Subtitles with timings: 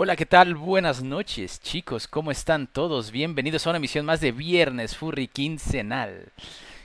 [0.00, 0.54] Hola, ¿qué tal?
[0.54, 2.06] Buenas noches, chicos.
[2.06, 3.10] ¿Cómo están todos?
[3.10, 6.26] Bienvenidos a una emisión más de Viernes Furry Quincenal.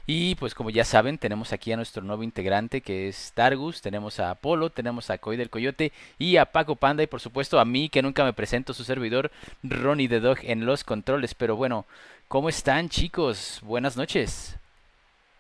[0.07, 4.20] Y pues como ya saben, tenemos aquí a nuestro nuevo integrante que es Targus, tenemos
[4.20, 7.65] a Apolo, tenemos a Coy del Coyote y a Paco Panda y por supuesto a
[7.65, 9.30] mí que nunca me presento, su servidor
[9.61, 11.36] Ronnie the Dog en los controles.
[11.36, 11.86] Pero bueno,
[12.27, 13.59] ¿cómo están chicos?
[13.61, 14.57] Buenas noches.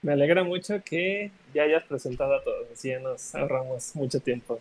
[0.03, 4.59] Me alegra mucho que ya hayas presentado a todos, así ya nos ahorramos mucho tiempo.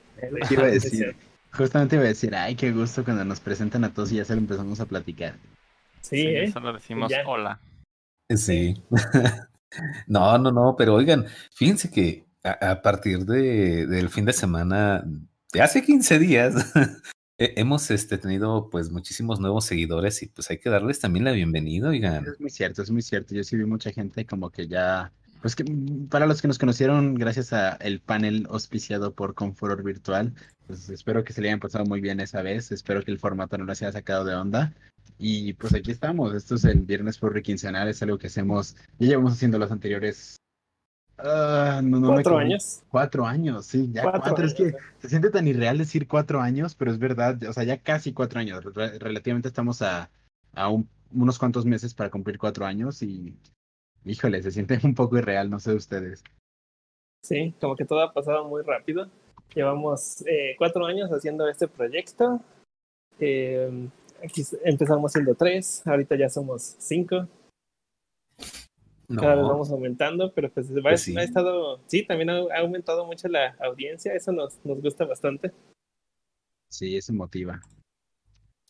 [0.50, 1.14] Iba a decir,
[1.52, 4.34] justamente iba a decir, ay, qué gusto cuando nos presentan a todos y ya se
[4.34, 5.34] lo empezamos a platicar.
[6.00, 6.50] Sí, Sí, ¿eh?
[6.52, 7.22] solo decimos Ya.
[7.26, 7.60] hola.
[8.34, 8.82] Sí.
[10.06, 15.02] No, no, no, pero oigan, fíjense que a, a partir de, del fin de semana,
[15.50, 16.52] de hace 15 días,
[17.38, 21.32] he- hemos este, tenido pues muchísimos nuevos seguidores y pues hay que darles también la
[21.32, 22.26] bienvenida, oigan.
[22.26, 23.34] Es muy cierto, es muy cierto.
[23.34, 25.10] Yo sí vi mucha gente como que ya,
[25.42, 29.82] pues que mm, para los que nos conocieron gracias a el panel auspiciado por Confuror
[29.82, 30.32] Virtual,
[30.66, 32.72] pues espero que se le hayan pasado muy bien esa vez.
[32.72, 34.72] Espero que el formato no los haya sacado de onda.
[35.18, 36.34] Y pues aquí estamos.
[36.34, 40.36] Esto es el Viernes Furry Quincenal, es algo que hacemos, ya llevamos haciendo los anteriores.
[41.18, 42.38] ah, no, no me Cuatro acuerdo.
[42.38, 42.82] años.
[42.88, 44.46] Cuatro años, sí, ya Cuatro cuatro.
[44.46, 44.80] Es años, que ¿eh?
[45.00, 48.40] se siente tan irreal decir cuatro años, pero es verdad, o sea, ya casi cuatro
[48.40, 48.64] años.
[48.64, 50.10] Re- relativamente estamos a,
[50.54, 53.36] a un- unos cuantos meses para cumplir cuatro años y,
[54.04, 56.22] híjole, se siente un poco irreal, no sé ustedes.
[57.24, 59.08] Sí, como que todo ha pasado muy rápido.
[59.54, 62.40] Llevamos eh, cuatro años haciendo este proyecto.
[63.20, 63.88] Eh,
[64.24, 67.28] aquí empezamos siendo tres, ahorita ya somos cinco.
[69.14, 71.16] Cada vez No, vamos aumentando, pero pues, va- Pues sí.
[71.16, 75.52] ha estado, sí, también ha, ha aumentado mucho la audiencia, eso nos, nos gusta bastante.
[76.70, 77.60] Sí, eso motiva.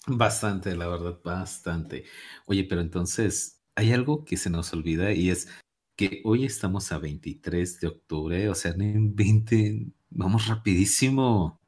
[0.09, 2.05] bastante, la verdad, bastante.
[2.47, 5.49] Oye, pero entonces, hay algo que se nos olvida y es
[5.97, 11.61] que hoy estamos a 23 de octubre, o sea, en 20, vamos rapidísimo.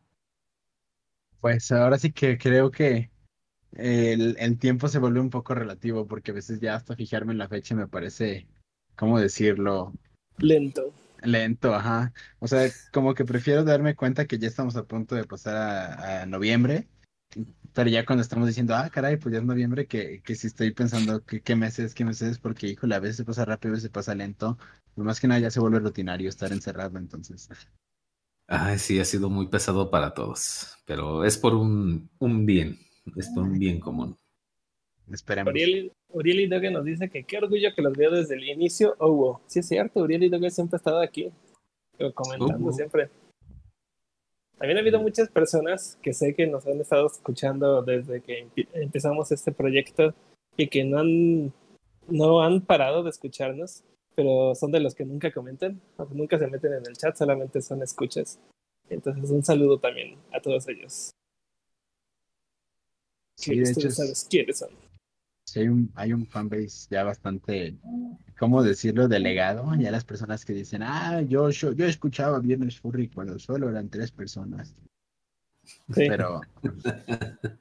[1.41, 3.11] Pues ahora sí que creo que
[3.73, 7.39] el, el tiempo se vuelve un poco relativo porque a veces ya hasta fijarme en
[7.39, 8.47] la fecha me parece,
[8.97, 9.93] ¿cómo decirlo?
[10.39, 10.93] Lento.
[11.23, 12.13] Lento, ajá.
[12.39, 16.23] O sea, como que prefiero darme cuenta que ya estamos a punto de pasar a,
[16.23, 16.87] a noviembre,
[17.75, 20.73] pero ya cuando estamos diciendo, ah, caray, pues ya es noviembre, que, que si estoy
[20.73, 23.85] pensando que qué meses, qué meses, porque híjole, a veces se pasa rápido, a veces
[23.85, 24.59] se pasa lento,
[24.95, 27.49] pero más que nada ya se vuelve rutinario estar encerrado, entonces.
[28.47, 32.79] Ay, sí, ha sido muy pesado para todos, pero es por un, un bien,
[33.17, 34.17] es por un bien común.
[35.11, 35.51] Esperemos.
[35.53, 38.95] Uriel, Uriel y Doge nos dice que qué orgullo que los veo desde el inicio.
[38.99, 39.41] Oh, wow.
[39.47, 41.31] Sí, es cierto, Uriel y Doge siempre han estado aquí,
[42.15, 42.73] comentando Oh, wow.
[42.73, 43.11] siempre.
[44.59, 48.69] También ha habido muchas personas que sé que nos han estado escuchando desde que empe-
[48.75, 50.15] empezamos este proyecto
[50.57, 51.53] y que no han,
[52.09, 53.83] no han parado de escucharnos,
[54.15, 55.81] pero son de los que nunca comentan,
[56.13, 58.39] nunca se meten en el chat, solamente son escuchas.
[58.89, 61.11] Entonces, un saludo también a todos ellos.
[63.37, 64.94] Sí, que de hecho, ustedes es- saben quiénes son.
[65.55, 67.77] Sí hay un, hay un fanbase ya bastante,
[68.39, 69.07] ¿cómo decirlo?
[69.07, 69.73] Delegado.
[69.77, 73.89] Ya las personas que dicen, ah, yo, yo, yo escuchaba Viernes Furry cuando solo eran
[73.89, 74.75] tres personas.
[75.63, 76.09] Sí.
[76.09, 76.41] Pero,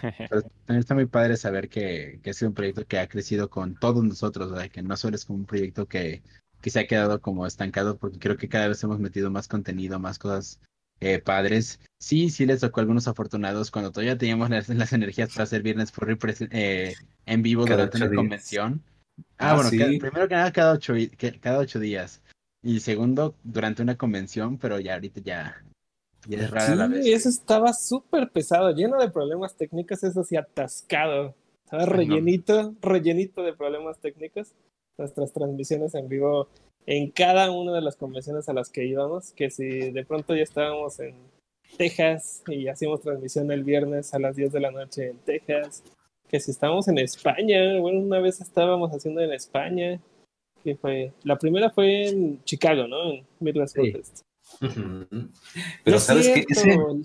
[0.00, 3.48] pero también está muy padre saber que, que ha sido un proyecto que ha crecido
[3.48, 6.22] con todos nosotros, o sea, que no solo es como un proyecto que,
[6.60, 10.00] que se ha quedado como estancado, porque creo que cada vez hemos metido más contenido,
[10.00, 10.60] más cosas
[11.00, 11.80] eh, padres.
[11.98, 15.62] Sí, sí les tocó a algunos afortunados cuando todavía teníamos las, las energías para hacer
[15.62, 16.16] Viernes Furry
[16.50, 16.94] eh,
[17.26, 18.16] en vivo Cada durante ocho una días.
[18.20, 18.82] convención.
[19.38, 19.98] Ah, Ah, bueno, sí.
[19.98, 20.94] primero que nada cada ocho,
[21.40, 22.22] cada ocho días.
[22.62, 25.62] Y segundo, durante una convención, pero ya ahorita ya,
[26.28, 27.04] ya es rara la vez.
[27.04, 31.34] Sí, eso estaba súper pesado, lleno de problemas técnicos, eso sí, atascado.
[31.64, 31.94] Estaba Ay, no.
[31.96, 34.52] rellenito, rellenito de problemas técnicos.
[34.98, 36.48] Nuestras transmisiones en vivo
[36.86, 40.42] en cada una de las convenciones a las que íbamos, que si de pronto ya
[40.42, 41.14] estábamos en
[41.76, 45.82] Texas y hacíamos transmisión el viernes a las 10 de la noche en Texas,
[46.28, 50.00] que si estábamos en España, bueno, una vez estábamos haciendo en España,
[50.62, 53.12] que fue, la primera fue en Chicago, ¿no?
[53.12, 53.92] En Sí.
[54.62, 55.06] Ujú.
[55.10, 55.28] No
[55.84, 56.98] Pero es sabes que cierto,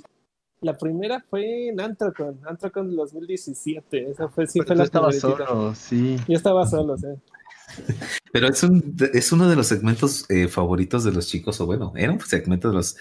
[0.61, 4.09] La primera fue en Antrocon, Antrocon 2017.
[4.11, 5.47] Esa fue, sí Pero fue la estabas favoritita.
[5.47, 6.17] solo, sí.
[6.27, 7.07] Yo estaba solo, sí.
[8.31, 11.93] Pero es, un, es uno de los segmentos eh, favoritos de los chicos, o bueno,
[11.95, 12.97] era un segmento de los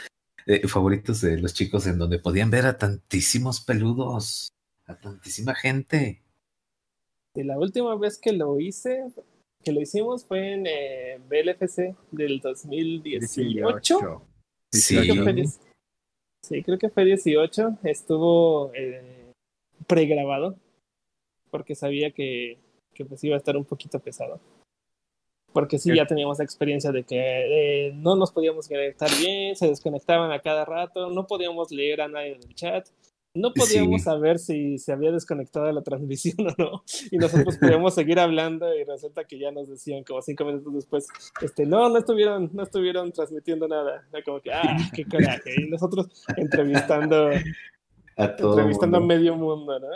[0.47, 4.49] eh, favoritos de los chicos en donde podían ver a tantísimos peludos,
[4.87, 6.23] a tantísima gente.
[7.35, 9.05] Y la última vez que lo hice,
[9.65, 14.23] que lo hicimos fue en eh, BLFC del 2018.
[14.73, 14.97] Sí.
[14.97, 15.61] Creo que fue 10
[16.43, 17.79] sí, creo que fue 18.
[17.83, 19.33] Estuvo eh,
[19.87, 20.57] pregrabado
[21.51, 22.59] porque sabía que,
[22.93, 24.41] que pues iba a estar un poquito pesado.
[25.55, 27.17] Porque sí, ya teníamos la experiencia de que
[27.89, 32.09] eh, no nos podíamos conectar bien, se desconectaban a cada rato, no podíamos leer a
[32.09, 32.87] nadie en el chat.
[33.37, 34.05] no podíamos Sí.
[34.05, 36.85] saber si se había desconectado la transmisión o no.
[37.11, 41.07] Y nosotros podíamos seguir hablando y resulta que ya nos decían como cinco minutos después,
[41.43, 44.07] este, no, no estuvieron, no estuvieron transmitiendo nada.
[44.13, 45.05] Era como que, ah, qué
[45.41, 45.51] coraje.
[45.57, 47.31] Y nosotros entrevistando,
[48.17, 49.15] A todo entrevistando a mundo.
[49.15, 49.87] medio mundo, ¿no?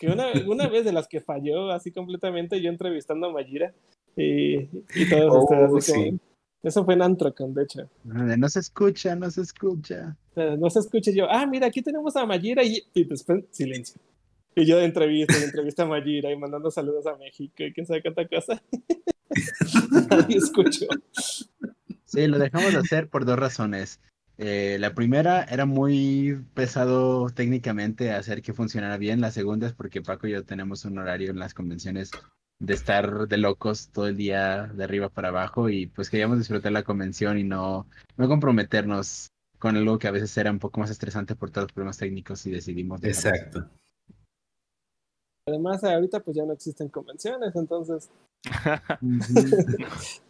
[0.00, 3.72] Que una, una vez de las que falló así completamente, yo entrevistando a Mayira
[4.16, 6.20] y, y todos Oh, ustedes como, sí.
[6.62, 7.88] Eso fue en Antrocon, de hecho.
[8.02, 10.16] De, No se escucha, no se escucha.
[10.30, 13.44] O sea, no se escucha yo, ah, mira, aquí tenemos a Mayira y, y después
[13.50, 14.00] silencio.
[14.54, 17.86] Y yo de entrevista, y entrevista a Mayira y mandando saludos a México y quién
[17.86, 18.62] sabe cuánta cosa.
[20.28, 20.86] y escucho.
[22.04, 24.00] Sí, lo dejamos de hacer por dos razones.
[24.38, 29.20] Eh, la primera era muy pesado técnicamente hacer que funcionara bien.
[29.20, 32.10] La segunda es porque Paco y yo tenemos un horario en las convenciones
[32.58, 36.72] de estar de locos todo el día de arriba para abajo y pues queríamos disfrutar
[36.72, 37.86] la convención y no,
[38.16, 41.72] no comprometernos con algo que a veces era un poco más estresante por todos los
[41.72, 43.30] problemas técnicos y decidimos dejarlo.
[43.30, 43.70] Exacto.
[45.48, 48.10] Además, ahorita pues ya no existen convenciones, entonces.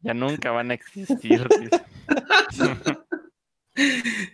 [0.00, 1.48] Ya nunca van a existir.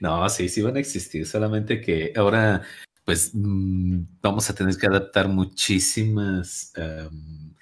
[0.00, 2.62] No, sí, sí van a existir, solamente que ahora,
[3.10, 7.52] pues, mm, vamos a tener que adaptar muchísimas em,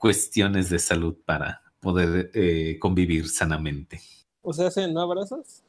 [0.00, 4.00] cuestiones de salud para poder eh, convivir sanamente.
[4.42, 5.62] o sea, ¿hacen no abrazos?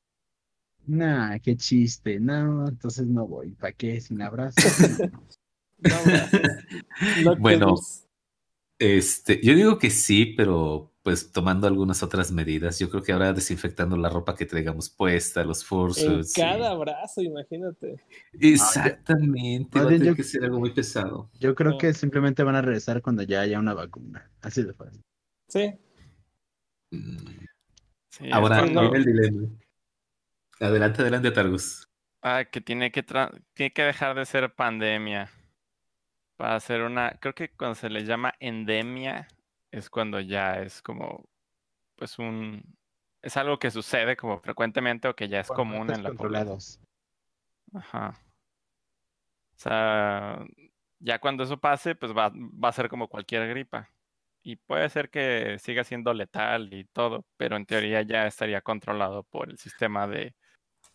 [0.87, 2.19] Nah, qué chiste.
[2.19, 3.51] No, entonces no voy.
[3.51, 4.01] ¿Para qué?
[4.01, 4.55] Sin abrazo.
[5.77, 6.41] No abrazos.
[7.23, 7.75] No Bueno.
[8.79, 12.79] Este, yo digo que sí, pero pues tomando algunas otras medidas.
[12.79, 17.95] Yo creo que ahora desinfectando la ropa que traigamos puesta, los y- cada abrazo, imagínate.
[18.33, 21.31] Exactamente, Más va a bien tener yo- que ser algo muy pesado.
[21.39, 21.77] Yo creo No.
[21.77, 24.29] que simplemente van a regresar cuando ya haya una vacuna.
[24.41, 25.01] Así de fácil.
[25.47, 25.71] Sí,
[26.91, 27.17] Mm.
[28.11, 29.47] Sí, Ahora, cuando- el dilema.
[30.59, 31.87] Adelante, adelante, Targus.
[32.21, 35.29] Ah, que tiene que, tra- tiene que dejar de ser pandemia
[36.35, 39.29] para hacer una, creo que cuando se le llama endemia
[39.71, 41.25] es cuando ya es como,
[41.95, 42.63] pues un,
[43.21, 46.59] es algo que sucede como frecuentemente o que ya es común en la población.
[47.73, 48.19] Ajá.
[49.55, 50.45] O sea,
[50.99, 53.89] ya cuando eso pase, pues va, va a ser como cualquier gripa.
[54.43, 59.23] Y puede ser que siga siendo letal y todo, pero en teoría ya estaría controlado
[59.23, 60.35] por el sistema de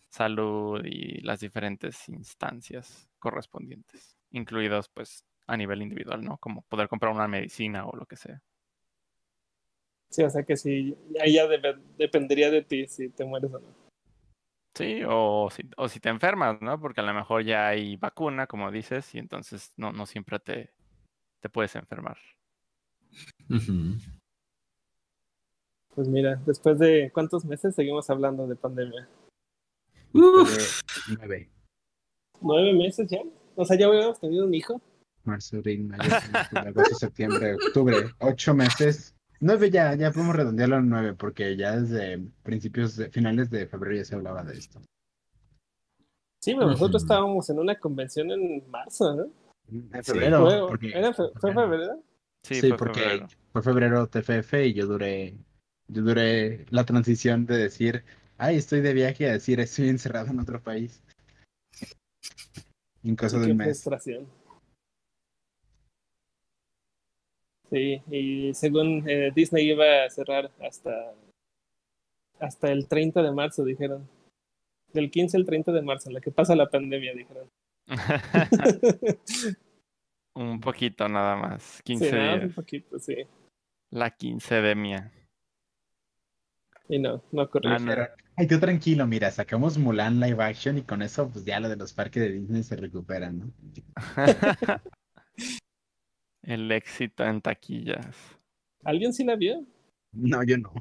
[0.09, 6.37] salud y las diferentes instancias correspondientes, incluidos pues a nivel individual, ¿no?
[6.37, 8.41] Como poder comprar una medicina o lo que sea.
[10.13, 11.47] Sí, o sea que sí, ahí ya
[11.97, 13.83] dependería de ti si te mueres o no.
[14.75, 16.79] Sí, o si, o si te enfermas, ¿no?
[16.79, 20.71] Porque a lo mejor ya hay vacuna, como dices, y entonces no, no siempre te,
[21.41, 22.17] te puedes enfermar.
[25.93, 29.07] Pues mira, después de cuántos meses seguimos hablando de pandemia.
[30.13, 31.49] Uf, De nueve.
[32.41, 33.19] ¿Nueve meses ya?
[33.55, 34.81] O sea, ya hubiéramos tenido un hijo.
[35.23, 36.03] Marzo, abril, mayo,
[36.49, 37.95] junio, agosto, septiembre, octubre.
[38.19, 39.12] Ocho meses.
[39.45, 43.97] Nueve ya, ya podemos redondearlo a nueve, porque ya desde principios, de, finales de febrero
[43.97, 44.79] ya se hablaba de esto.
[46.41, 49.23] Sí, pero nosotros estábamos en una convención en marzo, ¿no?
[49.69, 50.11] En Sí.
[50.13, 50.45] febrero.
[50.45, 52.01] Fue, porque- ¿era fe- ¿Fue febrero?
[52.45, 53.27] Sí, Sí, fue porque febrero.
[53.51, 55.35] fue febrero TFF y yo duré,
[55.89, 58.05] yo duré la transición de decir,
[58.37, 61.03] ay, estoy de viaje a decir, estoy encerrado en otro país.
[63.03, 63.67] En cosa Sí, de mes.
[63.67, 64.25] frustración.
[67.73, 71.11] Sí, y según eh, Disney iba a cerrar hasta,
[72.39, 74.07] hasta el 30 de marzo, dijeron.
[74.93, 77.49] Del 15 al 30 de marzo, en la que pasa la pandemia, dijeron.
[80.35, 81.81] Un poquito nada más.
[81.83, 82.49] 15 sí, nada más días.
[82.49, 83.15] un poquito, sí.
[83.89, 85.11] La quincedemia.
[86.87, 87.71] Y no, no ocurrió.
[87.71, 88.07] Ah, no.
[88.35, 91.77] Ay, tú tranquilo, mira, sacamos Mulan live action y con eso, pues ya lo de
[91.77, 93.51] los parques de Disney se recupera, ¿no?
[96.43, 98.37] El éxito en taquillas.
[98.83, 99.65] ¿Alguien sí la vio?
[100.11, 100.73] No, yo no.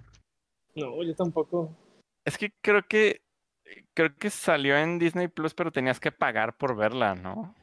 [0.74, 1.76] No, yo tampoco.
[2.24, 3.22] Es que creo que
[3.94, 7.54] creo que salió en Disney Plus, pero tenías que pagar por verla, ¿no?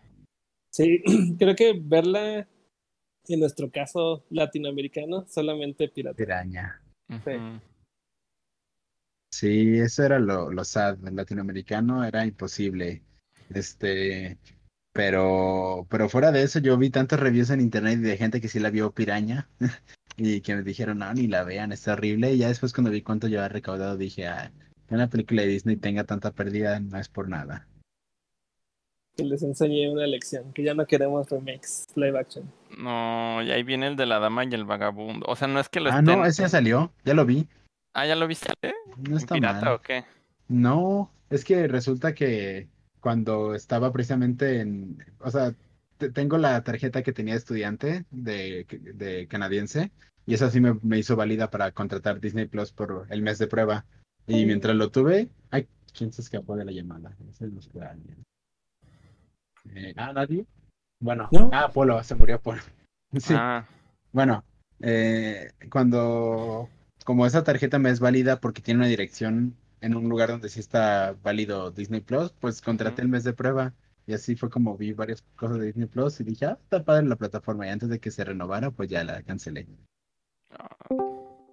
[0.72, 1.04] Sí,
[1.38, 2.48] creo que verla,
[3.28, 6.16] en nuestro caso latinoamericano, solamente pirata.
[6.16, 6.82] Piraña.
[7.08, 7.32] Sí.
[9.32, 10.98] Sí, eso era lo, lo sad.
[11.08, 13.04] El latinoamericano era imposible.
[13.50, 14.38] Este,
[14.94, 18.60] pero, pero fuera de eso, yo vi tantos reviews en internet de gente que sí
[18.60, 19.48] la vio piraña
[20.18, 22.34] y que me dijeron, no, ni la vean, está horrible.
[22.34, 24.52] Y ya después cuando vi cuánto yo había recaudado, dije, ah,
[24.88, 27.68] que una película de Disney tenga tanta pérdida no es por nada.
[29.16, 32.52] Que les enseñé una lección, que ya no queremos remakes live action.
[32.78, 35.26] No, y ahí viene el de la dama y el vagabundo.
[35.28, 36.20] O sea, no es que lo Ah, estén.
[36.20, 37.48] no, ese ya salió, ya lo vi.
[37.94, 38.54] Ah, ¿ya lo viste?
[38.62, 38.74] ¿Eh?
[38.98, 39.74] No ¿En está pirata mal.
[39.74, 40.06] o qué?
[40.48, 42.68] No, es que resulta que
[43.02, 45.54] cuando estaba precisamente en, o sea,
[45.98, 48.66] te- tengo la tarjeta que tenía estudiante de,
[48.96, 49.92] de canadiense
[50.26, 53.48] y esa sí me, me hizo válida para contratar Disney Plus por el mes de
[53.48, 53.86] prueba.
[54.28, 57.16] Y mientras lo tuve, ay, ¿quién se escapó de la llamada?
[57.30, 58.24] Ese no fue alguien.
[59.74, 60.46] Eh, ah, nadie.
[61.02, 61.50] Bueno, ¿No?
[61.54, 62.62] ah, Polo, se murió Polo.
[63.18, 63.34] Sí.
[63.36, 63.66] Ah,
[64.12, 64.44] Bueno,
[64.82, 66.70] eh, cuando,
[67.06, 70.60] como esa tarjeta me es válida porque tiene una dirección en un lugar donde sí
[70.60, 73.74] está válido Disney Plus, pues contraté el mes de prueba
[74.06, 77.06] y así fue como vi varias cosas de Disney Plus y dije, ah, está padre
[77.08, 79.68] la plataforma y antes de que se renovara, pues ya la cancelé.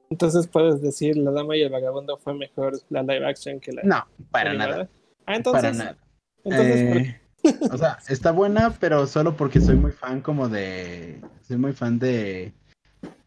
[0.08, 3.82] Entonces puedes decir La Dama y el Vagabundo fue mejor la live action que la
[3.82, 4.70] No, para animada.
[4.76, 4.88] nada,
[5.26, 5.62] Ah, entonces.
[5.62, 5.96] para nada.
[6.44, 7.20] entonces ¿por Eh,
[7.72, 11.98] o sea, está buena, pero solo porque soy muy fan como de, soy muy fan
[11.98, 12.52] de,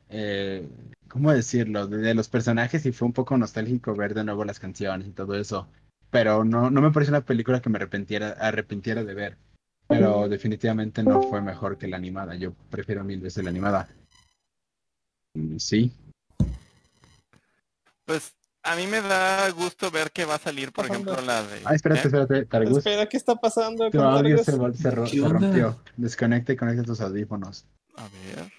[0.10, 0.68] eh,
[1.10, 1.88] ¿cómo decirlo?
[1.88, 5.12] De, de los personajes y fue un poco nostálgico ver de nuevo las canciones y
[5.12, 5.68] todo eso.
[6.12, 9.38] Pero no, no me parece una película que me arrepintiera, arrepintiera de ver.
[9.88, 12.36] Pero definitivamente no fue mejor que la animada.
[12.36, 13.90] Yo prefiero mil veces la animada.
[15.36, 15.92] Mm, Sí.
[18.06, 21.62] Pues a mí me da gusto ver que va a salir, por ejemplo, la de.
[21.66, 22.06] Ah, espérate, ¿Eh?
[22.06, 22.78] espérate, Targus.
[22.80, 24.58] Espera, ¿qué está pasando Tu audio se, se
[24.92, 25.80] ro- ¿Qué se rompió.
[25.98, 27.66] Desconecta y conecta tus audífonos.
[27.96, 28.52] A ver.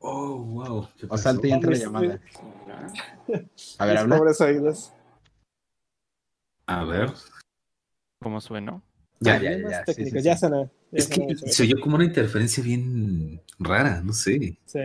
[0.00, 0.88] Oh, wow.
[0.96, 2.20] ¿qué O salte y entra la llamada.
[3.78, 4.18] A ver, habla.
[4.18, 4.92] pobres oídos.
[6.66, 7.10] A ver.
[8.20, 8.82] ¿Cómo suenó?
[9.20, 10.26] Ya, ya, ya, sí, sí, técnicos, sí.
[10.28, 10.70] ya sana.
[10.92, 14.58] ya Es que se oyó como una interferencia bien rara, no sé.
[14.64, 14.80] Sí.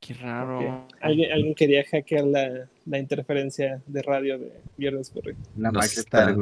[0.00, 0.86] Qué raro.
[1.00, 5.36] ¿Alguien, alguien quería hackear la, la interferencia de radio de Viernes Furry.
[5.56, 6.36] La Nos están-.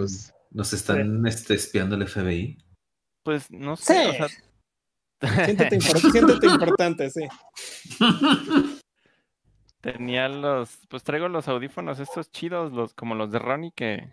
[0.52, 2.58] Nos están este, espiando el FBI.
[3.22, 3.94] Pues no sé.
[3.94, 4.08] Sí.
[4.08, 4.28] O sea,
[5.20, 7.26] Siéntete, impor- siéntete importante, sí.
[9.80, 10.78] tenía los.
[10.88, 14.12] Pues traigo los audífonos estos chidos, los como los de Ronnie que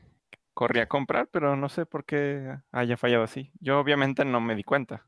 [0.53, 3.51] corrí a comprar, pero no sé por qué haya fallado así.
[3.59, 5.05] Yo obviamente no me di cuenta.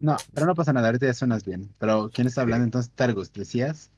[0.00, 1.74] No, pero no pasa nada, ahorita ya suenas bien.
[1.78, 2.92] Pero, ¿quién está hablando entonces?
[2.92, 3.90] Targus, ¿decías?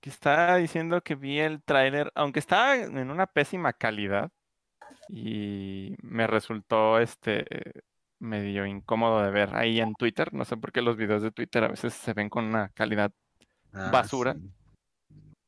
[0.00, 4.30] Que estaba diciendo que vi el tráiler, aunque estaba en una pésima calidad
[5.08, 7.44] y me resultó este
[8.22, 10.32] medio incómodo de ver ahí en Twitter.
[10.32, 13.12] No sé por qué los videos de Twitter a veces se ven con una calidad,
[13.74, 14.34] Ah, Basura.
[14.34, 14.50] sí.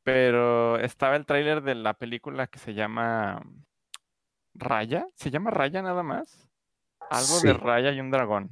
[0.03, 3.43] pero estaba el tráiler de la película que se llama
[4.55, 5.07] Raya.
[5.15, 6.49] ¿Se llama Raya nada más?
[7.11, 7.53] Algo de.
[7.55, 8.51] Raya y un dragón.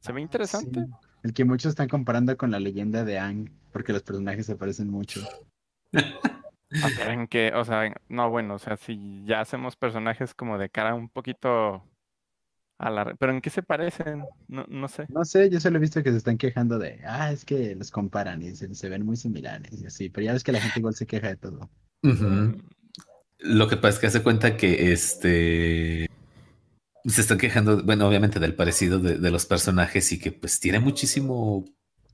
[0.00, 0.80] Se ve interesante.
[0.84, 0.90] Sí.
[1.22, 4.90] El que muchos están comparando con la leyenda de Aang, porque los personajes se parecen
[4.90, 5.20] mucho.
[5.94, 10.58] A ver, en que, o sea, no, bueno, o sea, si ya hacemos personajes como
[10.58, 11.84] de cara un poquito
[12.78, 13.04] a la...
[13.04, 14.24] re- Pero ¿en qué se parecen?
[14.48, 15.08] No, no sé.
[15.08, 17.90] No sé, yo solo he visto que se están quejando de, ah, es que los
[17.90, 20.78] comparan y se, se ven muy similares y así, pero ya ves que la gente
[20.80, 21.70] igual se queja de todo.
[23.38, 26.06] Lo que pasa es que hace cuenta que este
[27.04, 30.80] se están quejando, bueno, obviamente del parecido de, de los personajes y que pues tiene
[30.80, 31.64] muchísimo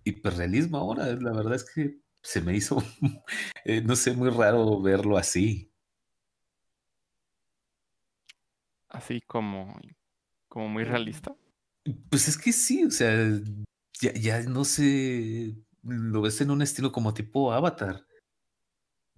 [0.04, 1.06] hiperrealismo ahora.
[1.16, 2.82] La verdad es que se me hizo,
[3.64, 5.72] eh, no sé, muy raro verlo así.
[8.88, 9.74] Así como,
[10.50, 11.34] como muy realista.
[12.10, 13.10] Pues es que sí, o sea,
[14.02, 18.04] ya, ya no sé, lo ves en un estilo como tipo Avatar.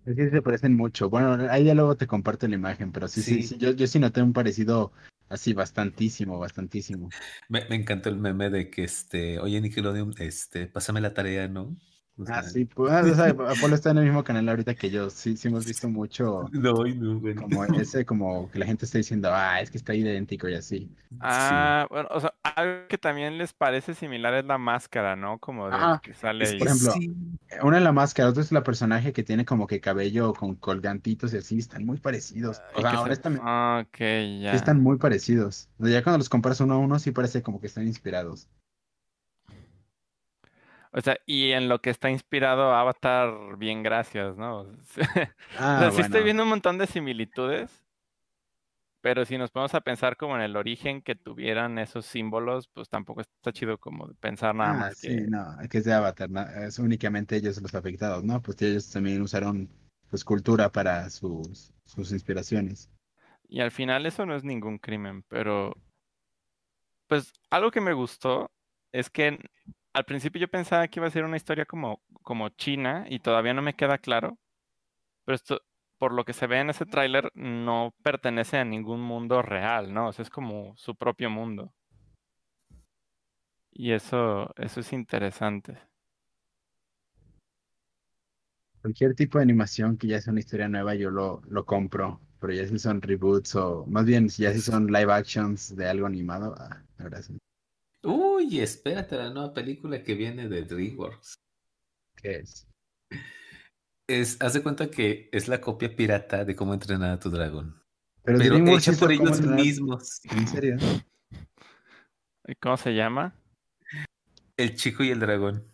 [0.04, 1.08] Es que se parecen mucho.
[1.08, 3.48] Bueno, ahí ya luego te comparto la imagen, pero sí, sí, Sí.
[3.48, 4.92] sí, yo, yo sí noté un parecido
[5.28, 7.08] así bastantísimo, bastantísimo.
[7.48, 11.76] Me, me encantó el meme de que este, oye Nickelodeon, este, pásame la tarea, ¿no?
[12.28, 15.36] Ah, sí, pues, o sea, Apolo está en el mismo canal ahorita que yo, sí,
[15.36, 17.42] sí hemos visto mucho No, no, bueno.
[17.42, 20.90] como ese, como que la gente está diciendo, ah, es que está idéntico y así.
[21.20, 25.38] Ah, bueno, o sea, algo que también les parece similar es la máscara, ¿no?
[25.38, 27.10] Como de que sale Es Por ejemplo, sí.
[27.62, 31.34] Una es la máscara, otra es la personaje que tiene como que cabello con colgantitos
[31.34, 32.60] y así, están muy parecidos.
[32.74, 34.54] y O sea, se- Ah, sí ya.
[34.54, 35.68] están muy parecidos.
[35.78, 38.48] O sea, ya cuando los comparas uno a uno, sí parece como que están inspirados.
[40.94, 44.60] O sea, y en lo que está inspirado Avatar, bien gracias, ¿no?
[44.62, 47.82] O sea, Ah, sí estoy viendo un montón de similitudes,
[49.00, 52.88] pero si nos ponemos a pensar como en el origen que tuvieran esos símbolos, pues
[52.88, 55.20] tampoco está chido como pensar nada Ah, más sí, que...
[55.22, 58.40] no, que es de Avatar, no, es únicamente ellos los afectados, ¿no?
[58.42, 59.68] Pues ellos también usaron
[60.10, 62.90] pues cultura para sus, sus inspiraciones.
[63.48, 65.74] Y al final eso no es ningún crimen, pero
[67.06, 68.50] pues algo que me gustó
[68.92, 69.38] es que
[69.94, 73.54] al principio yo pensaba que iba a ser una historia como, como china y todavía
[73.54, 74.38] no me queda claro,
[75.24, 75.62] pero esto,
[75.98, 80.08] por lo que se ve en ese tráiler, no pertenece a ningún mundo real, ¿no?
[80.08, 81.74] O sea, es como su propio mundo.
[83.72, 85.78] Y eso, eso es interesante.
[88.80, 92.20] Cualquier tipo de animación que ya sea una historia nueva, yo lo, lo compro.
[92.38, 96.06] pero ya si son reboots o más bien ya si son live actions de algo
[96.06, 97.38] animado, ah, ahora sí.
[98.02, 101.34] Uy, espérate la nueva película que viene de DreamWorks.
[102.16, 102.66] ¿Qué es?
[104.08, 107.80] Es, haz de cuenta que es la copia pirata de cómo entrenar a tu dragón.
[108.24, 110.20] Pero, Pero DreamWorks hecha por ellos entrenar- mismos.
[110.30, 110.76] ¿En serio?
[112.46, 113.34] ¿Y ¿Cómo se llama?
[114.56, 115.64] El chico y el dragón.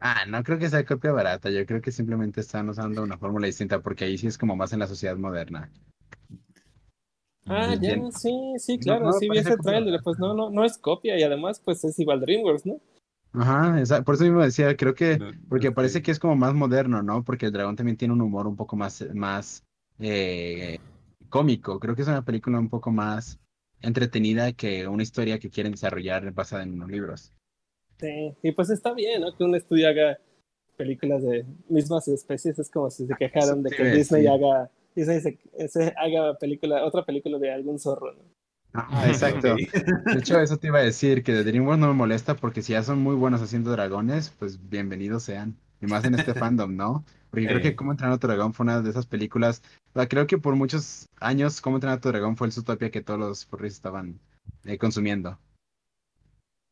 [0.00, 1.48] Ah, no creo que sea copia barata.
[1.50, 4.72] Yo creo que simplemente están usando una fórmula distinta porque ahí sí es como más
[4.72, 5.70] en la sociedad moderna.
[7.46, 8.12] Ah, ya, Bien.
[8.12, 11.22] sí, sí, claro, no, sí vi ese trailer, pues no, no, no es copia y
[11.22, 12.80] además pues es igual DreamWorks, ¿no?
[13.34, 15.18] Ajá, esa- por eso mismo decía, creo que
[15.48, 17.24] Porque no parece que es como más moderno, ¿no?
[17.24, 19.64] Porque el dragón también tiene un humor un poco más, más
[19.98, 20.78] eh,
[21.28, 21.78] cómico.
[21.80, 23.38] Creo que es una película un poco más
[23.80, 27.32] entretenida que una historia que quieren desarrollar basada en unos libros.
[27.98, 29.34] Sí, y pues está bien, ¿no?
[29.36, 30.18] Que un estudio haga
[30.76, 35.38] películas de mismas especies, es como si se quejaron de que Disney haga, Disney se,
[35.68, 38.22] se haga película, otra película de algún zorro, ¿no?
[38.74, 39.54] Ajá, exacto.
[39.56, 42.72] De hecho, eso te iba a decir, que de DreamWorks no me molesta porque si
[42.72, 45.56] ya son muy buenos haciendo dragones, pues bienvenidos sean.
[45.80, 47.04] Y más en este fandom, ¿no?
[47.30, 49.62] Porque creo que Cómo entrenar a tu dragón fue una de esas películas.
[49.94, 52.90] o sea, creo que por muchos años Cómo entrenar a tu dragón fue el Zootopia
[52.90, 54.20] que todos los furries estaban
[54.64, 55.38] eh, consumiendo.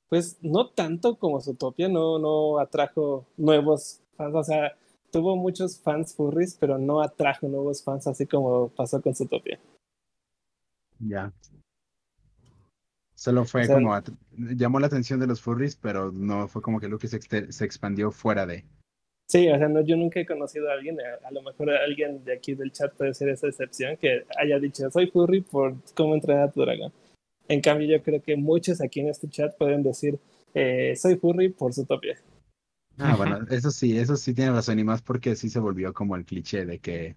[0.09, 4.77] Pues no tanto como Zootopia, no, no atrajo nuevos fans, o sea,
[5.11, 9.59] tuvo muchos fans furries, pero no atrajo nuevos fans así como pasó con Zootopia.
[10.99, 11.33] Ya.
[13.15, 13.99] Solo fue O sea, como,
[14.57, 17.21] llamó la atención de los furries, pero no fue como que lo que se,
[17.53, 18.65] se expandió fuera de.
[19.29, 22.25] Sí, o sea, no, yo nunca he conocido a alguien, a, a lo mejor alguien
[22.25, 26.15] de aquí del chat puede ser esa excepción, que haya dicho, soy furry por cómo
[26.15, 26.93] entrenar a tu dragón.
[27.47, 30.19] En cambio, yo creo que muchos aquí en este chat pueden decir,
[30.55, 32.19] eh, soy furry por Zootopia.
[33.01, 36.17] Ah, bueno, eso sí, eso sí tiene razón, y más porque sí se volvió como
[36.17, 37.17] el cliché de que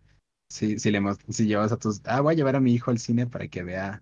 [0.49, 2.91] si, si, le, mos- si llevas a tus, ah, voy a llevar a mi hijo
[2.91, 4.01] al cine para que vea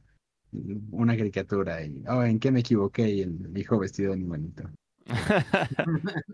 [0.92, 3.10] una caricatura y, oh, ¿en qué me equivoqué?
[3.10, 4.70] Y el hijo vestido de animalito.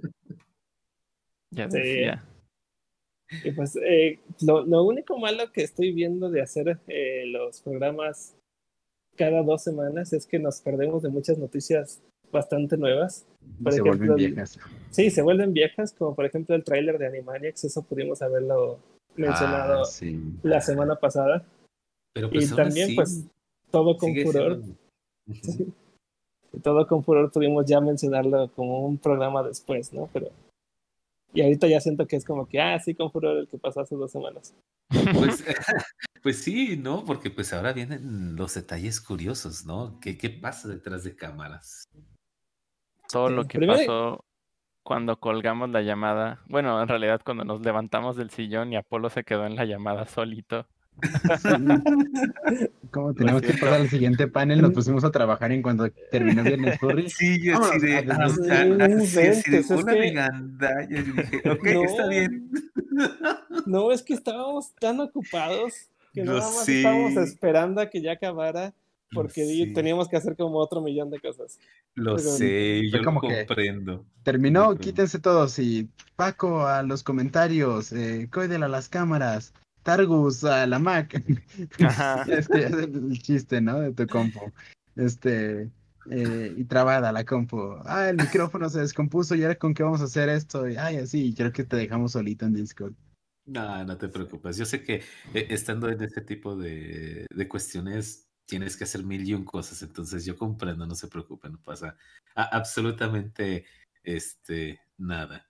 [1.52, 1.78] ya Sí.
[1.78, 2.24] decía.
[3.44, 8.36] Y pues eh, lo, lo único malo que estoy viendo de hacer eh, los programas
[9.16, 13.26] cada dos semanas es que nos perdemos de muchas noticias bastante nuevas.
[13.64, 14.60] Por se ejemplo, vuelven el- viejas.
[14.92, 18.80] Sí, se vuelven viejas, como por ejemplo el tráiler de Animaniacs, eso pudimos haberlo
[19.16, 20.20] mencionado Ah, sí.
[20.44, 21.44] la semana pasada.
[22.14, 23.24] Pero Y pues aún también, así, pues,
[23.72, 24.62] todo con furor.
[25.28, 25.28] Y
[26.64, 30.10] todo con furor pudimos ya mencionarlo como un programa después, ¿no?
[30.14, 30.30] Pero.
[31.34, 33.82] Y ahorita ya siento que es como que, ah, sí, con furor el que pasó
[33.82, 34.54] hace dos semanas.
[35.14, 35.44] Pues,
[36.24, 37.04] pues sí, ¿no?
[37.06, 40.00] Porque pues ahora vienen los detalles curiosos, ¿no?
[40.00, 41.84] ¿Qué, qué pasa detrás de cámaras?
[43.12, 44.26] Todo Sí, lo que primero- pasó
[44.84, 46.40] cuando colgamos la llamada.
[46.48, 50.06] Bueno, en realidad cuando nos levantamos del sillón y Apolo se quedó en la llamada
[50.06, 50.66] solito.
[52.92, 56.80] Como tenemos que pasar al siguiente panel, nos pusimos a trabajar en cuando terminó Viernes
[56.80, 57.10] Furry.
[57.10, 58.30] Sí, yo ah, ah, sí, ah,
[59.02, 60.88] sí, de una que- gandalla.
[60.90, 61.84] Yo dije, ok, No.
[61.84, 62.50] está bien.
[63.66, 66.78] No, es que estábamos tan ocupados que Lo nada más sé.
[66.78, 68.74] estábamos esperando a que ya acabara
[69.14, 71.60] porque Sí, teníamos que hacer como otro millón de cosas.
[71.96, 74.06] Lo pero sé, yo como comprendo.
[74.24, 80.68] Terminó, quítense todos y Paco a los comentarios, eh, Coidel a las cámaras, Targus a
[80.68, 81.24] la Mac.
[81.84, 82.26] Ajá.
[82.28, 83.80] Este es el chiste, ¿no?
[83.80, 84.52] De tu compu.
[84.96, 85.70] Este,
[86.10, 87.78] eh, y trabada la compu.
[87.86, 90.68] Ah, el micrófono se descompuso y ahora con qué vamos a hacer esto.
[90.68, 92.94] Y, ay, así, creo que te dejamos solito en Discord.
[93.46, 94.58] No, no te preocupes.
[94.58, 94.96] Yo sé que
[95.34, 99.82] eh, estando en este tipo de, de cuestiones tienes que hacer mil y un cosas,
[99.84, 101.96] entonces yo comprendo, no se preocupen, no pasa
[102.34, 103.66] a- absolutamente
[104.04, 105.48] este nada.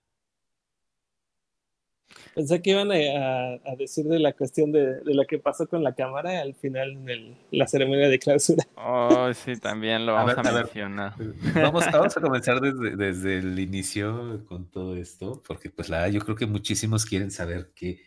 [2.34, 5.66] Pensé que iban a, a- a decir de la cuestión de, de lo que pasó
[5.68, 8.66] con la cámara al final en el- la ceremonia de clausura.
[8.76, 11.14] Oh, sí, también lo A vamos ver, a, mencionar.
[11.54, 16.20] Vamos, vamos a comenzar desde, desde el inicio con todo esto, porque pues la yo
[16.20, 18.00] creo que muchísimos quieren saber que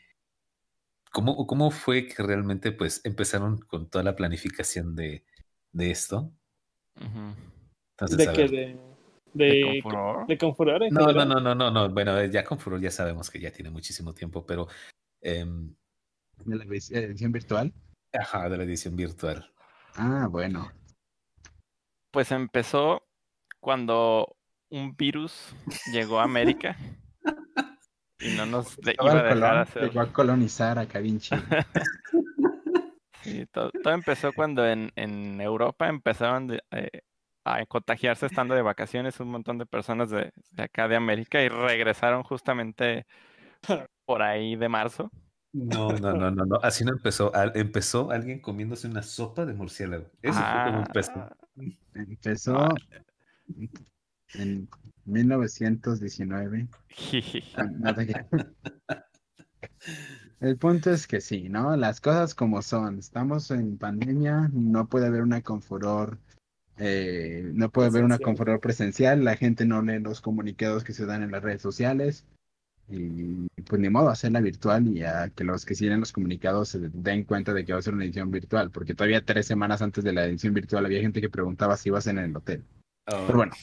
[1.12, 5.26] cómo, cómo fue que realmente pues empezaron con toda la planificación de,
[5.72, 6.32] de esto.
[6.96, 8.50] Entonces, de ver.
[8.50, 8.80] de,
[9.34, 10.28] ¿De de, Confuror?
[10.28, 11.30] de Confuror en No, no, general.
[11.30, 11.90] no, no, no, no.
[11.94, 14.68] Bueno, eh, ya con Furor ya sabemos que ya tiene muchísimo tiempo, pero
[15.22, 15.74] em,
[16.46, 17.74] De la edición virtual.
[18.14, 19.52] ajá, de la edición virtual.
[19.96, 20.72] Ah, bueno.
[22.12, 23.04] Pues empezó
[23.62, 24.36] cuando
[24.70, 25.56] un virus
[25.94, 26.76] llegó a América
[28.22, 29.84] y no nos de- iba a dejar Colón hacer.
[29.84, 31.36] llegó a colonizar a Vinci.
[33.24, 37.02] Sí, todo, todo empezó cuando en, en Europa empezaron de- eh,
[37.46, 41.48] a contagiarse estando de vacaciones un montón de personas de, de acá de América y
[41.50, 43.06] regresaron justamente
[44.06, 45.12] por ahí de marzo.
[45.54, 46.60] No, no, no, no, no.
[46.64, 47.34] Así no empezó.
[47.36, 50.06] Al- empezó alguien comiéndose una sopa de murciélago.
[50.22, 51.12] Eso fue como empezó.
[51.16, 51.38] Ah,
[51.94, 52.70] Empezó
[54.34, 54.68] en
[55.12, 56.68] 1919.
[56.88, 57.44] jiji.
[57.56, 57.68] Ah.
[60.40, 61.76] El punto es que sí, ¿no?
[61.78, 62.98] Las cosas como son.
[62.98, 66.18] Estamos en pandemia, no puede haber una Confuror,
[66.78, 68.18] eh, no puede haber una.
[68.18, 72.26] Confuror presencial, la gente no lee los comunicados que se dan en las redes sociales.
[72.90, 76.80] Y pues ni modo, hacerla virtual y a que los que siguen los comunicados se
[76.80, 80.04] den cuenta de que va a ser una edición virtual, porque todavía tres semanas antes
[80.04, 82.66] de la edición virtual había gente que preguntaba si ibas en el hotel.
[83.08, 83.54] Oh, Pero bueno,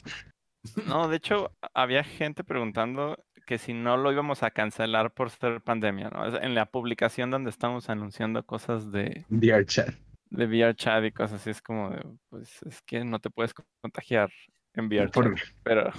[0.87, 5.61] No, de hecho, había gente preguntando que si no lo íbamos a cancelar por ser
[5.61, 6.37] pandemia, ¿no?
[6.37, 9.95] En la publicación donde estamos anunciando cosas de, dear chat.
[10.29, 13.53] de VR chat y cosas así, es como de, pues es que no te puedes
[13.81, 14.29] contagiar
[14.73, 15.91] en VR Por- chat, pero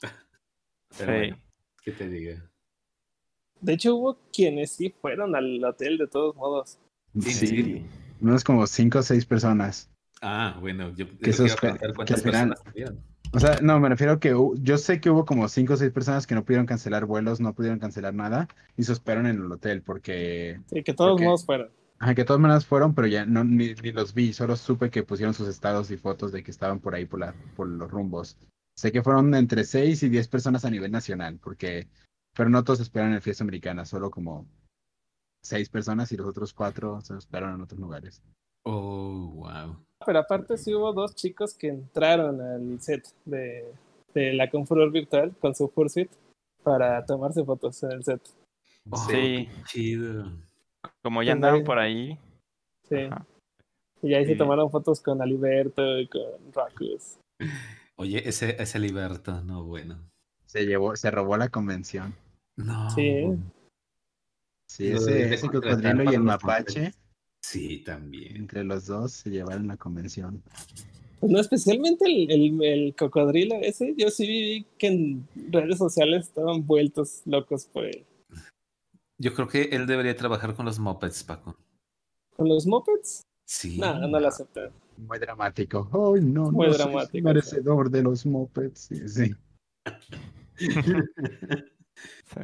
[0.00, 0.12] Pero
[1.12, 1.18] sí.
[1.18, 1.36] bueno.
[1.82, 2.50] ¿Qué te diga?
[3.60, 6.78] De hecho, hubo quienes sí fueron al hotel de todos modos.
[7.20, 7.86] Sí, Sí,
[8.20, 9.90] unos como cinco o seis personas.
[10.20, 12.98] Ah, bueno, yo Que esos que cuántas al final- personas habían.
[13.34, 15.90] O sea, no, me refiero que hu- yo sé que hubo como cinco o seis
[15.92, 19.50] personas que no pudieron cancelar vuelos, no pudieron cancelar nada y se hospedaron en el
[19.50, 21.22] hotel porque, Sí, que todos Ok.
[21.22, 21.70] modos fueron.
[21.98, 24.90] ajá, que de todas maneras fueron, pero ya no ni, ni los vi, solo supe
[24.90, 27.90] que pusieron sus estados y fotos de que estaban por ahí por, la, por los
[27.90, 28.36] rumbos.
[28.76, 31.88] Sé que fueron entre seis y diez personas a nivel nacional, porque,
[32.36, 34.46] pero no todos esperaron en el fiesta americana, solo como
[35.42, 38.22] seis personas y los otros cuatro se hospedaron en otros lugares.
[38.64, 39.84] Oh, wow.
[40.06, 43.64] Pero aparte sí hubo dos chicos que entraron al set de,
[44.12, 46.10] de la Confuror virtual con su Fursuit
[46.62, 48.20] para tomarse fotos en el set.
[48.90, 49.48] Oh, Sí.
[49.66, 50.30] chido.
[51.02, 52.18] Como ya andaban nadie- por ahí,
[52.88, 52.96] Sí.
[52.96, 53.26] ajá.
[54.02, 54.38] Y ahí se Sí.
[54.38, 57.18] tomaron fotos con Aliberto y con Racus.
[57.96, 59.98] Oye, ese, ese Liberto, no, bueno.
[60.46, 62.14] Se llevó, se robó la convención.
[62.56, 62.90] No.
[62.90, 63.22] Sí,
[64.90, 66.92] Lo ese, ese cocodrilo y el mapache.
[67.46, 68.36] Sí, también.
[68.36, 70.42] entre los dos, se llevaron la convención.
[71.20, 76.28] Pues no, especialmente el, el, el cocodrilo ese, yo sí vi que en redes sociales
[76.28, 78.06] estaban vueltos locos por él.
[79.18, 81.54] Yo creo que él debería trabajar con los mopeds, Paco.
[82.34, 83.22] ¿Con los mopeds?
[83.46, 83.78] Sí.
[83.78, 84.70] No, no lo aceptan.
[84.96, 85.90] Muy dramático.
[85.92, 88.88] Ay, no, Muy no dramático, merecedor de los mopeds.
[88.88, 89.34] Sí, sí.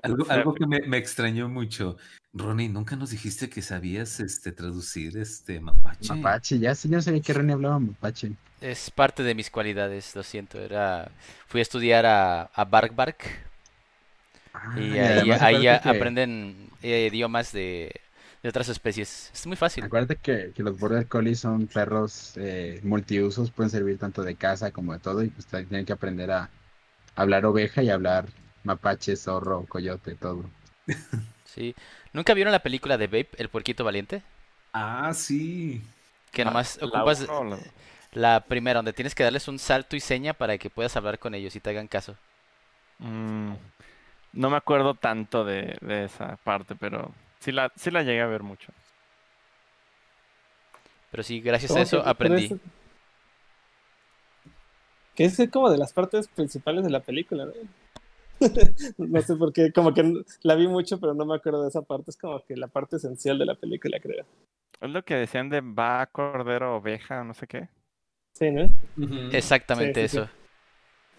[0.02, 1.96] Algo, algo que me, me extrañó mucho.
[2.32, 6.14] Ronnie, nunca nos dijiste que sabías este, traducir este mapache.
[6.14, 8.32] Mapache, ya sí, no sabía que Ronnie hablaba mapache.
[8.60, 10.60] Es parte de mis cualidades, lo siento.
[10.60, 11.10] Era,
[11.48, 13.24] fui a estudiar a, a Bark Bark
[14.52, 17.92] Ah, y y ahí, que- aprenden eh, idiomas de,
[18.42, 19.30] de otras especies.
[19.32, 19.84] Es muy fácil.
[19.84, 24.70] Acuérdate que, que los Border Collies son perros eh, multiusos, pueden servir tanto de casa
[24.70, 26.50] como de todo, y pues tienen que aprender a
[27.16, 28.26] hablar oveja y hablar
[28.64, 30.44] mapache, zorro, coyote, todo.
[31.44, 31.74] Sí.
[32.12, 34.22] ¿Nunca vieron la película de Babe, el puerquito valiente?
[34.72, 35.82] Ah, sí.
[36.32, 37.56] Que nomás la ocupas uno
[38.12, 41.18] la- la primera, donde tienes que darles un salto y seña para que puedas hablar
[41.18, 42.16] con ellos y te hagan caso.
[42.98, 43.52] Mm,
[44.32, 48.26] no me acuerdo tanto de, de esa parte, pero sí la, sí la llegué a
[48.26, 48.72] ver mucho.
[51.10, 52.44] Pero sí, gracias a ¿Cómo eso que- aprendí.
[52.46, 52.54] es-
[55.16, 57.52] Que es como de las partes principales de la película, ¿no?
[58.98, 61.82] no sé por qué, como que la vi mucho, pero no me acuerdo de esa
[61.82, 62.10] parte.
[62.10, 64.24] Es como que la parte esencial de la película, creo.
[64.80, 67.68] Es lo que decían de va, cordero, oveja, no sé qué.
[68.32, 68.68] Sí, ¿no?
[69.32, 70.30] Exactamente Sí, sí, eso.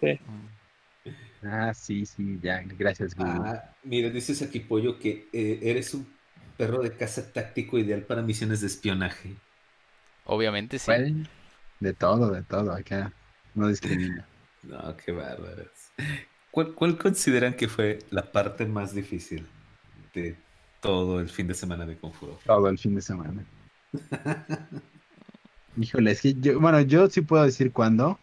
[0.02, 1.48] Mm.
[1.48, 3.14] Ah, sí, sí, ya, gracias.
[3.18, 6.08] Ah, mira, dices aquí, Pollo, que eh, eres un
[6.58, 9.36] perro de caza táctico ideal para misiones de espionaje.
[10.26, 10.92] Obviamente sí.
[11.80, 13.12] De todo, de todo, acá
[13.56, 14.28] no discrimina.
[14.64, 15.92] No, qué bárbaros.
[16.52, 19.48] ¿Cuál, cuál consideran que fue la parte más difícil
[20.14, 20.36] de
[20.82, 22.38] todo el fin de semana de Confuro?
[22.46, 23.44] Todo el fin de semana.
[25.78, 28.20] Híjole, es que yo, bueno, yo sí puedo decir cuándo.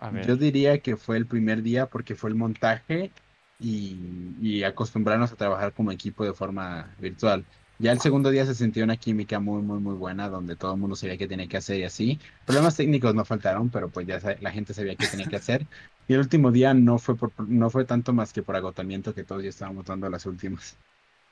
[0.00, 0.26] A ver.
[0.26, 3.12] Yo diría que fue el primer día porque fue el montaje
[3.58, 3.96] y,
[4.40, 7.44] y acostumbrarnos a trabajar como equipo de forma virtual.
[7.82, 10.78] Ya el segundo día se sintió una química muy, muy, muy buena donde todo el
[10.78, 12.20] mundo sabía qué tenía que hacer y así.
[12.46, 15.66] Problemas técnicos no faltaron, pero pues ya la gente sabía qué tenía que hacer.
[16.08, 19.22] Y el último día no fue, por, no fue tanto más que por agotamiento que
[19.22, 20.76] todos ya estábamos dando las últimas.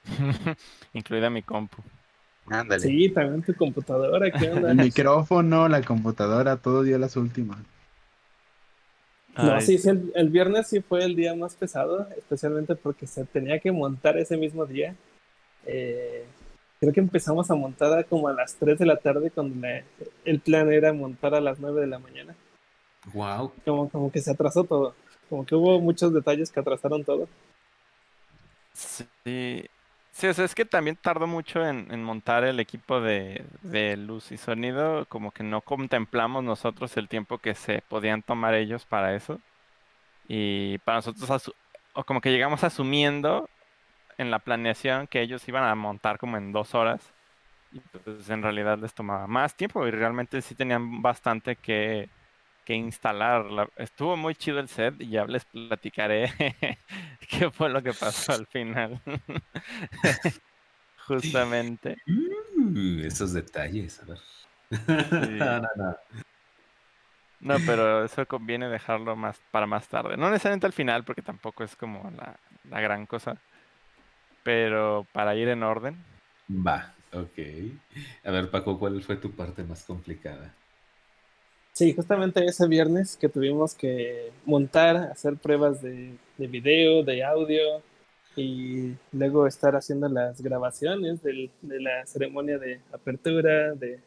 [0.93, 1.83] Incluida mi compu.
[2.47, 2.81] Ándale.
[2.81, 4.71] Sí, también tu computadora, ¿qué onda?
[4.71, 7.59] El micrófono, la computadora, todo dio las últimas.
[9.37, 13.09] No, Ay, sí, sí, el, el viernes sí fue el día más pesado, especialmente porque
[13.09, 14.95] se tenía que montar ese mismo día.
[15.67, 16.25] Eh,
[16.81, 19.85] creo que empezamos a montar a como a las 3 de la tarde, cuando la-
[20.25, 22.35] el plan era montar a las 9 de la mañana.
[23.13, 23.53] Wow.
[23.65, 24.95] Como, como que se atrasó todo.
[25.29, 27.29] Como que hubo muchos detalles que atrasaron todo.
[28.73, 29.65] Sí.
[30.13, 33.97] Sí, o sea, es que también tardó mucho en, en montar el equipo de, de
[33.97, 38.85] luz y sonido, como que no contemplamos nosotros el tiempo que se podían tomar ellos
[38.85, 39.41] para eso.
[40.29, 41.53] Y para nosotros,
[41.95, 43.49] o como que llegamos asumiendo
[44.21, 47.15] en la planeación que ellos iban a montar como en dos horas.
[47.73, 52.11] Y pues en realidad les tomaba más tiempo y realmente sí tenían bastante que,
[52.65, 53.47] que instalar.
[53.47, 56.27] La- estuvo muy chido el set y ya les platicaré
[57.31, 59.03] qué fue lo que pasó al final.
[61.09, 61.97] Justamente.
[62.07, 64.19] Uh, esos detalles, a ver.
[65.39, 65.97] No, no, no.
[67.41, 70.17] No, pero eso conviene dejarlo más para más tarde.
[70.17, 73.43] No necesariamente al final, porque tampoco es como la, la gran cosa.
[74.43, 75.97] Pero para ir en orden.
[76.49, 77.39] Va, ok.
[78.25, 80.55] A ver, Paco, ¿cuál fue tu parte más complicada?
[81.73, 87.83] Sí, justamente ese viernes que tuvimos que montar, hacer pruebas de, de video, de audio
[88.37, 94.01] y luego estar haciendo las grabaciones del- de la ceremonia de apertura, de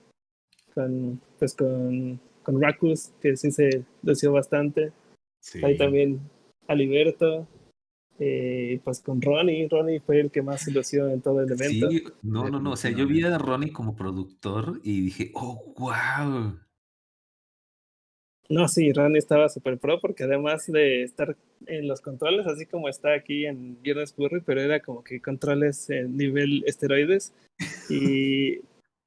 [0.73, 4.91] con pues con, con Racus, que sí se lució bastante.
[5.39, 5.63] Sí.
[5.63, 6.19] Ahí también
[6.67, 7.47] Aliberto,
[8.19, 11.89] eh, pues con Ronnie, Ronnie fue el que más se lució en todo el evento.
[11.89, 12.71] Sí, no, no, no.
[12.71, 16.59] O sea, yo vi a Ronnie como productor y dije, oh, wow.
[18.49, 22.89] No, sí, Ronnie estaba súper pro porque además de estar en los controles, así como
[22.89, 27.33] está aquí en Viernes Burry, pero era como que controles en nivel esteroides
[27.89, 28.59] y,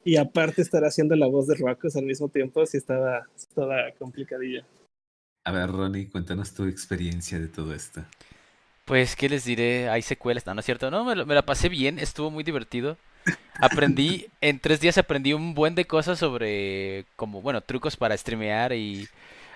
[0.04, 4.62] y aparte estar haciendo la voz de Racus al mismo tiempo, sí estaba, estaba complicadillo.
[5.44, 8.04] A ver, Ronnie, cuéntanos tu experiencia de todo esto.
[8.86, 9.90] Pues, ¿qué les diré?
[9.90, 10.90] Hay secuelas, no, no es cierto.
[10.90, 12.98] No, me, lo- me la pasé bien, estuvo muy divertido.
[13.60, 18.72] Aprendí, en tres días aprendí un buen de cosas sobre, como, bueno, trucos para streamear
[18.74, 19.10] y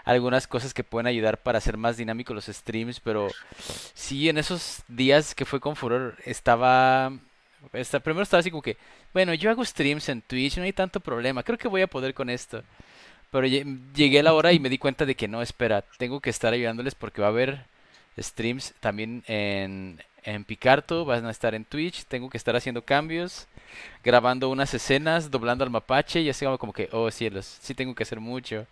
[0.05, 3.37] algunas cosas que pueden ayudar para hacer más dinámicos los streams, pero
[3.95, 7.12] sí, en esos días que fue con Furor, estaba,
[7.75, 8.79] esta- primero estaba así como que,
[9.14, 12.14] bueno, yo hago streams en Twitch, no hay tanto problema, creo que voy a poder
[12.14, 12.64] con esto.
[13.31, 16.21] Pero lle- llegué a la hora y me di cuenta de que no, espera, tengo
[16.21, 17.64] que estar ayudándoles porque va a haber
[18.18, 23.46] streams también en, en Picarto, van a estar en Twitch, tengo que estar haciendo cambios,
[24.05, 28.03] grabando unas escenas, doblando al mapache y así como que, oh cielos, sí tengo que
[28.03, 28.66] hacer mucho.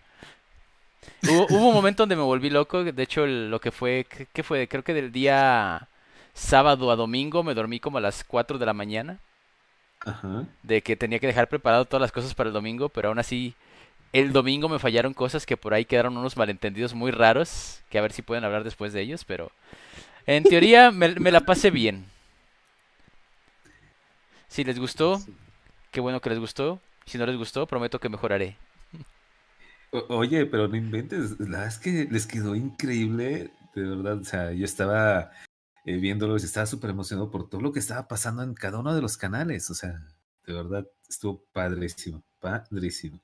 [1.23, 4.43] Hubo, hubo un momento donde me volví loco, de hecho lo que fue, ¿qué qué
[4.43, 4.69] fue?
[4.69, 5.89] Creo que del día
[6.35, 9.19] sábado a domingo me dormí como a las 4 de la mañana,
[10.01, 10.45] Ajá.
[10.63, 13.55] de que tenía que dejar preparado todas las cosas para el domingo, pero aún así
[14.13, 18.03] el domingo me fallaron cosas que por ahí quedaron unos malentendidos muy raros, que a
[18.03, 19.51] ver si pueden hablar después de ellos, pero
[20.27, 22.05] en teoría me, me la pasé bien.
[24.49, 25.21] Si les gustó,
[25.91, 26.81] qué bueno que les gustó.
[27.07, 28.57] Si no les gustó, prometo que mejoraré.
[29.93, 34.25] O- Oye, pero no inventes, la verdad es que les quedó increíble, de verdad, o
[34.25, 35.31] sea, yo estaba
[35.85, 38.95] eh, viéndolos y estaba súper emocionado por todo lo que estaba pasando en cada uno
[38.95, 40.03] de los canales, o sea,
[40.47, 43.21] de verdad, estuvo padrísimo, padrísimo.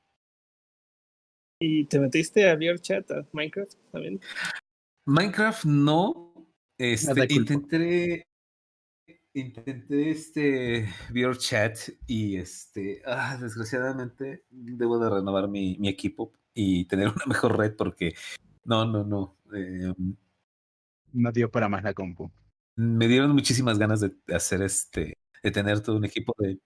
[1.66, 4.20] ¿Y te metiste a VRChat, a Minecraft también?
[5.07, 6.35] Minecraft no,
[6.77, 8.27] este, intenté,
[9.33, 16.85] intenté este VR chat y este, ah, desgraciadamente debo de renovar mi, mi equipo y
[16.85, 18.14] tener una mejor red porque
[18.64, 19.94] no, no, no, eh,
[21.14, 22.31] No dio para más la compu.
[22.77, 26.59] me dieron muchísimas ganas de hacer este, de tener todo un equipo de,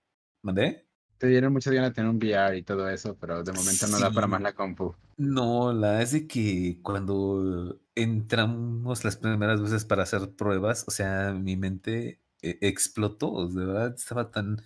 [0.42, 0.87] ¿mandé?
[1.18, 3.98] Te dieron muchas ganas de tener un VR y todo eso, pero de momento no
[3.98, 4.94] da para más la compu.
[5.16, 11.32] No, la es de que cuando entramos las primeras veces para hacer pruebas, o sea,
[11.32, 14.62] mi mente eh, explotó, de verdad estaba tan,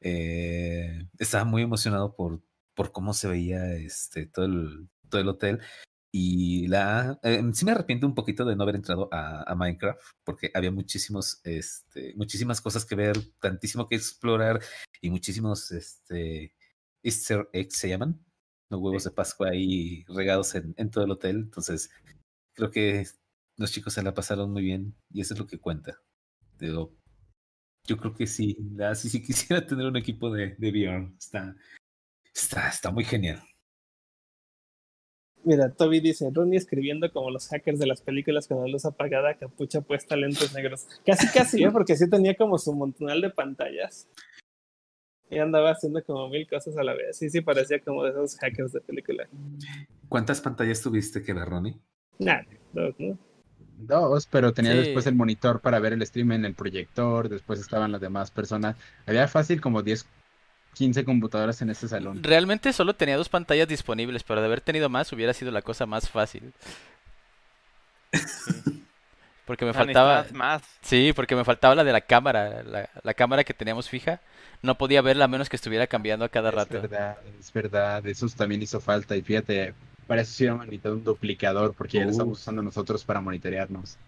[0.00, 2.42] eh, estaba muy emocionado por,
[2.74, 5.60] por cómo se veía este todo el, todo el hotel.
[6.14, 9.98] Y la eh, sí me arrepiento un poquito de no haber entrado a, a Minecraft,
[10.24, 14.60] porque había muchísimos, este, muchísimas cosas que ver, tantísimo que explorar
[15.00, 16.54] y muchísimos este,
[17.02, 18.22] Easter eggs se llaman
[18.72, 21.36] los huevos de Pascua ahí regados en, en todo el hotel.
[21.36, 21.90] Entonces,
[22.54, 23.06] creo que
[23.58, 26.00] los chicos se la pasaron muy bien y eso es lo que cuenta.
[26.58, 26.94] Digo,
[27.86, 31.12] yo creo que sí, la, sí, sí quisiera tener un equipo de, de VR.
[31.18, 31.54] Está,
[32.34, 33.42] está, está muy genial.
[35.44, 39.34] Mira, Toby dice, Ronnie escribiendo como los hackers de las películas con la luz apagada,
[39.34, 40.86] capucha puesta, lentes negros.
[41.04, 41.70] Casi, casi, ¿eh?
[41.72, 44.06] Porque sí tenía como su montonal de pantallas.
[45.30, 47.16] Y andaba haciendo como mil cosas a la vez.
[47.16, 49.26] Sí, sí, parecía como de esos hackers de película.
[50.08, 51.76] ¿Cuántas pantallas tuviste que ver, Ronnie?
[52.18, 53.18] Nada, dos, ¿no?
[53.78, 54.78] Dos, pero tenía Sí.
[54.78, 58.76] después el monitor para ver el stream en el proyector, después estaban las demás personas.
[59.06, 60.06] Había fácil como 10,
[60.74, 62.22] 15 computadoras en ese salón.
[62.22, 65.86] Realmente solo tenía dos pantallas disponibles, pero de haber tenido más hubiera sido la cosa
[65.86, 66.52] más fácil.
[69.44, 70.24] Porque me faltaba...
[70.32, 70.62] más.
[70.82, 74.20] Sí, porque me faltaba la de la cámara, la, la cámara que teníamos fija.
[74.62, 76.80] No podía verla a menos que estuviera cambiando a cada Es rato.
[76.80, 79.16] verdad, es verdad, eso también hizo falta.
[79.16, 79.74] Y fíjate,
[80.06, 83.98] para eso sí hemos necesitado un duplicador, porque ya lo estamos usando nosotros para monitorearnos.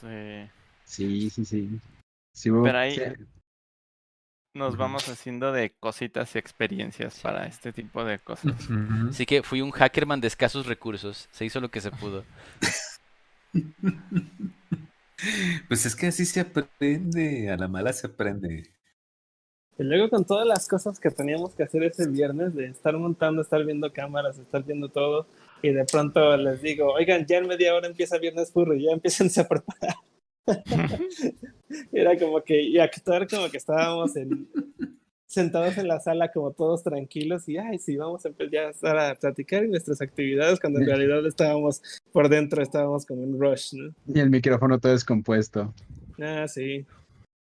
[0.00, 0.48] Sí.
[0.84, 1.80] Sí, sí, sí.
[2.62, 3.02] Pero ahí- sí,
[4.54, 8.52] Nos vamos haciendo de cositas y experiencias para este tipo de cosas.
[9.08, 11.28] Así que fui un hackerman de escasos recursos.
[11.32, 12.24] Se hizo lo que se pudo.
[15.68, 18.74] Pues es que así se aprende, a la mala se aprende.
[19.78, 23.40] Y luego con todas las cosas que teníamos que hacer ese viernes, de estar montando,
[23.40, 25.26] estar viendo cámaras, estar viendo todo,
[25.62, 29.30] y de pronto les digo, oigan, ya en media hora empieza Viernes Furry, ya empiecen
[29.40, 29.94] a preparar.
[31.92, 34.48] Era como que, y actuar como que estábamos en,
[35.26, 39.64] sentados en la sala como todos tranquilos y, ay, sí, vamos a empezar a platicar
[39.64, 43.94] en nuestras actividades, cuando en realidad estábamos por dentro, estábamos como en rush, ¿no?
[44.06, 45.72] Y el micrófono todo descompuesto.
[46.20, 46.84] Ah, sí.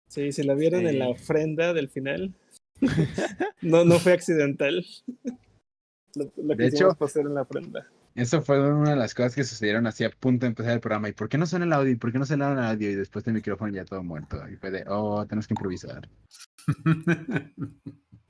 [0.10, 2.34] Sí, si lo vieron en la ofrenda del final.
[3.62, 4.86] no, no fue accidental.
[6.16, 7.86] Lo, lo que De hecho- en la ofrenda.
[8.16, 11.10] Eso fue una de las cosas que sucedieron así a punto de empezar el programa.
[11.10, 11.92] ¿Y por qué no suena el audio?
[11.92, 12.90] ¿Y por qué no suena el audio?
[12.90, 14.38] Y después del micrófono ya todo muerto.
[14.50, 16.10] Y fue de, oh, tenemos que improvisar.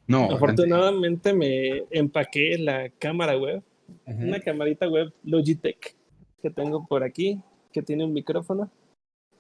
[0.08, 3.63] No, Afortunadamente me empaqué la cámara web,
[4.06, 5.95] una camarita web Logitech
[6.43, 7.41] que tengo por aquí,
[7.74, 8.69] que tiene un micrófono.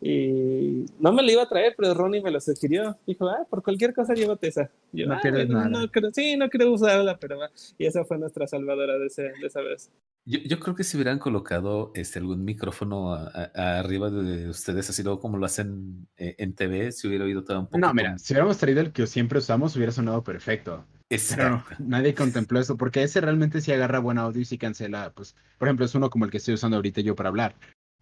[0.01, 2.97] Y no me la iba a traer, pero Ronnie me lo sugirió.
[3.07, 4.69] Dijo, ah, por cualquier cosa llévate esa.
[4.91, 5.67] Yo, No "Ah, pierdes nada".
[5.69, 7.49] no creo- sí, no quiero usarla, pero va.
[7.77, 9.91] Y esa fue nuestra salvadora de, ese, de esa vez.
[10.27, 14.89] Yo, yo creo que si hubieran colocado este, algún micrófono a- a- arriba de ustedes,
[14.89, 17.77] así luego como lo hacen eh, en TV, si hubiera oído todo un poco.
[17.79, 20.85] No, mira, si hubiéramos traído el que siempre usamos, hubiera sonado perfecto.
[21.07, 25.13] Pero no, nadie contempló eso, porque ese realmente sí agarra buen audio y sí cancela,
[25.15, 27.55] pues, por ejemplo, es uno como el que estoy usando ahorita yo para hablar.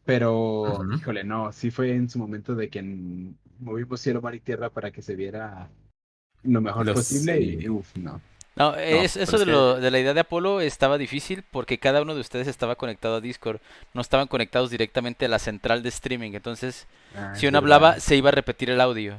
[0.06, 2.82] Pero, híjole, no, sí fue en su momento de que
[3.60, 5.70] movimos cielo, mar y tierra para que se viera
[6.44, 7.42] lo mejor Lo posible sé.
[7.42, 8.20] y, uff, no.
[8.56, 11.44] No, es, pero eso es de, que- lo, de la idea de Apolo estaba difícil
[11.50, 13.62] porque cada uno de ustedes estaba conectado a Discord.
[13.94, 16.34] No estaban conectados directamente a la central de streaming.
[16.34, 16.86] Entonces,
[17.16, 17.78] Ah, si es uno verdad.
[17.78, 19.16] hablaba, se iba a repetir el audio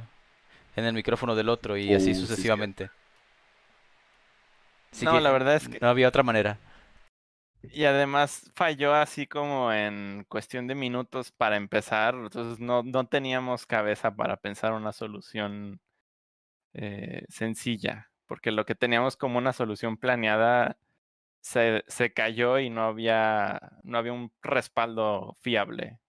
[0.77, 2.89] en el micrófono del otro y Uh, así sí, sucesivamente.
[4.93, 6.57] Así No, que la verdad es que- no había otra manera.
[7.71, 13.65] Y además falló así como en cuestión de minutos para empezar, entonces no, no teníamos
[13.65, 15.79] cabeza para pensar una solución
[16.73, 20.77] eh, sencilla, porque lo que teníamos como una solución planeada
[21.41, 25.99] se, se cayó y no había, no había un respaldo fiable.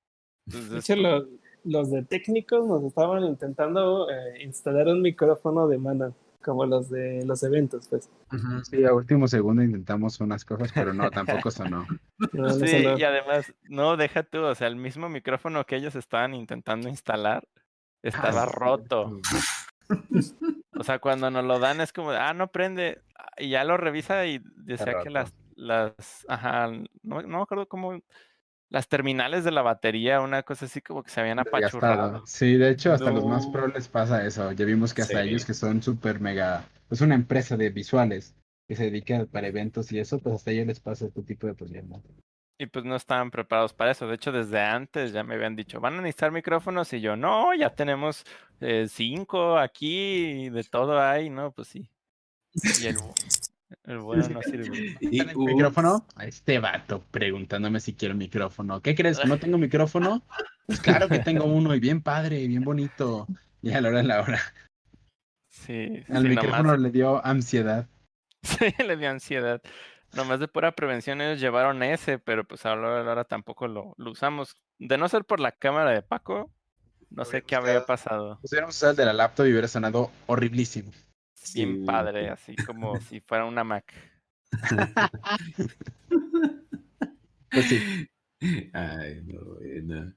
[0.47, 1.27] De hecho, lo-
[1.65, 6.15] los de técnicos nos estaban intentando eh, instalar un micrófono de mano,
[6.47, 8.09] como los de los eventos, pues.
[8.71, 11.85] Sí, a último segundo intentamos unas cosas, pero no, tampoco sonó.
[12.33, 12.97] No, no sí, sonó.
[12.97, 17.47] y además, no, deja tú, o sea, el mismo micrófono que ellos estaban intentando instalar
[18.03, 19.21] estaba Ah, roto.
[20.79, 23.03] O sea, cuando nos lo dan es como, ah, no prende.
[23.39, 26.69] Y ya lo revisa y decía que las, las, ajá,
[27.03, 28.01] no, no me acuerdo cómo,
[28.69, 32.27] las terminales de la batería, una cosa así como que se habían apachurrado.
[32.27, 34.53] Sí, de hecho, hasta los más pro les pasa eso.
[34.53, 35.29] Ya vimos que hasta Sí.
[35.29, 38.35] ellos que son súper mega, pues una empresa de visuales
[38.69, 41.55] que se dedica para eventos y eso, pues hasta ellos les pasa este tipo de
[41.55, 42.03] problemas.
[42.59, 44.09] Y pues no estaban preparados para eso.
[44.09, 46.93] De hecho, desde antes ya me habían dicho, ¿van a necesitar micrófonos?
[46.95, 48.25] Y yo, no, ya tenemos
[48.61, 51.53] eh, cinco aquí, de todo hay, ¿no?
[51.53, 51.89] Pues sí.
[52.81, 52.97] Y el,
[53.85, 54.97] el bueno no sirve.
[55.01, 56.07] Y ¿El hubo- micrófono?
[56.17, 58.81] A este vato preguntándome si quiero micrófono.
[58.81, 59.19] ¿Qué crees?
[59.19, 60.23] ¿Que no tengo micrófono?
[60.67, 63.27] Pues claro que tengo uno y bien padre, y bien bonito.
[63.63, 64.41] Y a la hora de la hora.
[65.49, 67.89] Sí, Al sí, micrófono nomás, le dio ansiedad.
[68.43, 69.63] sí, le dio ansiedad.
[70.15, 74.57] Nomás de pura prevención ellos llevaron ese, pero pues ahora, ahora tampoco lo, lo usamos.
[74.79, 76.51] De no ser por la cámara de Paco,
[77.11, 78.39] no sé qué habría pasado.
[78.41, 80.93] Pues hubiéramos usado el de la laptop y hubiera sonado horriblísimo.
[81.55, 81.85] Bien Sí.
[81.87, 83.93] padre, así como si fuera una Mac.
[87.51, 88.07] Pues sí.
[88.73, 90.13] Ay, no, bueno.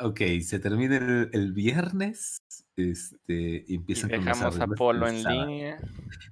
[0.00, 2.38] Ok, se termina el, el viernes.
[2.76, 5.78] Este, y Y empiezan con los dejamos a Polo en línea.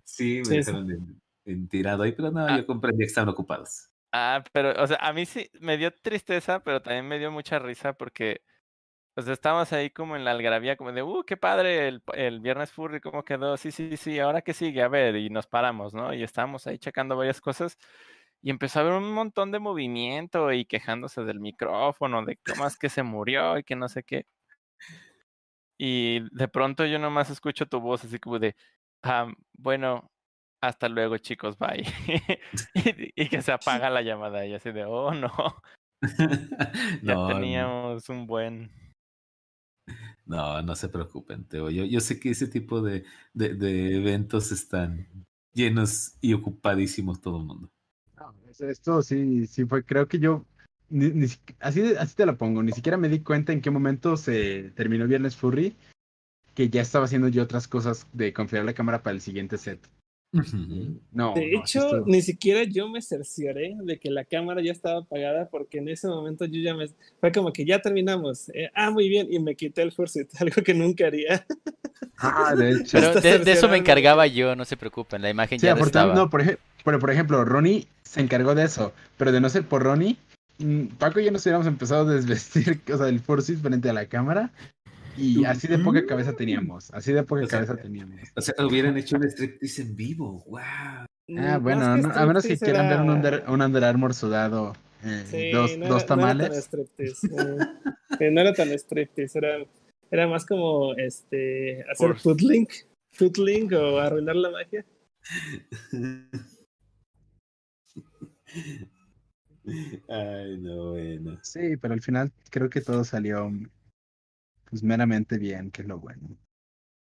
[0.04, 0.56] Sí, me sí.
[0.56, 2.58] dejaron en, en tirado ahí, pero no, Ah.
[2.58, 3.88] yo comprendí que estaban ocupados.
[4.12, 7.58] Ah, pero, o sea, a mí sí me dio tristeza, pero también me dio mucha
[7.58, 8.42] risa porque,
[9.22, 12.72] sea, estábamos ahí como en la algarabía, como de, uh, qué padre el, el viernes
[12.72, 13.56] furry, ¿cómo quedó?
[13.56, 16.12] Sí, sí, sí, ahora qué sigue, a ver, y nos paramos, ¿no?
[16.14, 17.78] Y estábamos ahí checando varias cosas
[18.42, 22.76] y empezó a haber un montón de movimiento y quejándose del micrófono, de cómo es
[22.78, 24.26] que se murió y que no sé qué.
[25.78, 28.56] Y de pronto yo nomás escucho tu voz así como de,
[29.02, 30.10] "Ah, bueno,
[30.60, 31.84] hasta luego chicos, bye.
[32.74, 35.30] y, y que se apaga la llamada y así de, oh no.
[37.00, 38.70] Ya no, teníamos un buen.
[40.26, 41.70] No, no se preocupen, Teo.
[41.70, 45.06] Yo, yo sé que ese tipo de, de, eventos están
[45.54, 47.68] llenos y ocupadísimos todo el mundo.
[48.58, 50.46] Esto sí, sí fue, creo que yo,
[51.60, 55.06] así, así te la pongo, ni siquiera me di cuenta en qué momento se terminó
[55.06, 55.76] Viernes Furry,
[56.54, 59.86] que ya estaba haciendo yo otras cosas de configurar la cámara para el siguiente set.
[61.12, 64.72] No, De no, hecho, estuvo- ni siquiera yo me cercioré de que la cámara ya
[64.72, 66.86] estaba apagada porque en ese momento yo ya me...
[67.20, 68.48] Fue como que ya terminamos.
[68.50, 69.28] Eh, ah, muy bien.
[69.30, 71.46] Y me quité el fursuit, algo que nunca haría.
[72.18, 72.98] Ah, de hecho.
[72.98, 76.14] Pero de, de eso me encargaba yo, no se preocupen, la imagen Sí, ya estaba.
[76.14, 79.64] no, por, ej- pero por ejemplo, Ronnie se encargó de eso, pero de no ser
[79.64, 80.16] por Ronnie,
[80.58, 83.92] mm, Paco y yo nos hubiéramos empezado a desvestir, o sea, el fursuit frente a
[83.92, 84.50] la cámara,
[85.16, 88.20] y así de poca cabeza teníamos, así de poca O sea, cabeza teníamos.
[88.34, 90.44] O sea, hubieran hecho un striptease en vivo.
[90.46, 90.60] ¡Wow!
[90.62, 94.74] Ah, Más bueno, no- a menos que quieran ver un Under, un Under Armour sudado,
[95.04, 96.64] eh, Sí, dos, no dos era- no era tan tamales.
[96.64, 97.26] striptease,
[98.20, 98.30] eh.
[98.30, 99.56] No era tan striptease, era,
[100.10, 102.70] era más como este hacer Por- foodlink,
[103.12, 104.84] foodlink o arruinar la magia.
[110.08, 111.38] Ay, no, bueno.
[111.42, 113.50] Sí, pero al final creo que todo salió
[114.76, 116.28] pues meramente bien, que es lo bueno.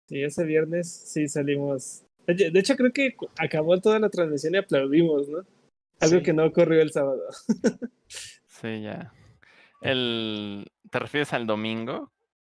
[0.08, 2.04] Sí, ese viernes sí salimos.
[2.28, 5.40] De hecho- de hecho, creo que acabó toda la transmisión y aplaudimos, ¿no?
[6.00, 6.24] Algo Sí.
[6.24, 7.22] que no ocurrió el sábado.
[8.48, 9.12] Sí, ya.
[9.82, 10.66] El...
[10.90, 12.12] ¿Te refieres al domingo?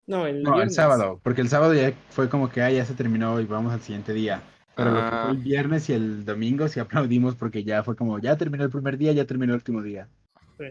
[0.06, 2.94] No, el No, el sábado, porque el sábado ya fue como que ah, ya se
[2.94, 4.42] terminó y vamos al siguiente día.
[4.76, 5.28] Pero lo que fue Ah.
[5.32, 8.96] el viernes y el domingo sí aplaudimos porque ya fue como, ya terminó el primer
[8.96, 10.09] día, ya terminó el último día.
[10.56, 10.66] Sí,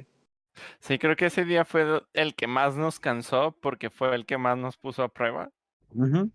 [0.99, 4.57] creo que ese día fue el que más nos cansó porque fue el que más
[4.57, 5.51] nos puso a prueba.
[5.93, 6.31] Ujú.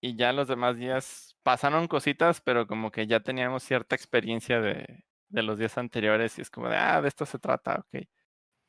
[0.00, 5.04] Y ya los demás días pasaron cositas, pero como que ya teníamos cierta experiencia de,
[5.28, 8.02] de los días anteriores y es como de, ah, de esto se trata, ok.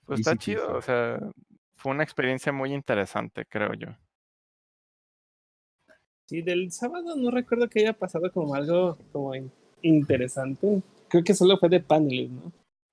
[0.06, 1.20] Pues está chido, o sea,
[1.78, 3.88] fue una experiencia muy interesante, creo yo.
[6.26, 10.82] Sí, del sábado no recuerdo que haya pasado como algo como in- interesante.
[11.10, 12.52] Creo que solo fue de paneles, ¿no?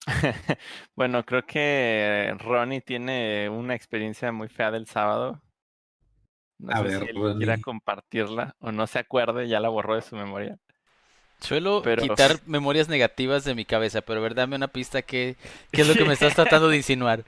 [0.97, 5.41] bueno, creo que Ronnie tiene una experiencia muy fea del sábado.
[6.59, 9.95] No A sé ver, si él quiera compartirla o no se acuerde, ya la borró
[9.95, 10.59] de su memoria.
[11.41, 15.37] Suelo Pero- quitar memorias negativas de mi cabeza, pero a ver, dame una pista que,
[15.71, 17.25] qué es lo que me estás tratando de insinuar.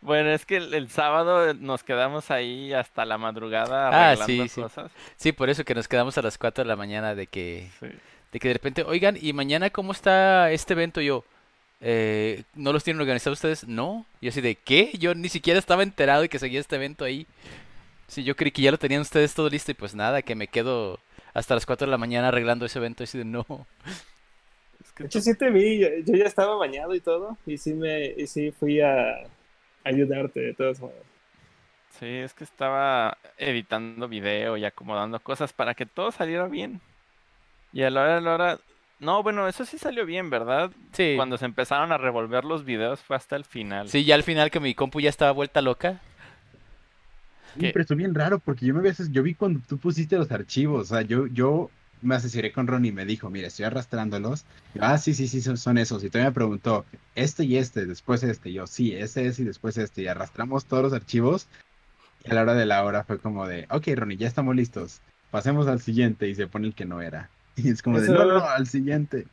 [0.00, 4.48] Bueno, es que el, el sábado nos quedamos ahí hasta la madrugada Ah, arreglando sí,
[4.48, 4.60] sí.
[4.60, 4.92] cosas.
[5.16, 7.86] Sí, por eso que nos quedamos a las 4 de la mañana de que, Sí.
[8.32, 11.00] de que de repente, oigan, ¿y mañana cómo está este evento?
[11.00, 11.24] Yo,
[11.80, 13.66] eh, ¿no los tienen organizados ustedes?
[13.66, 14.06] No.
[14.20, 14.92] Yo así de, ¿qué?
[14.98, 17.26] Yo ni siquiera estaba enterado de que seguía este evento ahí.
[18.08, 20.48] Sí, yo creí que ya lo tenían ustedes todo listo y pues nada, que me
[20.48, 20.98] quedo
[21.34, 23.04] hasta las 4 de la mañana arreglando ese evento.
[23.04, 23.46] Así de, no.
[24.82, 27.58] Es que De hecho, sí te vi, yo, yo ya estaba bañado y todo, y
[27.58, 29.26] sí, me, y sí fui a
[29.84, 30.96] ayudarte de todos modos.
[31.98, 36.80] Sí, es que estaba editando video y acomodando cosas para que todo saliera bien.
[37.72, 38.58] Y a la hora de la hora...
[39.00, 40.72] No, bueno, eso sí salió bien, ¿verdad?
[40.92, 41.14] Sí.
[41.16, 43.88] Cuando se empezaron a revolver los videos fue hasta el final.
[43.88, 46.00] Sí, ya al final que mi compu ya estaba vuelta loca.
[47.54, 47.70] Sí, ¿Qué?
[47.72, 50.90] pero estuvo bien raro porque yo me veces, yo vi cuando tú pusiste los archivos,
[50.90, 51.70] o sea, yo, yo
[52.02, 54.44] me asesoré con Ronnie y me dijo, mira, estoy arrastrándolos.
[54.74, 56.02] Yo, ah, sí, sí, sí, son, son esos.
[56.04, 56.84] Y todavía me preguntó,
[57.14, 58.50] este y este, después este.
[58.50, 60.02] Y yo, sí, ese es y después este.
[60.02, 61.48] Y arrastramos todos los archivos.
[62.24, 65.00] Y a la hora de la hora fue como de, ok, Ronnie, ya estamos listos.
[65.30, 67.30] Pasemos al siguiente y se pone el que no era.
[67.64, 69.26] Y es como de, no, no, al siguiente.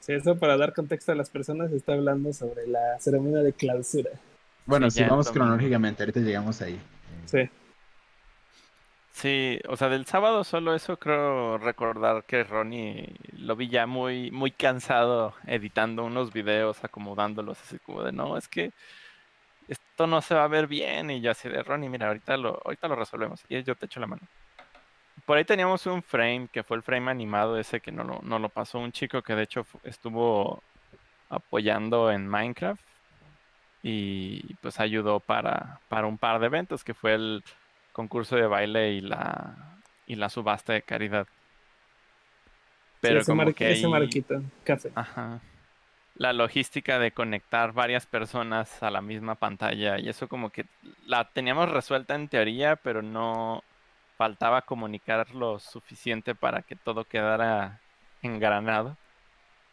[0.00, 4.10] Sí, eso para dar contexto a las personas está hablando sobre la ceremonia de clausura.
[4.64, 6.80] Bueno, Sí, si vamos cronológicamente, ahorita llegamos ahí.
[7.26, 7.50] Sí.
[9.12, 14.30] Sí, o sea, del sábado solo eso creo recordar que Ronnie lo vi ya muy,
[14.30, 18.72] muy cansado editando unos videos, acomodándolos, así como de no, es que
[19.68, 21.10] esto no se va a ver bien.
[21.10, 23.44] Y yo así de Ronnie, mira, ahorita lo, ahorita lo resolvemos.
[23.48, 24.22] Y yo te echo la mano.
[25.26, 28.38] Por ahí teníamos un frame, que fue el frame animado ese que no lo, no
[28.38, 30.62] lo pasó un chico que de hecho estuvo
[31.28, 32.82] apoyando en Minecraft.
[33.82, 37.42] Y pues ayudó para, para un par de eventos, que fue el
[37.94, 39.54] concurso de baile y la,
[40.06, 41.26] y la subasta de caridad.
[43.00, 44.92] Pero sí, ese, como mar- que ese marquito, café.
[44.94, 45.40] Ajá.
[46.16, 50.66] La logística de conectar varias personas a la misma pantalla y eso como que
[51.06, 53.62] la teníamos resuelta en teoría, pero no
[54.20, 57.80] faltaba comunicar lo suficiente para que todo quedara
[58.20, 58.98] engranado.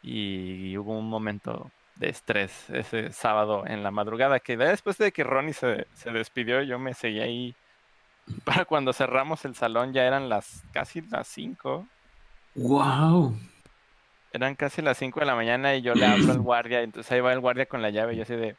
[0.01, 5.25] Y hubo un momento de estrés ese sábado en la madrugada, que después de que
[5.25, 7.55] Ronnie se, se despidió, yo me seguí ahí.
[8.45, 11.85] Para cuando cerramos el salón ya eran las casi las 5.
[12.55, 13.37] ¡Wow!
[14.31, 17.19] Eran casi las 5 de la mañana y yo le hablo al guardia, entonces ahí
[17.19, 18.55] va el guardia con la llave y yo así de,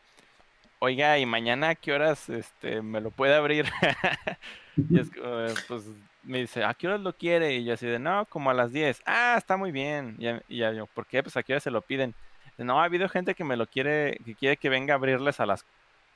[0.80, 3.64] oiga, ¿y mañana a qué horas este, me lo puede abrir?
[4.90, 5.84] y es eh, pues
[6.22, 7.54] me dice, ¿a qué horas lo quiere?
[7.54, 9.02] Y yo así de, no, como a las 10.
[9.06, 10.16] Ah, está muy bien.
[10.18, 11.22] Y, y yo, ¿por qué?
[11.22, 12.14] Pues a qué hora se lo piden.
[12.58, 15.46] No, ha habido gente que me lo quiere, que quiere que venga a abrirles a
[15.46, 15.64] las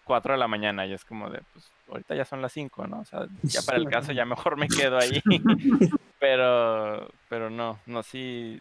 [0.05, 0.87] 4 de la mañana.
[0.87, 3.01] Y es como de, pues ahorita ya son las 5, ¿no?
[3.01, 5.23] O sea, ya para el caso ya mejor me quedo ahí.
[6.19, 8.61] pero, pero no, no, sí,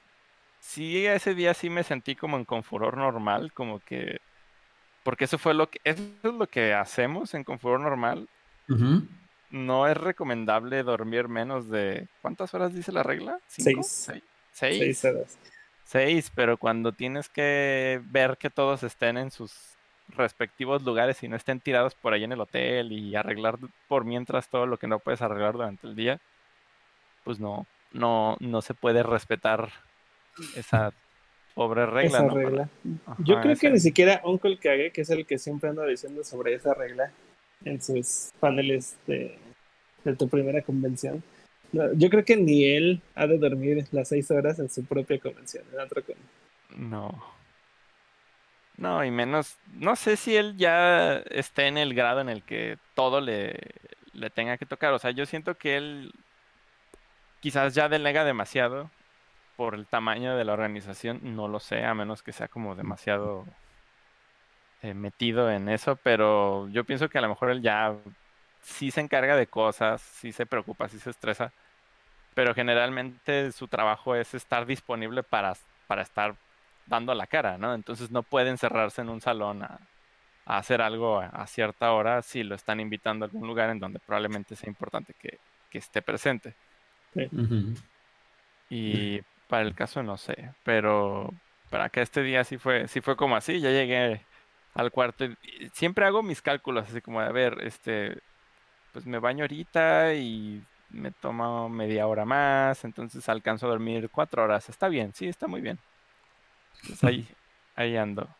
[0.59, 4.19] sí, ese día sí me sentí como en confuror normal, como que,
[5.03, 8.27] porque eso fue lo que, eso es lo que hacemos en confuror normal.
[8.69, 9.07] Ujú.
[9.51, 13.39] No es recomendable dormir menos de, ¿cuántas horas dice la regla?
[13.47, 13.83] ¿Cinco?
[13.83, 14.07] Seis.
[14.07, 14.23] Seis.
[14.51, 14.79] Seis.
[14.79, 15.37] Seis horas.
[15.83, 19.53] Seis, pero cuando tienes que ver que todos estén en sus
[20.07, 23.57] respectivos lugares y no estén tirados por ahí en el hotel y arreglar
[23.89, 26.19] por mientras todo lo que no puedes arreglar durante el día,
[27.25, 29.69] pues no, no, no se puede respetar
[30.55, 30.93] esa
[31.53, 32.35] pobre regla, esa ¿no?
[32.35, 32.69] regla.
[33.05, 36.23] Ajá, Yo creo que ni siquiera Uncle Kage, que es el que siempre anda diciendo
[36.23, 37.11] sobre esa regla
[37.65, 39.37] en sus paneles de,
[40.17, 41.23] tu primera convención.
[41.71, 45.63] yo creo que ni él ha de dormir las seis horas en su propia convención,
[45.71, 47.23] en otro con- No.
[48.77, 52.79] No, y menos, no sé si él ya esté en el grado en el que
[52.95, 53.59] todo le,
[54.13, 54.91] le tenga que tocar.
[54.93, 56.11] O sea, yo siento que él
[57.41, 58.89] quizás ya delega demasiado
[59.55, 61.19] por el tamaño de la organización.
[61.35, 63.45] No lo sé, a menos que sea como demasiado
[64.81, 65.95] eh, metido en eso.
[65.97, 67.95] Pero yo pienso que a lo mejor él ya
[68.61, 71.51] sí se encarga de cosas, sí se preocupa, sí se estresa.
[72.33, 75.53] Pero generalmente su trabajo es estar disponible para,
[75.87, 76.35] para estar
[76.85, 77.73] dando la cara, ¿no?
[77.73, 79.79] Entonces no puede encerrarse en un salón a,
[80.45, 83.79] a hacer algo a, a cierta hora si lo están invitando a algún lugar en
[83.79, 86.53] donde probablemente sea importante que, que esté presente.
[88.69, 91.33] Y para el caso no sé, pero
[91.69, 94.25] para que este día sí fue, sí fue como así, ya llegué
[94.73, 95.25] al cuarto
[95.73, 98.21] siempre hago mis cálculos, así como de, a ver, este,
[98.91, 104.43] pues me baño ahorita y me tomo media hora más, entonces alcanzo a dormir cuatro
[104.43, 105.81] horas, está bien, sí, está muy bien.
[106.83, 107.29] Entonces ahí,
[107.75, 108.37] ahí ando.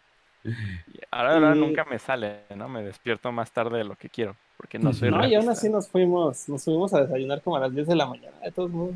[0.86, 2.70] Y ahora, ahora Y- nunca me sale, ¿no?
[2.70, 5.12] Me despierto más tarde de lo que quiero, porque no soy.
[5.12, 7.96] No, y aún así nos fuimos, nos fuimos a desayunar como a las 10 de
[7.96, 8.96] la mañana, de todos modos.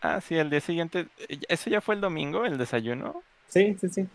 [0.00, 3.24] Ah, sí, el día siguiente, eh, ¿eso ya fue el domingo, el desayuno?
[3.48, 4.08] Sí, sí, sí.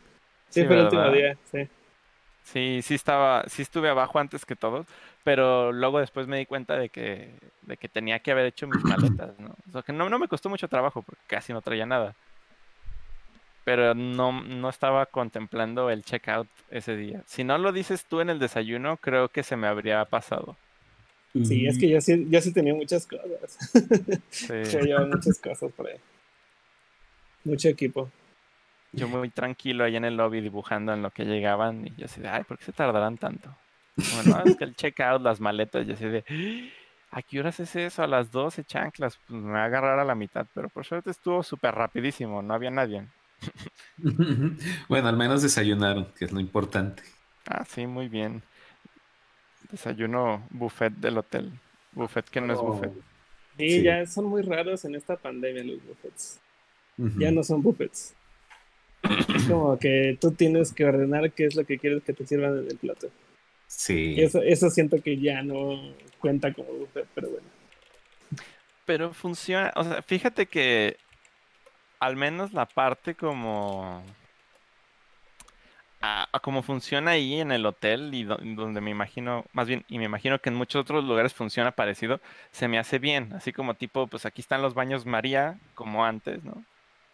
[0.50, 1.60] Sí, Sí, fue el último día, sí.
[2.44, 4.86] Sí, sí estaba, sí estuve abajo antes que todos,
[5.24, 7.30] pero luego después me di cuenta de que,
[7.62, 9.56] de que tenía que haber hecho mis maletas, ¿no?
[9.70, 12.16] O sea, que no, no me costó mucho trabajo porque casi no traía nada.
[13.64, 17.22] Pero no, no estaba contemplando el checkout ese día.
[17.28, 20.56] Si no lo dices tú en el desayuno, creo que se me habría pasado.
[21.44, 23.58] Sí, es que yo sí, yo sí tenía muchas cosas.
[24.32, 25.98] Sí, Yo llevaba muchas cosas por ahí.
[27.46, 28.10] Mucho equipo.
[28.92, 32.22] Yo muy tranquilo ahí en el lobby dibujando en lo que llegaban y yo así
[32.22, 33.56] de, ay, ¿por qué se tardarán tanto?
[33.96, 36.24] Bueno, es que el checkout, las maletas, yo así de,
[37.12, 38.04] ¿a qué horas es eso?
[38.04, 41.12] A las 12 chanclas, pues me va a agarrar a la mitad, pero por suerte
[41.12, 43.06] estuvo súper rapidísimo, no había nadie.
[44.88, 47.04] Bueno, al menos desayunaron, que es lo importante.
[47.48, 48.44] Ah, sí, muy bien.
[49.72, 51.52] Desayuno buffet del hotel.
[51.94, 52.92] Buffet que no es buffet.
[53.58, 53.84] Sí, Sí.
[53.84, 56.40] ya son muy raros en esta pandemia los buffets.
[56.98, 58.16] Ya no son buffets.
[59.04, 62.60] Es como que tú tienes que ordenar qué es lo que quieres que te sirvan
[62.60, 63.10] en el plato.
[63.68, 64.14] Sí.
[64.18, 67.48] Y eso, eso siento que ya no cuenta como buffet, pero bueno.
[68.86, 70.98] Pero funciona, o sea, fíjate que
[72.00, 74.04] al menos la parte como...
[76.02, 79.86] a- a como funciona ahí en el hotel y do- donde me imagino, más bien,
[79.88, 82.20] y me imagino que en muchos otros lugares funciona parecido,
[82.52, 86.44] se me hace bien, así como tipo, pues aquí están los baños María, como antes,
[86.44, 86.64] ¿no?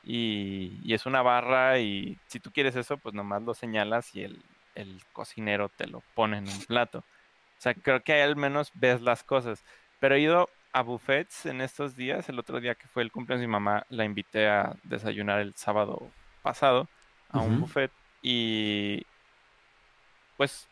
[0.09, 4.23] Y, y es una barra y si tú quieres eso, pues nomás lo señalas y
[4.23, 4.41] el,
[4.73, 6.99] el cocinero te lo pone en un plato.
[6.99, 9.65] O sea, creo que ahí al menos ves las cosas.
[9.99, 12.29] Pero he ido a buffets en estos días.
[12.29, 15.53] El otro día que fue el cumpleaños de mi mamá, la invité a desayunar el
[15.55, 16.09] sábado
[16.41, 16.87] pasado
[17.29, 17.91] a un buffet.
[18.21, 19.05] Y
[20.37, 20.69] pues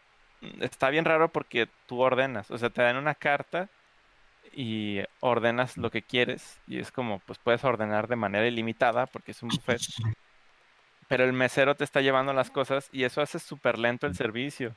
[0.62, 2.50] está bien raro porque tú ordenas.
[2.52, 3.68] O sea, te dan una carta
[4.54, 6.62] y ordenas lo que quieres.
[6.68, 9.82] Y es como, pues puedes ordenar de manera ilimitada porque es un buffet.
[11.08, 14.76] Pero el mesero te está llevando las cosas y eso hace súper lento el servicio.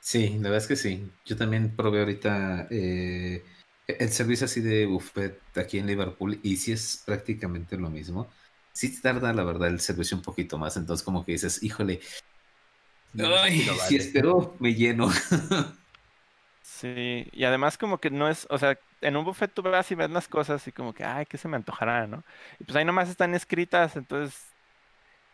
[0.00, 1.12] Sí, la verdad es que sí.
[1.24, 3.44] Yo también probé ahorita eh,
[3.86, 8.30] el servicio así de buffet aquí en Liverpool y sí es prácticamente lo mismo.
[8.72, 10.76] Sí tarda, la verdad, el servicio un poquito más.
[10.76, 12.00] Entonces como que dices, híjole,
[13.18, 13.96] ay, Sí lo si vale.
[13.98, 15.10] espero, me lleno.
[16.74, 19.94] Sí, y además como que no es, o sea, en un buffet tú vas y
[19.94, 22.24] ves las cosas y como que, ay, ¿qué se me antojará, no?
[22.58, 24.56] Y pues ahí nomás están escritas, entonces,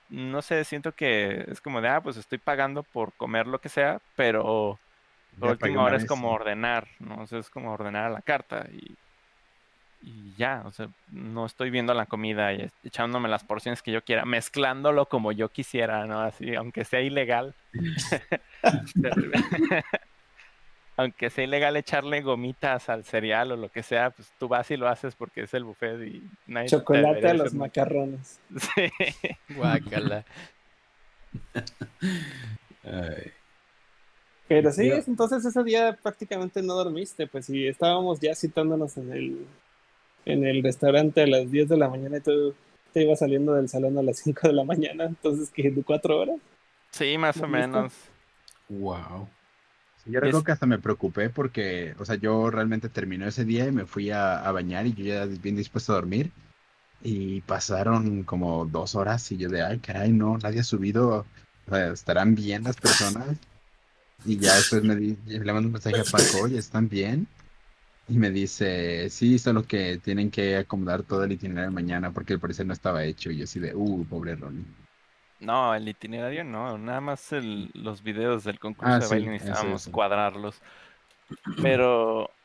[0.08, 3.68] no sé, siento que es como de, ah, pues estoy pagando por comer lo que
[3.70, 4.80] sea, pero
[5.38, 7.22] Por Ya última pagué una hora es como ordenar, ¿no?
[7.22, 8.98] O sea, es como ordenar a la carta y,
[10.00, 14.04] y ya, o sea, no estoy viendo la comida y echándome las porciones que yo
[14.04, 16.20] quiera, mezclándolo como yo quisiera, ¿no?
[16.22, 17.56] Así, aunque sea ilegal.
[20.98, 24.76] aunque sea ilegal echarle gomitas al cereal o lo que sea, pues tú vas y
[24.76, 28.40] lo haces porque es el buffet y nadie te Chocolate a los macarrones.
[28.74, 28.90] Sí.
[29.54, 30.24] Guácala.
[32.82, 33.30] Ay,
[34.48, 39.46] Pero sí, entonces ese día prácticamente no dormiste, pues sí, estábamos ya citándonos en el,
[40.24, 42.56] en el restaurante a las 10 de la mañana y tú
[42.92, 46.18] te ibas saliendo del salón a las 5 de la mañana, entonces que de cuatro
[46.18, 46.40] horas.
[46.90, 47.92] Sí, más o menos.
[48.68, 49.28] wow.
[50.08, 53.66] Yo recuerdo Es- que hasta me preocupé porque, o sea, yo realmente terminó ese día
[53.66, 56.30] y me fui a, a bañar y yo ya bien dispuesto a dormir.
[57.02, 61.26] Y pasaron como dos horas y yo de, ay, caray, no, nadie ha subido.
[61.66, 63.36] O sea, ¿estarán bien las personas?
[64.24, 67.28] Y ya después me di, le mando un mensaje a Paco, oye, ¿están bien?
[68.08, 72.40] Y me dice, sí, solo que tienen que acomodar todo el itinerario mañana porque al
[72.40, 73.30] parecer no estaba hecho.
[73.30, 74.64] Y yo así de, uh, pobre Ronnie.
[75.40, 79.30] No, el itinerario no, nada más el- los videos del concurso Ah, de sí, baile
[79.38, 79.90] eso, necesitábamos eso.
[79.90, 80.62] cuadrarlos.
[81.60, 82.36] Pero,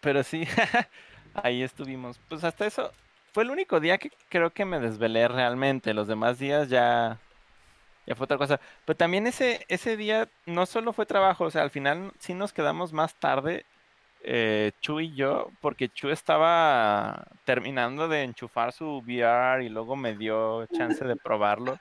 [0.00, 0.44] pero sí,
[1.34, 2.20] ahí estuvimos.
[2.28, 2.94] Pues hasta eso,
[3.32, 5.94] fue el único día que creo que me desvelé realmente.
[5.94, 7.22] Los demás días ya,
[8.06, 8.60] ya fue otra cosa.
[8.84, 12.52] Pero también ese, ese día no solo fue trabajo, o sea, al final sí nos
[12.54, 13.66] quedamos más tarde,
[14.20, 20.16] eh, Chu y yo, porque Chu estaba terminando de enchufar su VR y luego me
[20.16, 21.80] dio chance de probarlo.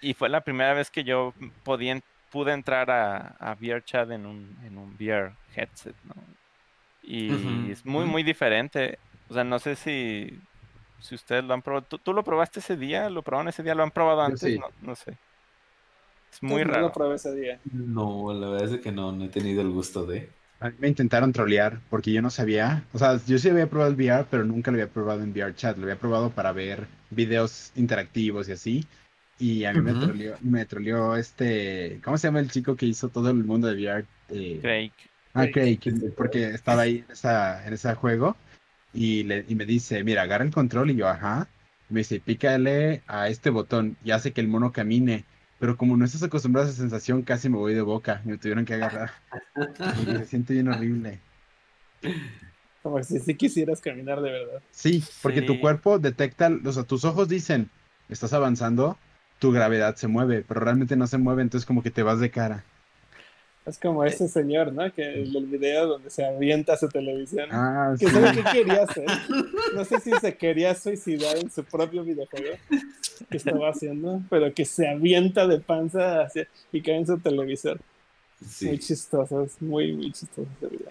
[0.00, 4.58] Y fue la primera vez que yo podía, pude entrar a, a VRChat en un,
[4.64, 6.14] en un VR headset, ¿no?
[7.02, 8.98] Y es muy, muy diferente.
[9.28, 10.48] O sea, no sé si,
[10.98, 11.86] si ustedes lo han probado.
[11.86, 13.10] ¿Tú, tú lo probaste ese día?
[13.10, 13.74] ¿Lo probaron ese día?
[13.74, 14.50] ¿Lo han probado antes?
[14.50, 14.58] sí.
[14.58, 15.18] No, no sé.
[16.32, 16.80] Es muy Entonces, no raro.
[16.80, 17.60] lo probé ese día.
[17.64, 20.41] No, la verdad es que no, no he tenido el gusto de.
[20.62, 23.90] A mí me intentaron trolear porque yo no sabía, o sea, yo sí había probado
[23.90, 26.86] el VR, pero nunca lo había probado en VR chat, lo había probado para ver
[27.10, 28.86] videos interactivos y así.
[29.40, 30.06] Y a mí me Ujú.
[30.06, 33.74] troleó, me troleó este, ¿cómo se llama el chico que hizo todo el mundo de
[33.74, 34.06] VR?
[34.28, 34.92] Eh, Craig.
[35.34, 35.80] Ah, Craig.
[35.80, 38.36] Craig, porque estaba ahí en, esa, en ese juego
[38.92, 41.48] y, le, y me dice, mira, agarra el control y yo, ajá.
[41.88, 45.24] Me dice, pícale a este botón y hace que el mono camine.
[45.62, 48.20] Pero como no estás acostumbrado a esa sensación, casi me voy de boca.
[48.24, 49.12] Me tuvieron que agarrar.
[49.54, 51.20] Porque se siente bien horrible.
[52.82, 54.60] Como si sí quisieras caminar de verdad.
[54.72, 57.70] Sí, porque tu cuerpo detecta, o sea, tus ojos dicen,
[58.08, 58.98] estás avanzando,
[59.38, 62.32] tu gravedad se mueve, pero realmente no se mueve, entonces como que te vas de
[62.32, 62.64] cara.
[63.64, 64.92] Es como ese señor, ¿no?
[64.92, 67.48] Que el video donde se avienta su televisión.
[67.52, 68.12] Ah, Que sí.
[68.12, 69.04] sabe qué quería hacer.
[69.74, 72.56] No sé si se quería suicidar en su propio videojuego
[73.30, 77.78] que estaba haciendo, pero que se avienta de panza hacia, y cae en su televisor.
[78.62, 80.88] Muy chistoso, es muy, muy chistoso ese video.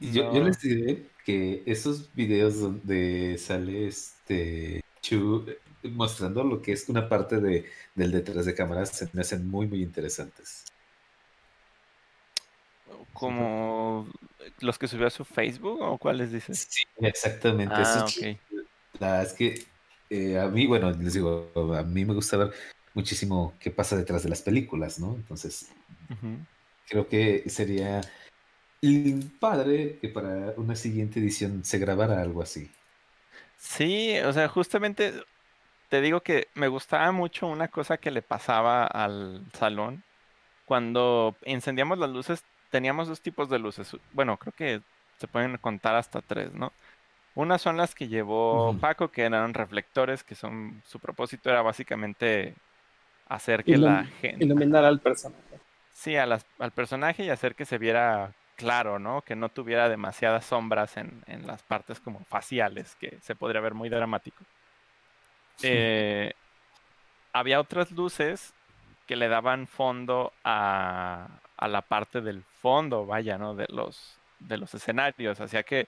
[0.00, 0.48] Yo, yo No.
[0.48, 7.08] les diré que esos videos donde sale este Chu eh, mostrando lo que es una
[7.08, 10.64] parte de, del detrás de cámaras se me hacen muy, muy interesantes.
[13.18, 14.08] Como
[14.60, 16.66] los que subió a su Facebook o cuáles dices?
[16.70, 17.74] Sí, exactamente.
[17.76, 18.06] Ah.
[18.98, 19.64] La es que
[20.10, 22.52] eh, a mí, bueno, les digo, a mí me gusta ver
[22.94, 25.14] muchísimo qué pasa detrás de las películas, ¿no?
[25.14, 25.70] Entonces,
[26.88, 28.00] creo que sería
[29.40, 32.70] padre que para una siguiente edición se grabara algo así.
[33.58, 35.12] Sí, o sea, justamente
[35.88, 40.02] te digo que me gustaba mucho una cosa que le pasaba al salón.
[40.64, 43.96] Cuando encendíamos las luces, teníamos dos tipos de luces.
[44.12, 44.82] Bueno, creo que
[45.18, 46.72] se pueden contar hasta tres, ¿no?
[47.34, 48.74] Unas son las que llevó.
[48.80, 52.56] Paco, que eran reflectores, que son, su propósito era básicamente
[53.26, 55.60] hacer que Ilum- la gente, Iluminar al personaje.
[55.90, 59.22] sí, a las- al personaje y hacer que se viera claro, ¿no?
[59.22, 63.74] Que no tuviera demasiadas sombras en, en las partes como faciales, que se podría ver
[63.74, 64.44] muy dramático.
[65.62, 66.32] Eh,
[67.32, 68.54] había otras luces
[69.06, 73.54] que le daban fondo a, a la parte del fondo, vaya, ¿no?
[73.54, 75.40] De los, de los escenarios.
[75.40, 75.86] Hacía que,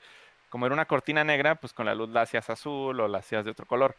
[0.48, 3.44] como era una cortina negra, pues con la luz la hacías azul o la hacías
[3.44, 3.96] de otro color.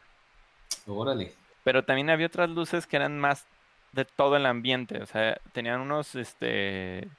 [0.87, 1.33] Órale.
[1.65, 3.45] Pero también había otras luces que eran más
[3.91, 5.01] de todo el ambiente.
[5.01, 7.09] O sea, tenían unos, este...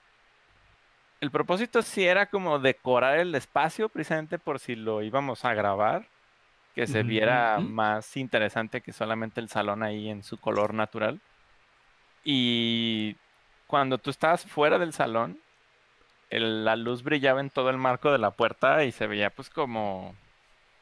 [1.20, 6.06] El propósito sí era como decorar el espacio, precisamente por si lo íbamos a grabar,
[6.74, 11.20] que se viera más interesante que solamente el salón ahí en su color natural.
[12.24, 13.16] Y
[13.66, 15.38] cuando tú estabas fuera del salón,
[16.30, 19.50] el- la luz brillaba en todo el marco de la puerta y se veía pues
[19.50, 20.14] como,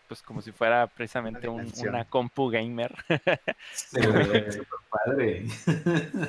[0.09, 2.95] pues como si fuera precisamente un- una compu gamer.
[4.91, 5.49] Padre.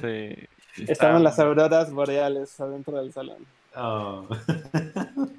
[0.01, 0.47] Sí.
[0.87, 3.45] Estaban las auroras boreales adentro del salón.
[3.75, 4.27] Oh.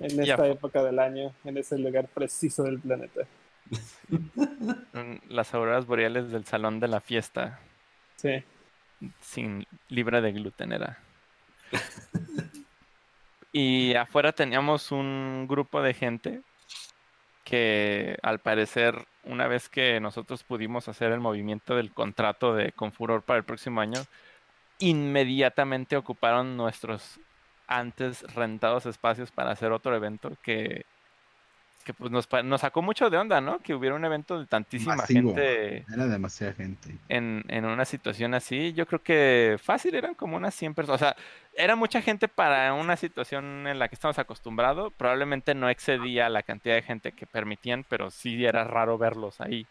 [0.00, 3.20] En esta época del año, en ese lugar preciso del planeta.
[5.28, 7.60] Las auroras boreales del salón de la fiesta,
[8.16, 8.42] Sí.
[9.20, 10.98] sin libre de gluten era.
[13.52, 16.42] Y afuera teníamos un grupo de gente
[17.44, 23.22] que al parecer una vez que nosotros pudimos hacer el movimiento del contrato de Confuror
[23.22, 24.00] para el próximo año,
[24.78, 27.20] inmediatamente ocuparon nuestros
[27.66, 30.86] antes rentados espacios para hacer otro evento que,
[31.84, 33.58] que pues nos, nos sacó mucho de onda, ¿no?
[33.60, 35.34] Que hubiera un evento de tantísima Masivo.
[35.34, 36.96] gente Era demasiada gente.
[37.08, 41.00] en, en una situación así, yo creo que fácil eran como unas 100 personas.
[41.00, 41.16] O sea,
[41.54, 44.92] era mucha gente para una situación en la que estamos acostumbrados.
[44.96, 49.66] Probablemente no excedía la cantidad de gente que permitían, pero sí era raro verlos ahí.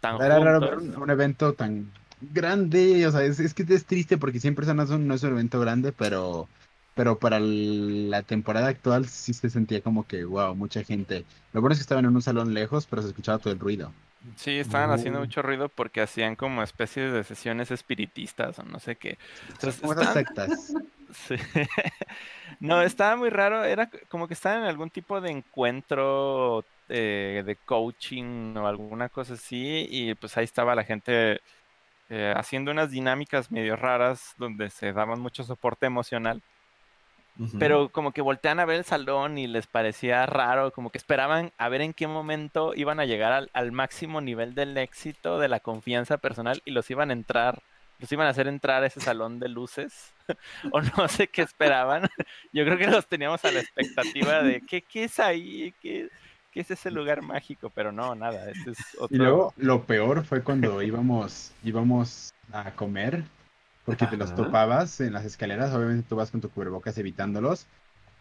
[0.00, 1.90] Tan Era raro ver un, un evento tan
[2.20, 5.60] grande, o sea, es, es que es triste porque 100 personas no es un evento
[5.60, 6.48] grande, pero,
[6.94, 11.24] pero para el- la temporada actual sí se sentía como que, wow, mucha gente.
[11.52, 13.92] Lo bueno es que estaban en un salón lejos, pero se escuchaba todo el ruido.
[14.36, 18.96] Sí, estaban haciendo mucho ruido porque hacían como especies de sesiones espiritistas o no sé
[18.96, 19.16] qué.
[19.48, 20.74] Entonces, estaban- sectas.
[21.12, 21.34] Sí.
[22.60, 23.64] No, estaba muy raro.
[23.64, 29.34] Era como que estaban en algún tipo de encuentro eh, de coaching o alguna cosa
[29.34, 29.86] así.
[29.90, 31.40] Y pues ahí estaba la gente
[32.10, 36.42] eh, haciendo unas dinámicas medio raras donde se daban mucho soporte emocional.
[37.58, 41.52] Pero como que voltean a ver el salón y les parecía raro, como que esperaban
[41.56, 45.48] a ver en qué momento iban a llegar al, al máximo nivel del éxito, de
[45.48, 47.62] la confianza personal y los iban a entrar,
[47.98, 50.12] los iban a hacer entrar a ese salón de luces.
[50.72, 52.02] o no sé qué esperaban.
[52.52, 56.08] Yo creo que los teníamos a la expectativa de qué, qué es ahí, qué,
[56.52, 59.16] qué es ese lugar mágico, pero no, nada, este es otro.
[59.16, 63.24] Y luego lo peor fue cuando íbamos, íbamos a comer,
[63.84, 67.66] porque te los topabas en las escaleras, obviamente tú vas con tu cubrebocas evitándolos,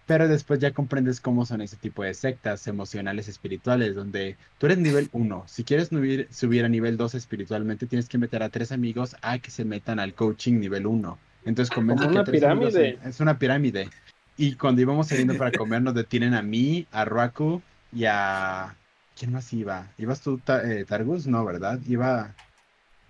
[0.06, 4.80] pero después ya comprendes cómo son ese tipo de sectas emocionales espirituales, donde tú eres
[4.80, 8.72] nivel 1, si quieres subir, subir a nivel 2 espiritualmente, tienes que meter a tres
[8.72, 11.20] amigos a que se metan al coaching nivel 1.
[11.46, 13.00] Entonces que una pirámide.
[13.04, 13.90] es una pirámide.
[14.36, 17.62] Y cuando íbamos saliendo para comer, nos detienen a mí, a Ruaku
[17.94, 18.76] y a...
[19.18, 19.88] ¿Quién más iba?
[19.98, 21.28] ¿Ibas tú, Ta- eh, Targus?
[21.28, 21.80] No, ¿verdad?
[21.88, 22.34] Iba...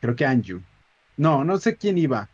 [0.02, 0.62] Creo que Anju.
[1.18, 2.30] No, no sé quién iba.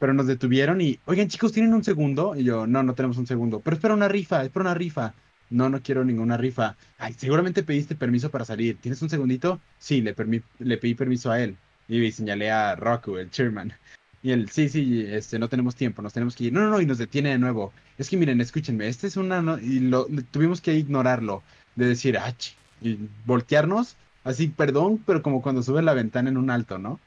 [0.00, 0.98] Pero nos detuvieron y...
[1.04, 2.34] Oigan, chicos, ¿tienen un segundo?
[2.34, 3.60] Y yo, no, no tenemos un segundo.
[3.60, 5.12] Pero espera una rifa, espera una rifa.
[5.50, 6.74] No, no quiero ninguna rifa.
[6.98, 8.78] Ay, seguramente pediste permiso para salir.
[8.78, 9.60] ¿Tienes un segundito?
[9.78, 11.54] Sí, le, pedí permiso a él.
[11.86, 13.74] Y señalé a Roku, el chairman.
[14.22, 16.52] Y él, sí, sí, este, no tenemos tiempo, nos tenemos que ir.
[16.52, 17.72] No, no, no, y nos detiene de nuevo.
[17.98, 19.42] Es que miren, escúchenme, este es una...
[19.42, 21.42] no- y lo, tuvimos que ignorarlo,
[21.74, 26.38] de decir, ah, ch", y voltearnos, así, perdón, pero como cuando sube la ventana en
[26.38, 27.00] un alto, ¿no?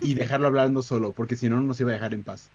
[0.00, 2.50] Y dejarlo hablando solo, porque si no, no nos iba a dejar en paz.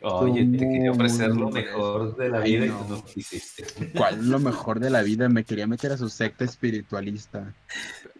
[0.00, 3.92] Oye, te quería ofrecer lo mejor de la Ay, vida y tú no quisiste.
[3.96, 5.28] ¿Cuál es lo mejor de la vida?
[5.28, 7.54] Me quería meter a su secta espiritualista.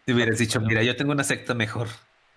[0.05, 1.89] Te hubieras dicho, mira, yo tengo una secta mejor.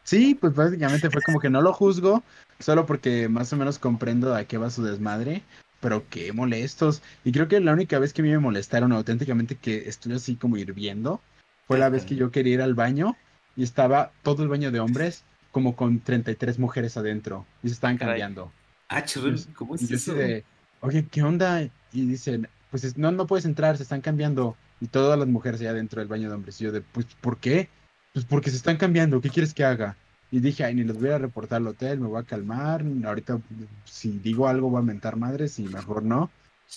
[0.03, 2.23] Sí, pues básicamente fue como que no lo juzgo,
[2.59, 5.43] solo porque más o menos comprendo a qué va su desmadre,
[5.79, 7.01] pero qué molestos.
[7.23, 10.35] Y creo que la única vez que a mí me molestaron auténticamente que estuve así
[10.35, 11.21] como hirviendo
[11.67, 13.15] fue la vez que yo quería ir al baño
[13.55, 17.97] y estaba todo el baño de hombres como con 33 mujeres adentro y se estaban
[17.97, 18.13] Caray.
[18.21, 18.51] cambiando.
[18.87, 20.13] Ah, churro, ¿cómo Y es yo eso?
[20.13, 20.43] de,
[20.81, 21.61] oye, ¿qué onda?
[21.63, 21.69] Y
[22.05, 24.55] dicen, pues es- no, no puedes entrar, se están cambiando.
[24.79, 26.59] Y todas las mujeres allá dentro del baño de hombres.
[26.59, 27.69] Y yo de, pues, ¿por qué?
[28.13, 29.95] Pues porque se están cambiando, ¿qué quieres que haga?
[30.31, 32.83] Y dije, ay, ni los voy a reportar al hotel, me voy a calmar.
[33.05, 33.39] Ahorita,
[33.85, 36.31] si digo algo, voy a mentar madres y mejor no.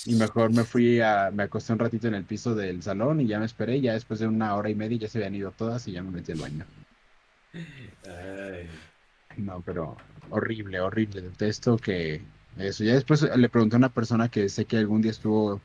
[0.06, 3.26] Y mejor me fui a, me acosté un ratito en el piso del salón y
[3.26, 3.80] ya me esperé.
[3.80, 6.10] Ya después de una hora y media ya se habían ido todas y ya me
[6.10, 6.66] metí al baño.
[8.06, 8.68] Ay,
[9.36, 9.96] No, pero
[10.30, 11.22] horrible, horrible.
[11.22, 12.22] Detesto que
[12.58, 12.84] eso.
[12.84, 15.60] Ya después le pregunté a una persona que sé que algún día estuvo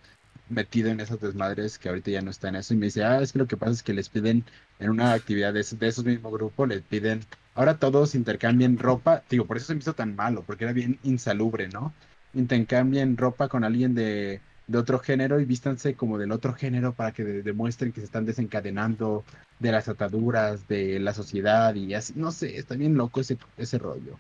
[0.50, 3.22] metido en esas desmadres, que ahorita ya no está en eso, y me dice, ah,
[3.22, 4.46] es que lo que pasa es que les piden
[4.80, 7.22] en una actividad de, de esos mismos grupos, les piden,
[7.56, 11.00] ahora todos intercambien ropa, digo, por eso se me hizo tan malo, porque era bien
[11.04, 11.94] insalubre, ¿no?
[12.34, 17.12] Intercambien ropa con alguien de, de otro género y vístanse como del otro género para
[17.12, 19.24] que de- demuestren que se están desencadenando
[19.60, 23.78] de las ataduras de la sociedad y así, no sé, está bien loco ese, ese
[23.80, 24.18] rollo.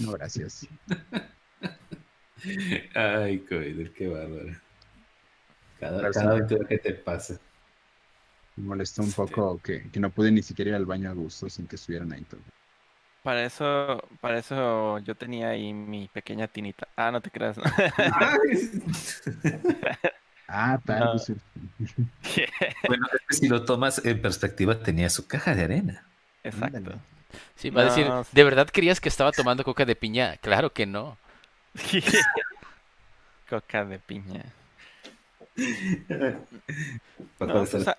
[0.00, 0.66] No, gracias.
[2.94, 4.56] Ay, Coider, qué bárbaro.
[5.78, 7.38] Cada, cada aventura que te pasa.
[8.56, 11.48] Me molestó un poco que, que no pude ni siquiera ir al baño a gusto
[11.48, 12.44] sin que estuvieran ahí todos.
[13.22, 16.88] Para eso, para eso yo tenía ahí mi pequeña tinita.
[16.96, 17.56] Ah, no te creas.
[17.56, 17.64] ¿no?
[20.54, 21.12] Ah, tal, No.
[21.12, 21.28] pues,
[22.88, 26.04] bueno, es que si lo tomas en perspectiva, tenía su caja de arena.
[26.44, 26.92] Exacto.
[27.56, 28.06] Sí, va a decir.
[28.32, 30.36] ¿de verdad creías que estaba tomando coca de piña?
[30.38, 31.16] Claro que no.
[33.48, 34.44] Coca de piña.
[37.38, 37.96] No, o sea.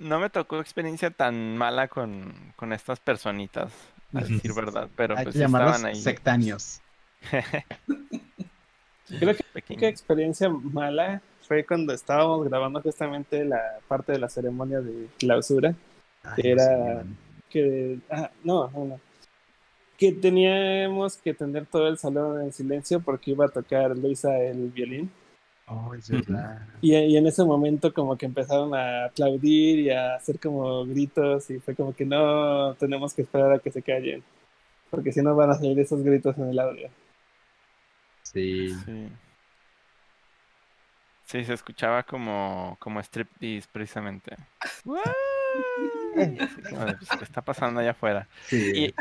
[0.00, 3.72] No me tocó experiencia tan mala con, con estas personitas,
[4.14, 5.94] a decir verdad, pero Hay pues que estaban ahí.
[5.94, 6.80] sectáneos.
[9.08, 9.70] Creo que la pequeños.
[9.70, 15.74] única experiencia mala fue cuando estábamos grabando justamente la parte de la ceremonia de clausura.
[16.22, 17.04] Ay, Que era-
[17.48, 19.00] que ah, no, no, no.
[19.98, 24.68] que teníamos que tener todo el salón en silencio porque iba a tocar Luisa el
[24.70, 25.10] violín
[25.72, 26.66] Oh, es verdad.
[26.80, 31.48] y, y en ese momento como que empezaron a aplaudir y a hacer como gritos
[31.50, 34.22] y fue como que no tenemos que esperar a que se callen
[34.90, 36.88] porque si no van a salir esos gritos en el audio
[38.22, 38.68] Sí.
[38.84, 39.08] Sí.
[41.24, 44.36] Sí, se escuchaba como, como striptease precisamente.
[46.14, 48.28] Pues, ¿Qué está pasando allá afuera?
[48.46, 48.94] Sí, Y-.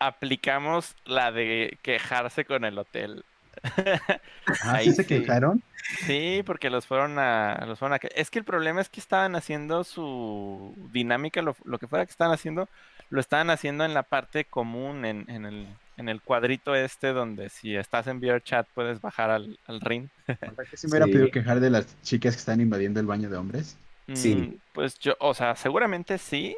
[0.00, 3.24] Aplicamos la de quejarse con el hotel.
[4.60, 5.06] Ah, ahí ¿sí se sí.
[5.06, 5.62] quejaron?
[5.90, 7.98] Sí, porque los fueron a, los fueron a...
[7.98, 12.06] que- Es que el problema es que estaban haciendo su dinámica, lo, lo que fuera
[12.06, 12.70] que estaban haciendo,
[13.10, 17.50] lo estaban haciendo en la parte común, en, en el, en el cuadrito este donde
[17.50, 20.08] si estás en VRChat puedes bajar al, al ring.
[20.44, 21.10] ¿Verdad que sí me hubiera Sí.
[21.10, 23.76] podido quejar de las chicas que están invadiendo el baño de hombres?
[24.14, 24.36] Sí.
[24.36, 26.56] Mm, Pues yo, o sea, seguramente sí.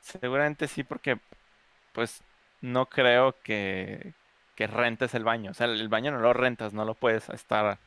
[0.00, 1.18] Seguramente sí, porque
[1.92, 2.24] pues
[2.60, 4.14] no creo que,
[4.54, 5.50] que rentes el baño.
[5.52, 7.80] O sea, el baño no lo rentas, no lo puedes estar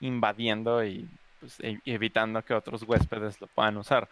[0.00, 1.10] invadiendo y
[1.40, 4.08] pues, e- evitando que otros huéspedes lo puedan usar.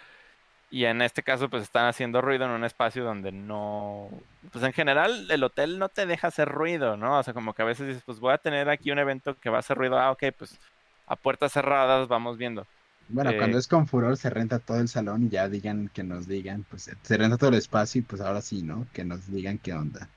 [0.71, 4.11] Y en este caso, pues están haciendo ruido en un espacio donde no.
[4.53, 7.19] Pues en general, el hotel no te deja hacer ruido, ¿no?
[7.19, 9.49] O sea, como que a veces dices, pues voy a tener aquí un evento que
[9.51, 9.99] va a hacer ruido.
[9.99, 10.61] Ah, ok, pues
[11.07, 12.67] a puertas cerradas vamos viendo.
[13.09, 16.05] Bueno, Eh, cuando es con furor se renta todo el salón y ya digan que
[16.05, 18.89] nos digan, pues se renta todo el espacio y pues ahora sí, ¿no?
[18.93, 20.09] Que nos digan qué onda.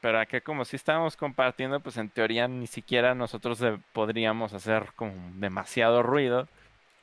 [0.00, 3.62] Pero acá como si estábamos compartiendo, pues en teoría ni siquiera nosotros
[3.92, 6.46] podríamos hacer como demasiado ruido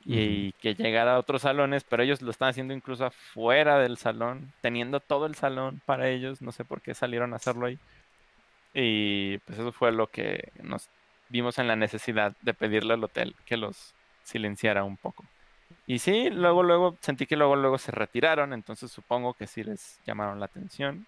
[0.04, 4.52] y que llegara a otros salones, pero ellos lo están haciendo incluso afuera del salón,
[4.62, 7.78] teniendo todo el salón para ellos, no sé por qué salieron a hacerlo ahí.
[8.72, 10.88] Y pues eso fue lo que nos
[11.28, 15.24] vimos en la necesidad de pedirle al hotel que los silenciara un poco.
[15.86, 20.00] Y sí, luego, luego sentí que luego, luego se retiraron, entonces supongo que sí les
[20.06, 21.06] llamaron la atención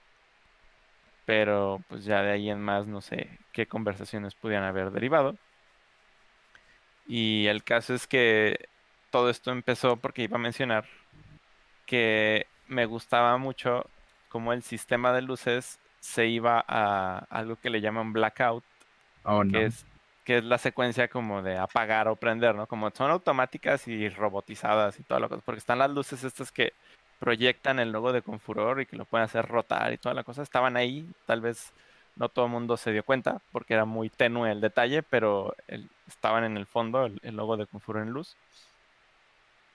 [1.30, 5.36] pero pues ya de ahí en más no sé qué conversaciones pudieran haber derivado.
[7.06, 8.68] Y el caso es que
[9.10, 10.86] todo esto empezó porque iba a mencionar
[11.86, 13.86] que me gustaba mucho
[14.28, 18.64] cómo el sistema de luces se iba a algo que le llaman blackout,
[19.22, 19.52] Oh, no.
[19.52, 19.86] que es
[20.24, 22.66] que es la secuencia como de apagar o prender, ¿no?
[22.66, 26.72] Como son automáticas y robotizadas y toda la cosa, porque están las luces estas que
[27.20, 30.42] proyectan el logo de Confuror y que lo pueden hacer rotar y toda la cosa,
[30.42, 31.74] estaban ahí, tal vez
[32.16, 35.90] no todo el mundo se dio cuenta porque era muy tenue el detalle, pero el-
[36.08, 38.38] estaban en el fondo el, el logo de Confuror en luz.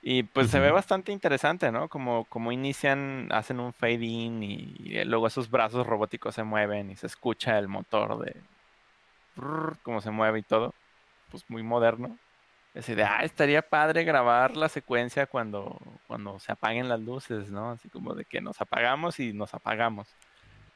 [0.01, 1.89] Y pues se ve bastante interesante, ¿no?
[1.89, 6.91] Como, como inician, hacen un fade in y, y luego esos brazos robóticos se mueven
[6.91, 8.45] y se escucha el motor de
[9.81, 10.75] cómo se mueve y todo.
[11.29, 12.19] Pues muy moderno.
[12.75, 17.71] Así de, ah, estaría padre grabar la secuencia cuando, cuando se apaguen las luces, ¿no?
[17.71, 20.17] Así como de que nos apagamos y nos apagamos.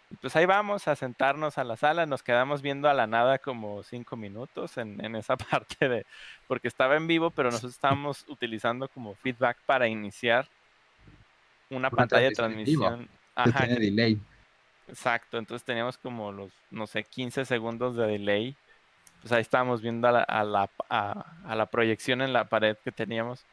[0.10, 3.40] Y pues ahí vamos a sentarnos a la sala, nos quedamos viendo a la nada
[3.40, 6.06] como cinco minutos en, en esa parte de,
[6.48, 10.50] porque estaba en vivo, pero nosotros estábamos utilizando como feedback para iniciar
[11.70, 14.20] una Una pantalla de transmisión Ajá, delay.
[14.88, 18.58] exacto, entonces teníamos como los, no sé, 15 segundos de delay.
[19.22, 23.46] Pues ahí estábamos viendo a la, a la, proyección en la pared que teníamos.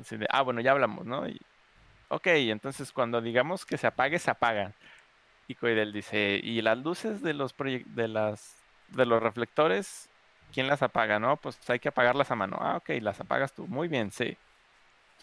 [0.00, 1.28] Así de, ah, bueno, ya hablamos, ¿no?
[1.28, 1.40] Y,
[2.08, 4.74] ok, entonces cuando digamos que se apague, se apagan.
[5.46, 8.56] Y Coidel dice, ¿y las luces de los de las
[8.88, 10.08] de los reflectores,
[10.52, 11.36] quién las apaga, no?
[11.36, 12.58] Pues hay que apagarlas a mano.
[12.60, 13.66] Ah, ok, las apagas tú.
[13.66, 14.36] Muy bien, sí.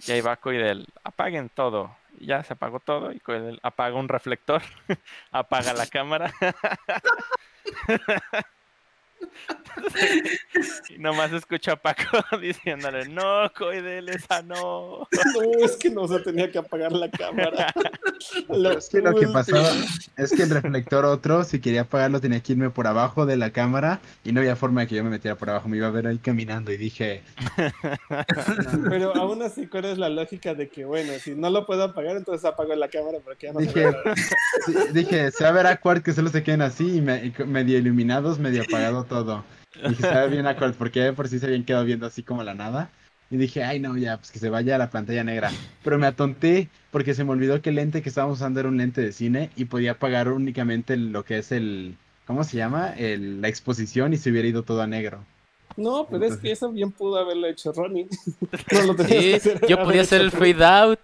[0.08, 1.96] Y ahí va Coidel, apaguen todo.
[2.20, 4.62] Ya se apagó todo y Coidel apaga un reflector,
[5.32, 6.34] apaga la cámara.
[10.90, 12.04] y nomás escucho a Paco
[12.42, 15.08] diciéndole, no, Coidel, esa no.
[15.36, 17.74] No, es que no se tenía que apagar la cámara.
[18.50, 19.70] Lo Es que lo que pasaba
[20.18, 23.52] es que el reflector otro, si quería apagarlo, tenía que irme por abajo de la
[23.52, 25.68] cámara y no había forma de que yo me metiera por abajo.
[25.68, 27.24] Me iba a ver ahí caminando y dije,
[28.90, 32.16] Pero aún así, ¿cuál es la lógica de que, bueno, si no lo puedo apagar,
[32.18, 33.92] entonces apago la cámara porque ya no Dije-
[34.66, 37.32] sí, dije, se va a ver awkward que solo se queden así y, me- y
[37.32, 39.44] co- medio iluminados, medio apagado todo.
[39.76, 42.54] Y ve bien awkward porque de por sí se habían quedado viendo así como la
[42.54, 42.90] nada.
[43.32, 45.52] Y dije, ay no, ya, pues que se vaya a la pantalla negra.
[45.84, 48.78] Pero me atonté porque se me olvidó que el lente que estábamos usando era un
[48.78, 51.98] lente de cine y podía apagar únicamente lo que es el,
[52.28, 52.94] ¿cómo se llama?
[52.96, 55.24] El, la exposición y se hubiera ido todo a negro.
[55.76, 58.08] No, pero es Entonces- que eso bien pudo haberlo hecho Ronnie.
[58.72, 61.00] No lo tenías Sí, que hacer, yo podía hacer el fade out.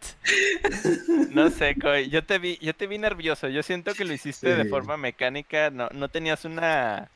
[1.32, 3.48] No sé, Coy, yo te vi, yo te vi nervioso.
[3.50, 5.70] Yo siento que lo hiciste de forma mecánica.
[5.72, 7.10] No, no tenías una,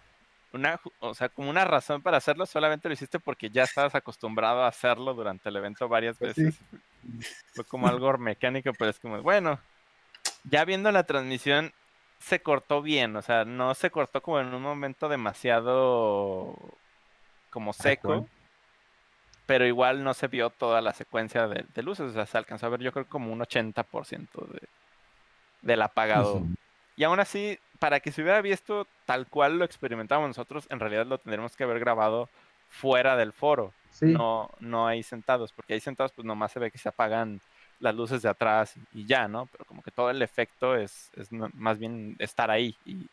[0.55, 2.45] una, o sea, como una razón para hacerlo.
[2.45, 6.43] Solamente lo hiciste porque ya estabas acostumbrado a hacerlo durante el evento varias Pues sí.
[6.45, 6.59] veces.
[7.53, 9.59] Fue como algo mecánico, pero es como, bueno,
[10.43, 11.73] ya viendo la transmisión
[12.19, 13.15] se cortó bien.
[13.15, 16.55] O sea, no se cortó como en un momento demasiado
[17.49, 18.27] como seco.
[19.45, 22.07] Pero igual no se vio toda la secuencia de, de luces.
[22.07, 24.67] O sea, se alcanzó a ver yo creo como un 80% de,
[25.61, 26.41] del apagado.
[26.95, 31.05] Y aún así, para que se hubiera visto tal cual lo experimentamos nosotros, en realidad
[31.05, 32.29] lo tendríamos que haber grabado
[32.67, 33.73] fuera del foro.
[33.91, 34.07] Sí.
[34.07, 37.39] No, no ahí sentados, porque ahí sentados pues nomás se ve que se apagan
[37.79, 39.45] las luces de atrás y, ya, ¿no?
[39.51, 43.07] Pero como que todo el efecto es, es más bien estar ahí y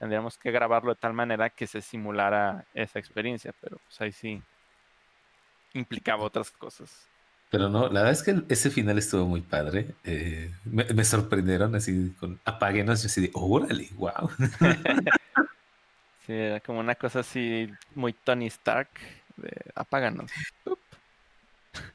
[0.00, 4.42] tendríamos que grabarlo de tal manera que se simulara esa experiencia, pero pues ahí sí
[5.72, 7.06] implicaba otras cosas.
[7.50, 9.94] Pero no, la verdad es que ese final estuvo muy padre.
[10.04, 13.02] eh, me, me sorprendieron así con apáguenos.
[13.02, 14.30] Yo así de, órale, wow.
[16.26, 18.88] Sí, era como una cosa así muy Tony Stark,
[19.36, 20.28] de apáganos.
[20.64, 20.78] Up.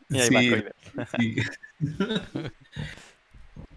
[0.09, 0.75] Y ahí va Sí, Coider.
[1.17, 1.35] sí.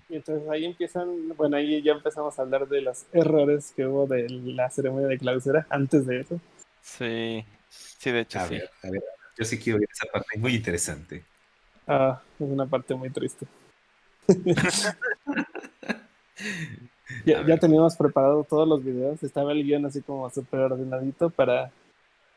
[0.08, 4.06] Y entonces ahí empiezan, bueno, ahí ya empezamos a hablar de los errores que hubo
[4.06, 6.40] de la ceremonia de clausura antes de eso.
[6.82, 8.54] Sí, sí, de hecho A sí.
[8.54, 9.02] ver, a ver.
[9.36, 11.24] Yo sí quiero ver esa parte, muy interesante.
[11.86, 13.46] Ah, es una parte muy triste.
[17.26, 21.70] ya, teníamos preparado todos los videos, estaba el guion así como súper ordenadito para,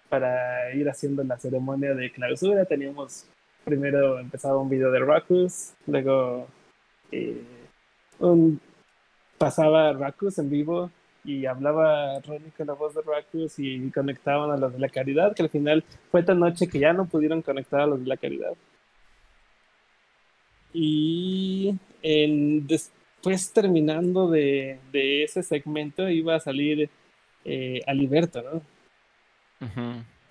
[0.09, 2.65] para ir haciendo la ceremonia de clausura.
[2.65, 3.25] Teníamos
[3.63, 6.47] primero empezaba un video de Rackus, luego
[7.11, 7.43] eh,
[8.19, 8.61] un,
[9.37, 10.89] pasaba Rackus en vivo
[11.25, 15.35] y hablaba Ronnie con la voz de Rackus y conectaban a los de la caridad,
[15.35, 18.15] que al final fue tan noche que ya no pudieron conectar a los de la
[18.15, 18.53] caridad.
[20.79, 21.73] Y
[22.03, 26.91] en, después terminando de, de ese segmento iba a salir
[27.45, 28.61] eh, Aliberto, ¿no?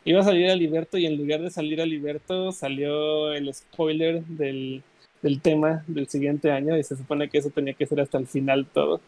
[0.04, 4.84] Iba a salir Aliberto y en lugar de salir Aliberto salió el spoiler del,
[5.20, 8.28] del tema del siguiente año y se supone que eso tenía que ser hasta el
[8.28, 9.00] final todo.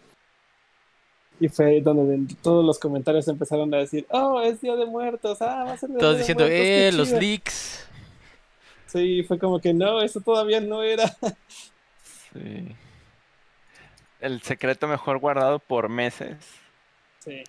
[1.38, 5.62] Y fue donde todos los comentarios empezaron a decir, oh, es Día de Muertos, ah,
[5.68, 7.20] va a ser Día Todos de diciendo, Muertos, eh, los chido".
[7.20, 7.88] leaks.
[8.88, 11.06] Sí, fue como que no, eso todavía no era.
[12.32, 12.74] Sí.
[14.20, 16.36] El secreto mejor guardado por meses,
[17.20, 17.44] Sí.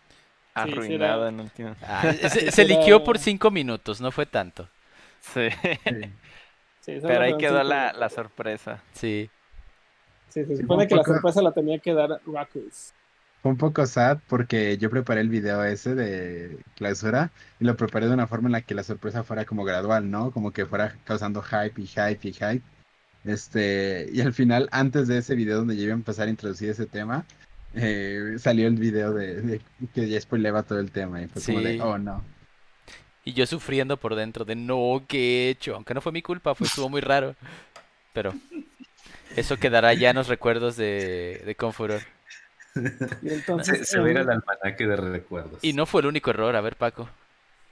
[0.53, 1.75] arruinado en última.
[1.81, 4.67] Ah, se, se Era- liqueó por cinco minutos, no fue tanto.
[5.21, 5.49] Sí,
[5.83, 6.13] Sí.
[6.81, 8.81] Sí, solo pero ahí quedó la, la sorpresa.
[8.93, 9.29] Sí.
[10.29, 12.93] Sí, se supone que la sorpresa la tenía que dar Rackus.
[13.41, 18.07] Fue un poco sad porque yo preparé el video ese de clausura y lo preparé
[18.07, 20.31] de una forma en la que la sorpresa fuera como gradual, ¿no?
[20.31, 22.61] Como que fuera causando hype y hype y hype.
[23.23, 26.69] Este, y al final, antes de ese video donde yo iba a empezar a introducir
[26.69, 27.25] ese tema,
[27.73, 29.61] eh, salió el video de, de-
[29.93, 32.21] que ya spoileaba todo el tema y fue como de, oh no.
[33.23, 35.75] Y yo sufriendo por dentro de no, ¿qué he hecho?
[35.75, 37.35] Aunque no fue mi culpa, fue, estuvo muy raro.
[38.13, 38.33] Pero
[39.35, 42.01] eso quedará ya en los recuerdos de, de Confuror.
[43.21, 45.63] Y Se, entonces, se a ir eh, al almanaque de recuerdos.
[45.63, 47.09] Y no fue el único error, a ver, Paco.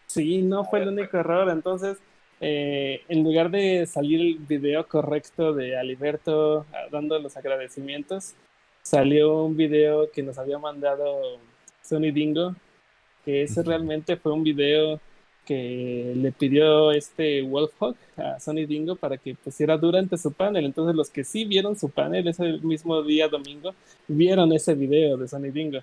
[0.07, 1.49] Sí, no fue el único error.
[1.49, 1.97] Entonces,
[2.39, 8.33] eh, en lugar de salir el video correcto de Aliberto ah, dando los agradecimientos,
[8.81, 11.39] salió un video que nos había mandado
[11.81, 12.55] Sony Dingo,
[13.25, 14.99] que ese realmente fue un video
[15.47, 20.65] que le pidió este Wolfhawk a Sony Dingo para que pusiera durante su panel.
[20.65, 23.73] Entonces, los que sí vieron su panel ese mismo día domingo,
[24.09, 25.79] vieron ese video de Sony Dingo.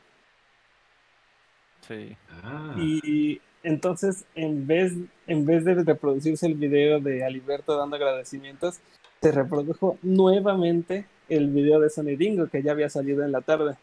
[1.89, 2.15] Sí.
[2.43, 4.93] Ah, Y entonces, en vez,
[5.27, 8.81] en vez de reproducirse el video de Aliberto dando agradecimientos,
[9.23, 13.77] se reprodujo nuevamente el video de Sony Dingo que ya había salido en la tarde.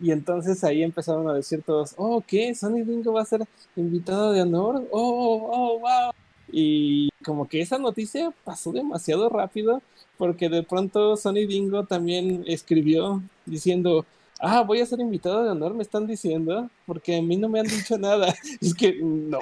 [0.00, 2.54] Y entonces ahí empezaron a decir todos, oh, ¿qué?
[2.54, 3.44] ¿Sony Dingo va a ser
[3.76, 4.86] invitado de honor?
[4.90, 6.12] Oh, oh, wow.
[6.50, 9.82] Y como que esa noticia pasó demasiado rápido
[10.16, 14.06] porque de pronto Sony Dingo también escribió diciendo,
[14.40, 17.60] ah, voy a ser invitado de honor, me están diciendo, porque a mí no me
[17.60, 18.34] han dicho nada.
[18.60, 19.38] Es que no.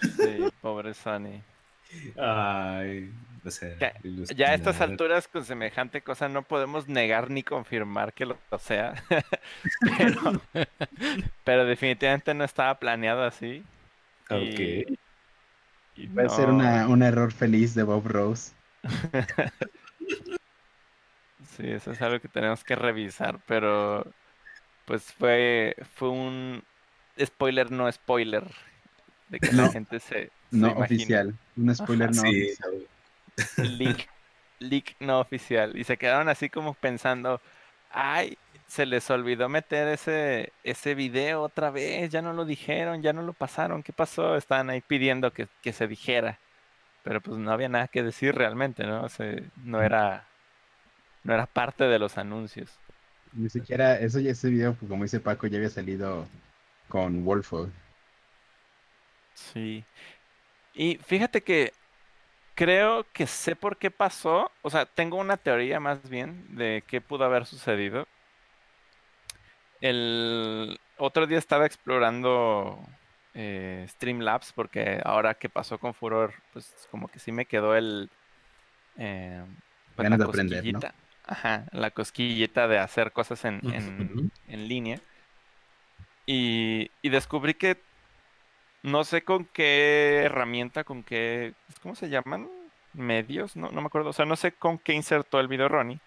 [0.00, 1.42] Sí, pobre Sony.
[2.16, 3.10] Ay,
[3.44, 8.26] o sea, Ya- a estas alturas, con semejante cosa, no podemos negar ni confirmar que
[8.26, 8.94] lo sea.
[9.98, 10.42] pero,
[11.44, 13.64] pero definitivamente no estaba planeado así.
[14.30, 14.60] Ok.
[14.60, 14.98] Y,
[15.94, 18.52] y Puede ser una, un error feliz de Bob Rose.
[21.56, 24.04] Sí, eso es algo que tenemos que revisar, pero
[24.86, 26.62] pues fue, fue un
[27.18, 28.44] spoiler no spoiler
[29.28, 30.84] de que la No, gente se, se No imagine.
[30.84, 31.34] oficial.
[31.56, 32.88] Un spoiler Ajá, no Sí, oficial.
[33.56, 34.08] Leak,
[34.58, 35.76] leak no oficial.
[35.76, 37.40] Y se quedaron así como pensando,
[37.90, 43.12] ay, se les olvidó meter ese, ese video otra vez, ya no lo dijeron, ya
[43.12, 44.36] no lo pasaron, ¿qué pasó?
[44.36, 46.38] Estaban ahí pidiendo que, que se dijera.
[47.02, 49.02] Pero pues no había nada que decir realmente, ¿no?
[49.02, 49.34] O sea,
[49.64, 50.28] no era,
[51.24, 52.70] no era parte de los anuncios.
[53.32, 56.28] Ni siquiera, eso ya ese video, pues, como dice Paco, ya había salido
[56.88, 57.70] con Wolfog.
[59.34, 59.84] Sí.
[60.74, 61.72] Y fíjate que
[62.60, 64.52] creo que sé por qué pasó.
[64.60, 68.06] O sea, tengo una teoría más bien de qué pudo haber sucedido.
[69.80, 72.78] El otro día estaba explorando
[73.32, 78.10] eh, Streamlabs porque ahora que pasó con Furor, pues como que sí me quedó el
[78.98, 79.42] eh,
[79.96, 80.80] pues, la de aprender, ¿no?
[80.80, 80.94] cosquillita.
[81.24, 85.00] Ajá, la cosquillita de hacer cosas en, en, en línea.
[86.26, 87.78] Y, y descubrí que
[88.82, 92.48] no sé con qué herramienta, con qué, ¿cómo se llaman?
[92.92, 94.10] Medios, no, no me acuerdo.
[94.10, 96.00] O sea, no sé con qué insertó el video Ronnie,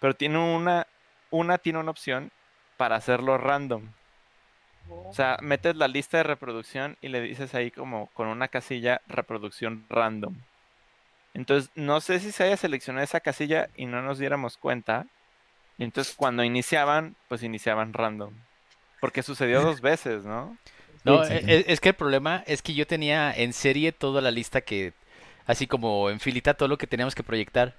[0.00, 0.86] pero tiene una,
[1.30, 2.30] una tiene una opción
[2.76, 3.88] para hacerlo random.
[4.88, 9.00] O sea, metes la lista de reproducción y le dices ahí como con una casilla
[9.06, 10.34] reproducción random.
[11.34, 15.06] Entonces, no sé si se haya seleccionado esa casilla y no nos diéramos cuenta.
[15.78, 18.34] Y entonces cuando iniciaban, pues iniciaban random.
[19.00, 20.56] Porque sucedió dos veces, ¿no?
[21.04, 24.30] No, e- e- es que el problema es que yo tenía en serie toda la
[24.30, 24.92] lista que,
[25.46, 27.74] así como en filita, todo lo que teníamos que proyectar.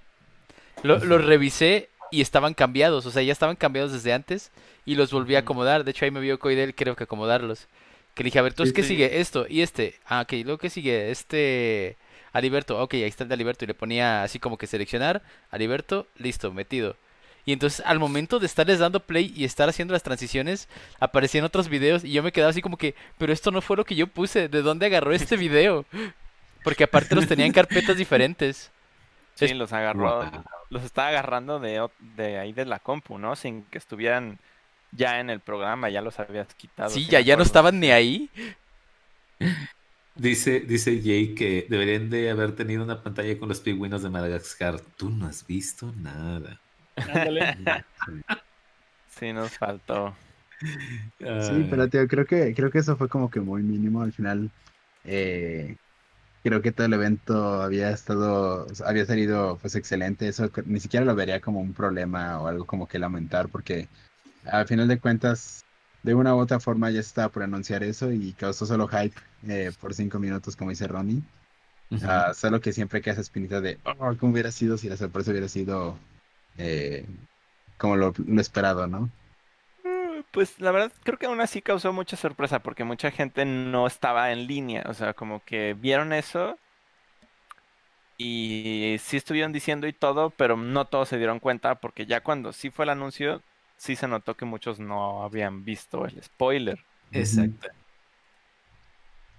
[0.84, 4.52] Lo, los revisé y estaban cambiados, o sea, ya estaban cambiados desde antes
[4.86, 5.84] y los volví a acomodar.
[5.84, 7.68] De hecho, ahí me vio Coidel, creo que acomodarlos.
[8.16, 8.90] Que le dije, a ver, entonces, Sí, ¿qué sí.
[8.90, 9.20] sigue?
[9.22, 9.96] Esto y este.
[10.06, 11.12] Ah, ok, luego, ¿qué sigue?
[11.12, 11.98] Este.
[12.34, 13.66] Aliberto, ok, ahí está el de Aliberto.
[13.66, 15.22] Y le ponía así como que seleccionar,
[15.52, 16.98] Aliberto, listo, metido.
[17.46, 20.70] Y entonces al momento de estarles dando play y estar haciendo las transiciones,
[21.00, 23.86] aparecían otros videos y yo me quedaba así como que, pero esto no fue lo
[23.86, 25.86] que yo puse, ¿de dónde agarró este video?
[26.64, 28.72] Porque aparte los tenía en carpetas diferentes.
[29.36, 30.30] Sí, Es- los agarró,
[30.70, 33.36] los estaba agarrando de, de ahí de la compu, ¿no?
[33.36, 34.40] Sin que estuvieran
[34.92, 37.02] ya en el programa, ya los habías quitado.
[37.02, 38.30] Sí, ya, ya no estaban ni ahí.
[40.16, 44.82] Dice, dice Jay que deberían de haber tenido una pantalla con los pingüinos de Madagascar.
[44.96, 46.63] Tú no has visto nada.
[46.96, 47.58] Ándale.
[49.20, 50.16] Sí, nos faltó.
[50.60, 54.02] Sí, pero tío, creo que, creo que eso fue como que muy mínimo.
[54.02, 54.50] Al final,
[55.04, 55.76] eh,
[56.44, 60.28] creo que todo el evento había estado, había salido pues excelente.
[60.28, 63.88] Eso ni siquiera lo vería como un problema o algo como que lamentar, porque
[64.46, 65.64] al final de cuentas,
[66.02, 69.16] de una u otra forma ya estaba por anunciar eso y causó solo hype
[69.48, 71.22] eh, por cinco minutos, como dice Ronnie.
[72.04, 75.30] Ah, solo que siempre queda esa espinita de, oh, ¿cómo hubiera sido si la sorpresa
[75.30, 75.96] hubiera sido
[76.58, 77.08] eh,
[77.78, 79.12] como lo, lo esperado, ¿no?
[79.84, 83.88] Mm, Pues la verdad creo que aún así causó mucha sorpresa porque mucha gente no
[83.88, 86.60] estaba en línea, o sea, como que vieron eso
[88.18, 92.54] y sí estuvieron diciendo y todo, pero no todos se dieron cuenta porque ya cuando
[92.54, 93.44] sí fue el anuncio,
[93.78, 96.86] sí se notó que muchos no habían visto el spoiler.
[97.12, 97.70] Exacto.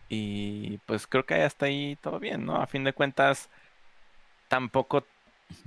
[0.08, 2.56] Y pues creo que hasta ahí todo bien, ¿no?
[2.56, 3.50] A fin de cuentas,
[4.48, 5.08] tampoco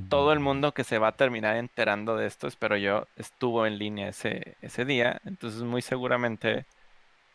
[0.10, 3.78] todo el mundo que se va a terminar enterando de esto, espero yo, estuvo en
[3.78, 5.22] línea ese, ese día.
[5.26, 6.66] Entonces, muy seguramente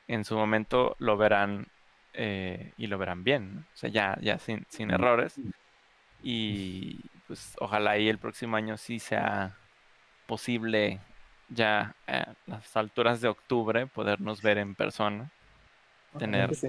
[0.09, 1.69] en su momento lo verán
[2.15, 3.61] eh, y lo verán bien, ¿no?
[3.61, 5.35] O sea, ya, ya sin, sin errores.
[6.23, 9.57] Y pues ojalá y el próximo año sí sea
[10.27, 11.01] posible
[11.49, 15.31] ya a las alturas de octubre podernos ver en persona,
[16.19, 16.69] tener sí.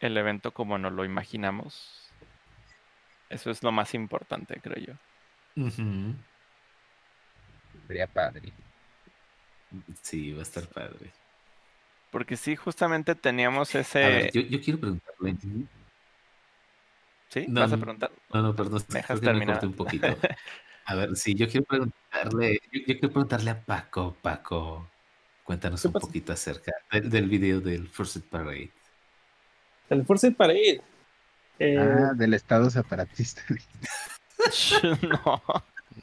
[0.00, 2.05] El evento como nos lo imaginamos.
[3.28, 4.96] Eso es lo más importante, creo
[5.56, 5.62] yo.
[7.86, 8.52] Sería padre.
[10.02, 11.10] Sí, va a estar padre.
[12.10, 13.98] Porque sí, justamente teníamos A ese...
[13.98, 15.36] ver, yo, yo quiero preguntarle.
[17.28, 17.46] ¿Sí?
[17.48, 18.10] No, ¿Vas a preguntar?
[18.32, 19.64] No, no, perdón, ¿Me dejas me terminar?
[19.66, 20.06] un poquito.
[20.88, 24.88] A ver, sí, yo quiero preguntarle, yo, yo quiero preguntarle a Paco, Paco,
[25.42, 26.06] cuéntanos ¿Qué un pasa?
[26.06, 28.70] poquito acerca del, del video del First Parade.
[29.90, 30.80] El Force Parade.
[31.58, 33.42] Eh, Ah, del estado separatista.
[35.02, 35.42] no.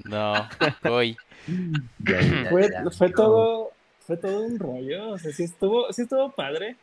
[0.05, 3.15] No, ya, fue, ya, fue no.
[3.15, 6.75] todo fue todo un rollo o sea sí estuvo sí estuvo padre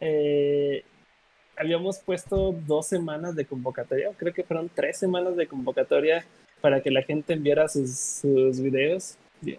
[0.00, 0.84] Eh,
[1.56, 6.24] habíamos puesto dos semanas de convocatoria creo que fueron tres semanas de convocatoria
[6.60, 9.16] para que la gente enviara sus, sus videos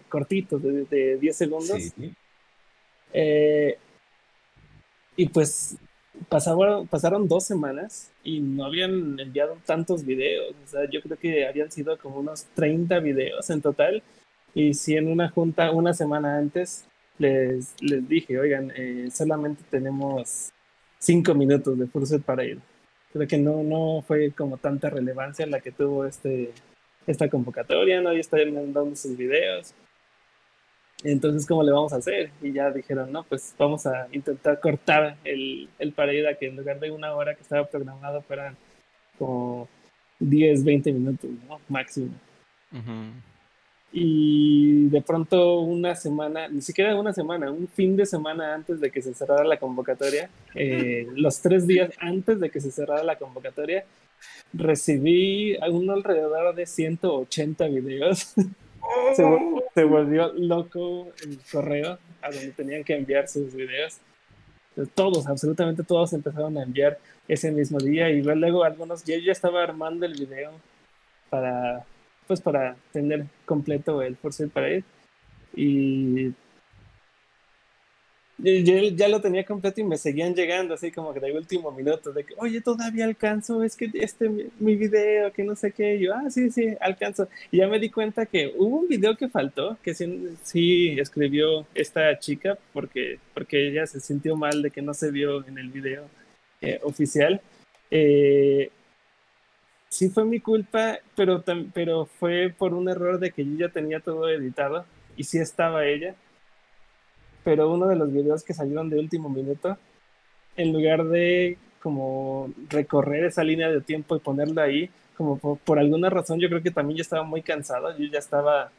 [0.07, 2.13] cortitos de, de 10 segundos Sí.
[3.11, 3.77] Eh,
[5.17, 5.77] y pues
[6.27, 10.55] pasaron, pasaron dos semanas y no habían enviado tantos videos.
[10.63, 14.03] O sea, yo creo que habían sido como unos 30 videos en total.
[14.53, 16.85] Y si en una junta una semana antes
[17.17, 20.51] les, les dije, oigan, eh, solamente tenemos
[20.97, 22.59] cinco minutos de Fursuit para ir.
[23.13, 26.51] Creo que no, no fue como tanta relevancia la que tuvo este,
[27.07, 29.73] esta convocatoria, nadie está mandando sus videos.
[31.03, 32.31] Entonces, ¿cómo le vamos a hacer?
[32.41, 35.93] Y ya dijeron, no, pues vamos a intentar cortar el, el
[36.27, 38.57] a que en lugar de una hora que estaba programado fueran
[39.17, 39.69] como
[40.19, 41.59] 10, 20 minutos, ¿no?
[41.69, 42.11] Máximo.
[43.91, 48.91] Y de pronto una semana, ni siquiera una semana, un fin de semana antes de
[48.91, 53.17] que se cerrara la convocatoria, eh, los tres días antes de que se cerrara la
[53.17, 53.85] convocatoria,
[54.51, 58.33] recibí un alrededor de 180 videos.
[59.15, 63.99] se, volvió loco el correo a donde tenían que enviar sus videos.
[64.95, 66.97] Todos, absolutamente todos empezaron a enviar
[67.27, 70.51] ese mismo día y luego algunos, yo ya estaba armando el video
[71.29, 71.85] para,
[72.27, 74.83] pues para tener completo el Force Parade
[75.55, 76.33] y
[78.41, 82.13] yo ya lo tenía completo y me seguían llegando así como que de último minuto,
[82.13, 84.29] de que, oye, todavía alcanzo, es que este,
[84.59, 87.27] mi video, que no sé qué, yo, ah, sí, sí, alcanzo.
[87.51, 91.67] Y ya me di cuenta que hubo un video que faltó, que sí, sí escribió
[91.75, 95.69] esta chica, porque, porque ella se sintió mal de que no se vio en el
[95.69, 96.05] video
[96.61, 97.41] eh, oficial.
[97.91, 98.71] Eh,
[99.89, 101.43] sí fue mi culpa, pero,
[101.73, 104.85] pero fue por un error de que yo ya tenía todo editado
[105.17, 106.15] y sí estaba ella
[107.43, 109.77] pero uno de los videos que salieron de último minuto,
[110.55, 116.09] en lugar de como recorrer esa línea de tiempo y ponerla ahí, como por, alguna
[116.09, 118.71] razón, yo creo que también yo estaba muy cansado, yo ya estaba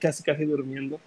[0.00, 1.00] casi casi durmiendo,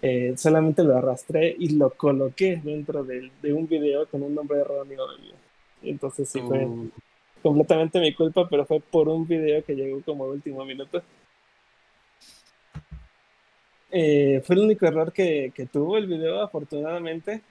[0.00, 4.60] eh, solamente lo arrastré y lo coloqué dentro de, de un video con un nombre
[4.60, 5.06] erróneo.
[5.82, 6.90] Entonces sí fue uh.
[7.42, 11.02] completamente mi culpa, pero fue por un video que llegó como último minuto.
[13.94, 17.42] Eh, fue el único error que, que, tuvo el video, afortunadamente.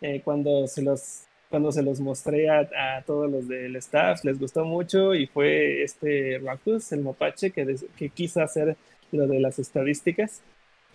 [0.00, 2.68] Eh, cuando, se los, cuando se los mostré a,
[2.98, 7.76] a, todos los del staff, les gustó mucho y fue este Racus, el mapache, que,
[7.96, 8.76] que quiso hacer
[9.12, 10.42] lo de las estadísticas.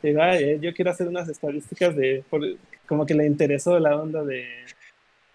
[0.03, 2.23] Digo, eh, yo quiero hacer unas estadísticas de,
[2.85, 4.47] como que le interesó la onda de,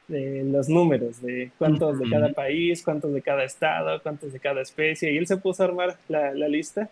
[0.09, 4.61] de los números, de cuántos de cada país, cuántos de cada estado, cuántos de cada
[4.61, 6.91] especie, y él se puso a armar la, la lista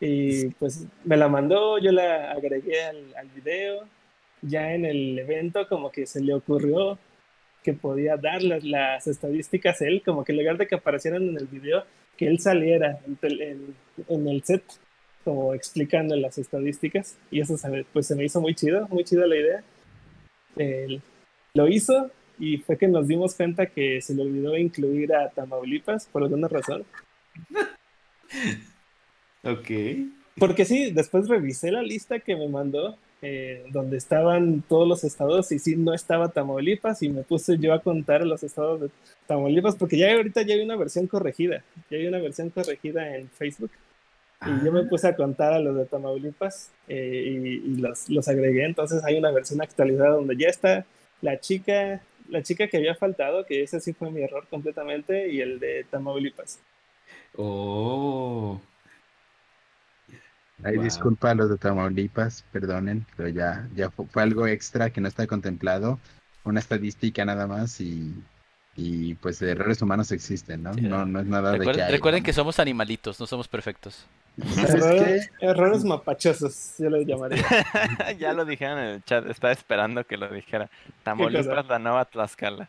[0.00, 3.88] y pues me la mandó, yo la agregué al, al, video.
[4.42, 6.98] Ya en el evento como que se le ocurrió
[7.62, 11.36] que podía dar las, las estadísticas él, como que en lugar de que aparecieran en
[11.36, 11.84] el video,
[12.16, 13.76] que él saliera en,
[14.08, 14.62] en, el set
[15.24, 17.16] como explicando las estadísticas.
[17.30, 17.56] Y eso
[17.92, 19.64] pues se me hizo muy chido, muy chida la idea.
[21.54, 26.06] lo hizo y fue que nos dimos cuenta que se le olvidó incluir a Tamaulipas
[26.06, 26.84] por alguna razón.
[29.46, 29.70] Ok.
[30.38, 35.50] Porque sí, después revisé la lista que me mandó, eh, donde estaban todos los estados,
[35.52, 38.90] y sí, no estaba Tamaulipas, y me puse yo a contar los estados de
[39.26, 43.30] Tamaulipas, porque ya ahorita ya hay una versión corregida, ya hay una versión corregida en
[43.30, 43.70] Facebook.
[44.42, 44.86] Y yo me ah.
[44.90, 48.66] puse a contar a los de Tamaulipas eh, y, los, los, agregué.
[48.66, 50.84] Entonces hay una versión actualizada donde ya está
[51.22, 55.40] la chica, la chica que había faltado, que ese sí fue mi error completamente, y
[55.40, 56.60] el de Tamaulipas.
[57.34, 58.60] Oh.
[60.64, 65.08] Ay, disculpa a los de Tamaulipas, perdonen, pero ya, ya fue, algo extra que no
[65.08, 66.00] está contemplado,
[66.44, 68.14] una estadística nada más y,
[68.74, 70.72] y pues errores humanos existen, ¿no?
[70.72, 74.06] No, no es nada de que Recuerden que somos animalitos, no somos perfectos.
[75.40, 77.44] Errores, mapachosos, yo les llamaría.
[78.18, 80.70] ya lo dijeron en el chat, estaba esperando que lo dijera.
[81.02, 82.68] Tamaulipas, la nueva Tlaxcala.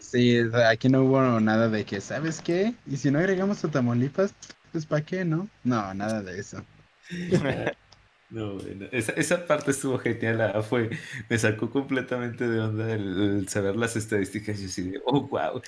[0.00, 2.74] sí, aquí no hubo nada de que, ¿sabes qué?
[2.86, 4.34] Y si no agregamos a Tamaulipas,
[4.72, 5.48] pues ¿para qué, no?
[5.64, 6.64] No, nada de eso.
[8.30, 8.58] No,
[8.92, 10.90] esa, esa, parte estuvo genial, ah, fue,
[11.30, 15.62] me sacó completamente de onda el, saber las estadísticas y así de, oh, wow,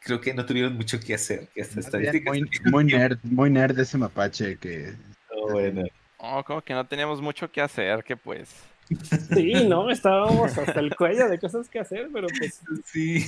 [0.00, 2.38] creo que no tuvieron mucho que hacer, que estadísticas...
[2.72, 4.94] Muy, nerd, muy nerd ese mapache que...
[5.30, 5.84] Oh, bueno.
[6.16, 8.50] Oh, como que no teníamos mucho que hacer, que pues...
[9.34, 12.62] Sí, no, estábamos hasta el cuello de cosas que hacer, pero pues...
[12.84, 13.24] Sí.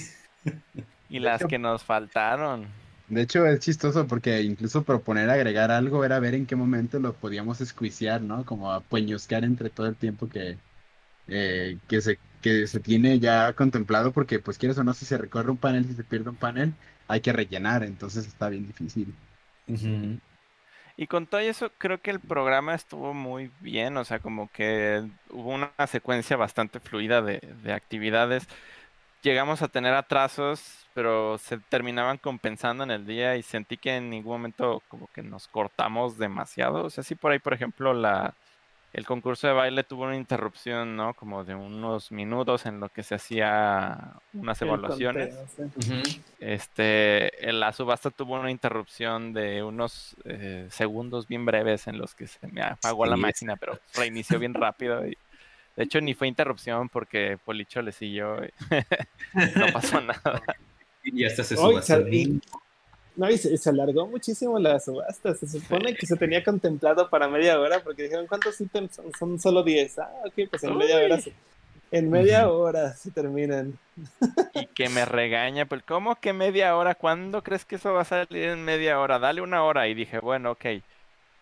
[1.09, 2.67] Y las que nos faltaron.
[3.09, 7.19] De hecho, es chistoso porque incluso proponer agregar algo era ver en qué momento lo
[7.19, 8.45] podíamos escuiciar, ¿no?
[8.45, 10.63] Como apuñoscar entre todo el tiempo que,
[11.29, 15.19] eh, que, se, que se tiene ya contemplado, porque pues quieres o no, si se
[15.19, 16.79] recorre un panel, si se pierde un panel,
[17.09, 19.19] hay que rellenar, entonces está bien difícil.
[20.97, 25.09] Y con todo eso, creo que el programa estuvo muy bien, o sea, como que
[25.31, 28.49] hubo una secuencia bastante fluida de, de actividades
[29.23, 34.11] llegamos a tener atrasos, pero se terminaban compensando en el día y sentí que en
[34.11, 36.85] ningún momento como que nos cortamos demasiado.
[36.85, 38.35] O sea, sí por ahí, por ejemplo, la,
[38.93, 41.15] el concurso de baile tuvo una interrupción, ¿no?
[41.15, 45.35] Como de unos minutos en lo que se hacía unas El evaluaciones.
[45.57, 46.23] conteo, sí.
[46.41, 52.27] Este, la subasta tuvo una interrupción de unos eh, segundos bien breves en los que
[52.27, 55.07] se me apagó la máquina, pero reinició bien rápido.
[55.07, 55.17] Y,
[55.79, 58.45] de hecho, ni fue interrupción porque Policho le siguió.
[58.45, 58.51] y
[59.55, 60.43] no pasó nada.
[61.05, 61.55] Y hasta se
[62.11, 62.41] y-
[63.15, 65.37] No, y se, se alargó muchísimo la subasta.
[65.37, 69.13] Se supone que se tenía contemplado para media hora porque dijeron, ¿cuántos ítems son?
[69.17, 70.01] Son solo 10.
[70.01, 71.33] Ah, ok, pues en media hora se,
[71.93, 73.79] en media hora se terminan.
[74.55, 76.97] Y que me regaña, pues, ¿cómo que media hora?
[76.97, 79.21] ¿Cuándo crees que eso va a salir en media hora?
[79.21, 79.87] Dale una hora.
[79.87, 80.67] Y dije, bueno, ok.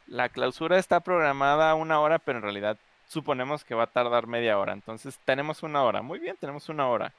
[0.08, 2.76] La clausura está programada a una hora, pero en realidad
[3.08, 4.72] suponemos que va a tardar media hora.
[4.72, 6.02] Entonces tenemos una hora.
[6.02, 7.12] Muy bien, tenemos una hora.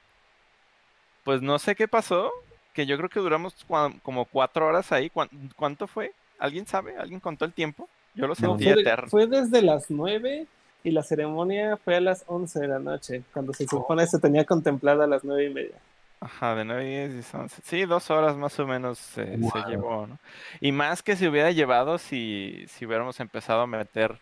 [1.24, 2.30] Pues no sé qué pasó,
[2.72, 5.10] que yo creo que duramos cua- como cuatro horas ahí.
[5.10, 6.12] ¿Cuán- ¿Cuánto fue?
[6.38, 6.96] ¿Alguien sabe?
[6.96, 7.88] ¿Alguien contó el tiempo?
[8.14, 9.08] Yo lo No, sentí fue, de- eterno.
[9.08, 10.46] fue desde las 9
[10.84, 14.44] y la ceremonia fue a las 11 de la noche, cuando se supone se tenía
[14.44, 15.74] contemplada a las 9 y media.
[16.20, 17.62] Ajá, de 9 y 10 y 11.
[17.64, 19.68] Sí, dos horas más o menos se, se Guau.
[19.68, 20.18] llevó, ¿no?
[20.60, 24.18] Y más que se hubiera llevado si, si hubiéramos empezado a meter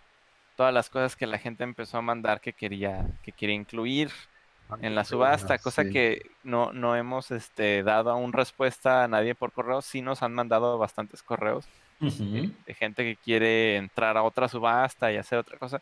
[0.56, 4.10] todas las cosas que la gente empezó a mandar que quería, que quería incluir
[4.80, 5.90] en la subasta, cosa Sí.
[5.92, 9.80] que no, no hemos este, dado aún respuesta a nadie por correo.
[9.82, 11.68] Sí nos han mandado bastantes correos
[12.66, 15.80] de gente que quiere entrar a otra subasta y hacer otra cosa,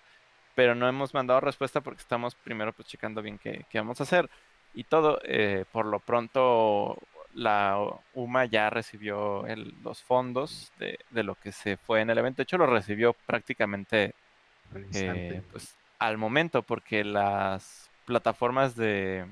[0.54, 4.04] pero no hemos mandado respuesta porque estamos primero pues checando bien qué, qué vamos a
[4.04, 4.28] hacer
[4.74, 5.18] y todo.
[5.24, 6.98] eh, por lo pronto
[7.32, 7.78] la
[8.12, 12.36] UMA ya recibió el- los fondos de, de lo que se fue en el evento.
[12.36, 14.14] De hecho, lo recibió prácticamente
[14.92, 19.26] eh, pues, al momento porque las plataformas de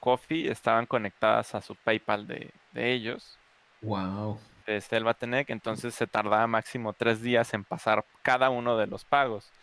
[0.00, 3.40] Coffee estaban conectadas a su PayPal de, de ellos
[3.82, 4.38] Wow.
[4.66, 9.54] de Selvatec, entonces se tardaba máximo tres días en pasar cada uno de los pagos.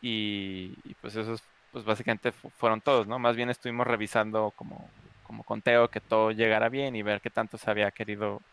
[0.00, 3.18] Y, y, pues esos, pues básicamente fu- fueron todos, ¿no?
[3.18, 7.58] Más bien estuvimos revisando como, como conteo que todo llegara bien y ver qué tanto
[7.58, 8.46] se había querido,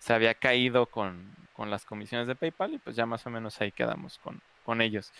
[0.00, 3.60] se había caído con, con las comisiones de PayPal y pues ya más o menos
[3.60, 4.40] ahí quedamos con,
[4.70, 5.12] con ellos.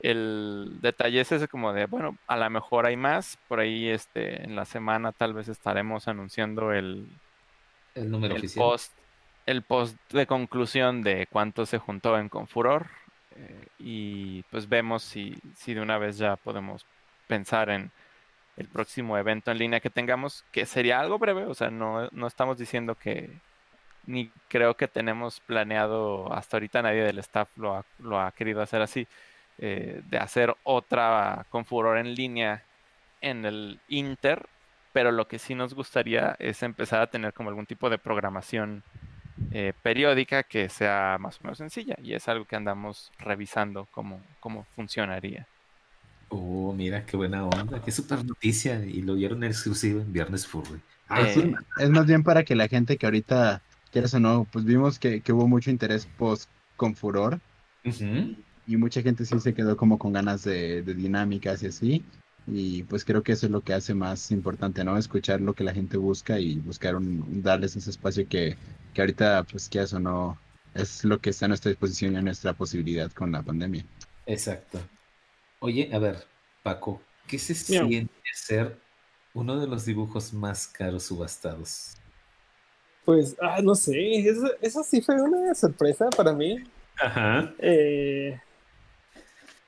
[0.00, 4.44] El detalle es ese como de, bueno, a lo mejor hay más, por ahí este,
[4.44, 7.06] en la semana tal vez estaremos anunciando el,
[7.94, 8.64] El número el oficial.
[8.64, 8.92] post,
[9.46, 12.86] el post de conclusión de cuánto se juntó en Confuror
[13.36, 16.86] eh, y pues vemos si, si de una vez ya podemos
[17.28, 17.92] pensar en
[18.56, 22.26] el próximo evento en línea que tengamos, que sería algo breve, o sea, no, no
[22.26, 23.40] estamos diciendo que
[24.08, 28.62] ni creo que tenemos planeado hasta ahorita nadie del staff lo ha, lo ha querido
[28.62, 29.08] hacer así,
[29.58, 32.64] eh, de hacer otra Confuror en línea
[33.20, 34.48] en el Inter,
[34.92, 38.84] pero lo que sí nos gustaría es empezar a tener como algún tipo de programación
[39.50, 44.22] eh, periódica que sea más o menos sencilla y es algo que andamos revisando cómo,
[44.40, 45.48] cómo funcionaría.
[46.30, 47.80] Oh, mira, qué buena onda.
[47.82, 48.84] Qué super noticia.
[48.84, 50.82] Y lo vieron en exclusivo en Viernes Furry.
[51.08, 54.46] Ah, Eh, sí, es más bien para que la gente que ahorita, quieras o no,
[54.50, 57.40] pues vimos que, que hubo mucho interés post con furor
[58.66, 62.04] y mucha gente sí se quedó como con ganas de, de dinámicas y así.
[62.46, 64.96] Y pues creo que eso es lo que hace más importante, ¿no?
[64.96, 68.56] Escuchar lo que la gente busca y buscar un, darles ese espacio que,
[68.94, 70.38] que ahorita, pues quieras o no,
[70.74, 73.84] es lo que está a nuestra disposición y a nuestra posibilidad con la pandemia.
[74.26, 74.80] Exacto.
[75.60, 76.26] Oye, a ver,
[76.62, 78.78] Paco, ¿qué se siente ser
[79.34, 81.96] uno de los dibujos más caros subastados?
[83.08, 86.62] Pues, ah, no sé, eso, eso sí fue una sorpresa para mí.
[87.00, 87.54] Ajá.
[87.58, 88.38] Eh,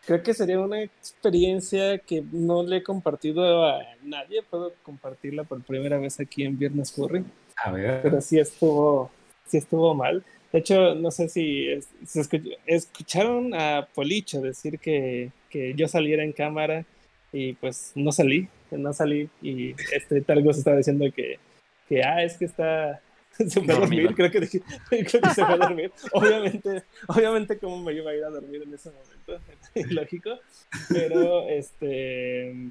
[0.04, 4.42] creo que sería una experiencia que no le he compartido a nadie.
[4.42, 7.24] Puedo compartirla por primera vez aquí en Viernes Furry.
[7.64, 8.02] A ver.
[8.02, 9.10] pero sí estuvo,
[9.46, 10.22] sí estuvo mal.
[10.52, 15.88] De hecho, no sé si es- se escuch- escucharon a Policho decir que, que yo
[15.88, 16.84] saliera en cámara
[17.32, 21.38] y pues no salí, no salí y este Targos estaba diciendo que,
[21.88, 23.00] que ah, es que está
[23.48, 25.92] se fue a dormir, creo que, dije- creo que se fue a dormir.
[26.12, 29.44] Obviamente, obviamente cómo me iba a ir a dormir en ese momento,
[29.94, 30.30] lógico,
[30.88, 32.70] pero este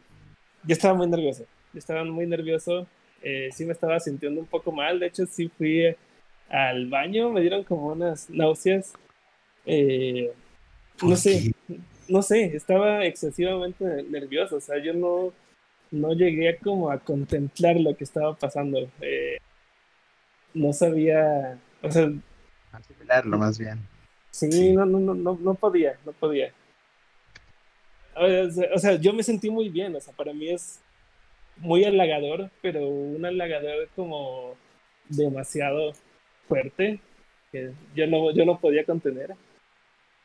[0.63, 2.87] yo estaba muy nervioso, yo estaba muy nervioso
[3.21, 4.99] eh, sí me estaba sintiendo un poco mal.
[4.99, 5.93] De hecho, sí fui
[6.49, 8.93] al baño, me dieron como unas náuseas.
[9.65, 10.31] Eh,
[11.01, 11.51] no ¿Por sé,
[12.07, 14.57] no sé, estaba excesivamente nervioso.
[14.57, 15.33] O sea, yo no,
[15.91, 18.79] no llegué como a contemplar lo que estaba pasando.
[19.01, 19.37] Eh,
[20.53, 22.09] no sabía, o sea,
[22.71, 23.79] Asimilarlo más bien.
[24.31, 24.73] sí, Sí.
[24.73, 26.53] No, no, no, no, no podía, no podía.
[28.15, 30.81] O sea, o sea, yo me sentí muy bien, o sea, para mí es
[31.57, 34.55] muy halagador, pero un halagador como
[35.07, 35.93] demasiado
[36.47, 36.99] fuerte,
[37.51, 39.35] que yo no, yo no podía contener.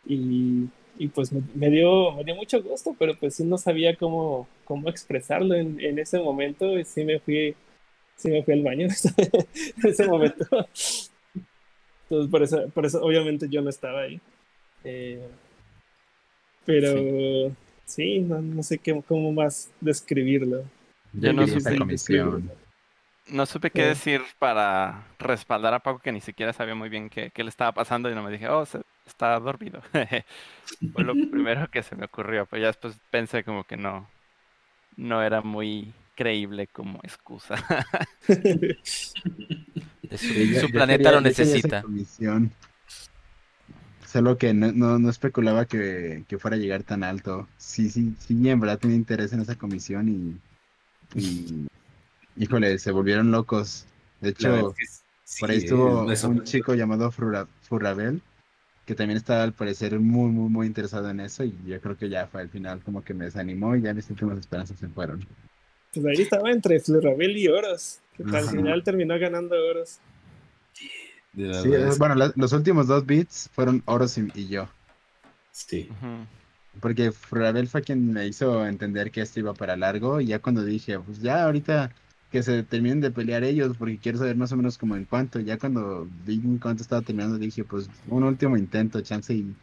[0.06, 0.68] Y,
[0.98, 4.48] y pues me, me, dio, me dio mucho gusto, pero pues sí no sabía cómo,
[4.64, 7.54] cómo expresarlo en, en ese momento y sí me fui,
[8.16, 10.46] sí me fui al baño en ese momento.
[12.04, 14.20] Entonces por eso, por eso obviamente yo no estaba ahí.
[14.84, 15.26] Eh,
[16.66, 20.64] pero sí, sí no, no, sé qué, cómo más describirlo.
[21.12, 21.78] Yo no supe,
[23.28, 27.30] no supe qué decir para respaldar a Paco que ni siquiera sabía muy bien qué,
[27.30, 29.80] qué le estaba pasando y no me dije, oh, se, está dormido.
[30.92, 34.08] Fue lo primero que se me ocurrió, pero ya después pensé como que no,
[34.96, 37.56] no era muy creíble como excusa.
[40.16, 41.84] su, su planeta lo necesita.
[44.06, 47.48] Solo que no, no, no especulaba que, que, fuera a llegar tan alto.
[47.58, 51.66] Sí, sí, sí, en verdad tenía interés en esa comisión y, y
[52.36, 53.86] híjole, se volvieron locos.
[54.20, 54.86] De hecho, es que
[55.24, 58.22] sí, por ahí estuvo un chico llamado Furrabel,
[58.86, 62.08] que también estaba al parecer muy, muy, muy interesado en eso y yo creo que
[62.08, 65.26] ya fue al final como que me desanimó y ya mis últimas esperanzas se fueron.
[65.94, 70.00] Pues ahí estaba entre Furrabel y Oros, que al final terminó ganando Oros.
[71.36, 74.68] Sí, bueno, la, los últimos dos beats fueron Oros y, y yo.
[75.52, 75.88] Sí.
[75.90, 76.26] Uh -huh.
[76.80, 80.64] Porque Furabel fue quien me hizo entender que esto iba para largo y ya cuando
[80.64, 81.92] dije, pues ya ahorita
[82.32, 85.38] que se terminen de pelear ellos porque quiero saber más o menos como en cuánto,
[85.38, 89.54] ya cuando vi en cuánto estaba terminando dije, pues un último intento, chance y,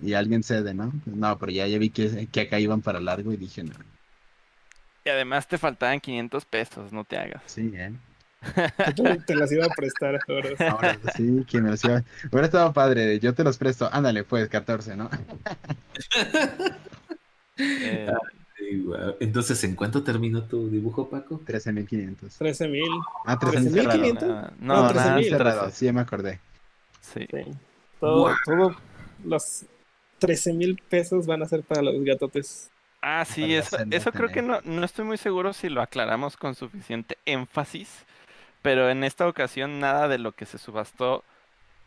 [0.00, 0.92] y alguien cede, ¿no?
[1.06, 3.74] No, pero ya, ya vi que, que acá iban para largo y dije, no.
[5.04, 7.42] Y además te faltaban 500 pesos, no te hagas.
[7.46, 7.92] Sí, ¿eh?
[8.94, 10.48] te, te las iba a prestar ahora.
[10.70, 12.02] ahora sí, que me las iba.
[12.30, 13.88] Hubiera estado padre, yo te los presto.
[13.92, 15.10] Ándale, pues, 14, ¿no?
[17.58, 18.10] eh,
[19.20, 21.40] Entonces, ¿en cuánto terminó tu dibujo, Paco?
[21.46, 22.38] 13.500.
[22.38, 23.04] 13.000.
[23.26, 24.52] Ah, 13.500.
[24.58, 25.70] No, no, no 13.000.
[25.70, 26.40] Sí, me acordé.
[27.00, 27.26] Sí.
[27.30, 27.52] sí.
[28.00, 28.34] Todo, wow.
[28.44, 28.76] todo
[29.24, 29.64] los
[30.20, 32.70] 13.000 pesos van a ser para los gatotes.
[33.06, 36.54] Ah, sí, eso, eso creo que no, no estoy muy seguro si lo aclaramos con
[36.54, 38.06] suficiente énfasis,
[38.62, 41.22] pero en esta ocasión nada de lo que se subastó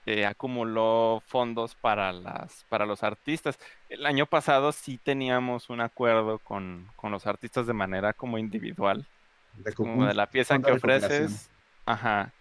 [0.05, 3.57] eh, acumuló fondos para las para los artistas.
[3.89, 9.03] El año pasado sí teníamos un acuerdo con, con los artistas de manera como individual,
[9.53, 11.49] De, como de la pieza que ofreces,
[11.87, 12.31] ajá,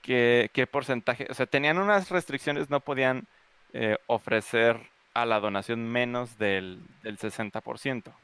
[0.00, 3.26] qué, qué porcentaje, o sea, tenían unas restricciones, no podían
[3.72, 8.08] eh, ofrecer a la donación menos del, del 60%.
[8.08, 8.14] O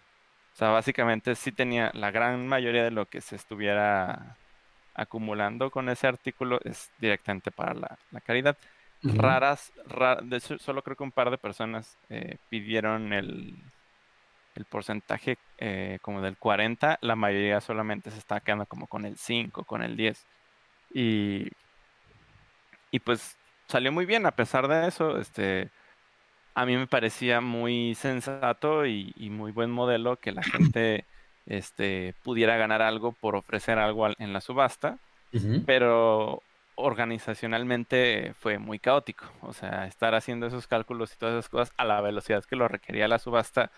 [0.54, 4.36] sea, básicamente sí tenía la gran mayoría de lo que se estuviera
[4.94, 8.56] acumulando con ese artículo es directamente para la, la caridad.
[9.04, 9.16] Uh -huh.
[9.20, 13.54] Raras, ra de hecho, solo creo que un par de personas eh, pidieron el,
[14.56, 19.16] el porcentaje eh, como del 40, la mayoría solamente se está quedando como con el
[19.16, 20.26] 5, con el 10.
[20.94, 21.48] Y,
[22.90, 23.36] y pues
[23.68, 25.18] salió muy bien a pesar de eso.
[25.18, 25.70] Este,
[26.58, 31.04] a mí me parecía muy sensato y, y muy buen modelo que la gente
[31.46, 34.98] este, pudiera ganar algo por ofrecer algo en la subasta,
[35.32, 35.62] uh -huh.
[35.64, 36.42] pero
[36.74, 39.24] organizacionalmente fue muy caótico.
[39.42, 42.66] O sea, estar haciendo esos cálculos y todas esas cosas a la velocidad que lo
[42.66, 43.70] requería la subasta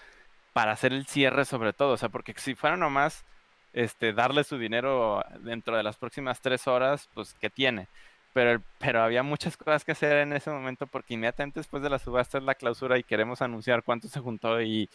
[0.55, 1.93] para hacer el cierre sobre todo.
[1.93, 3.27] O sea, porque si fuera nomás
[3.75, 7.89] este, darle su dinero dentro de las próximas tres horas, pues, ¿qué tiene?
[8.33, 11.99] Pero, pero había muchas cosas que hacer en ese momento porque inmediatamente después de la
[11.99, 14.89] subasta es la clausura y queremos anunciar cuánto se juntó y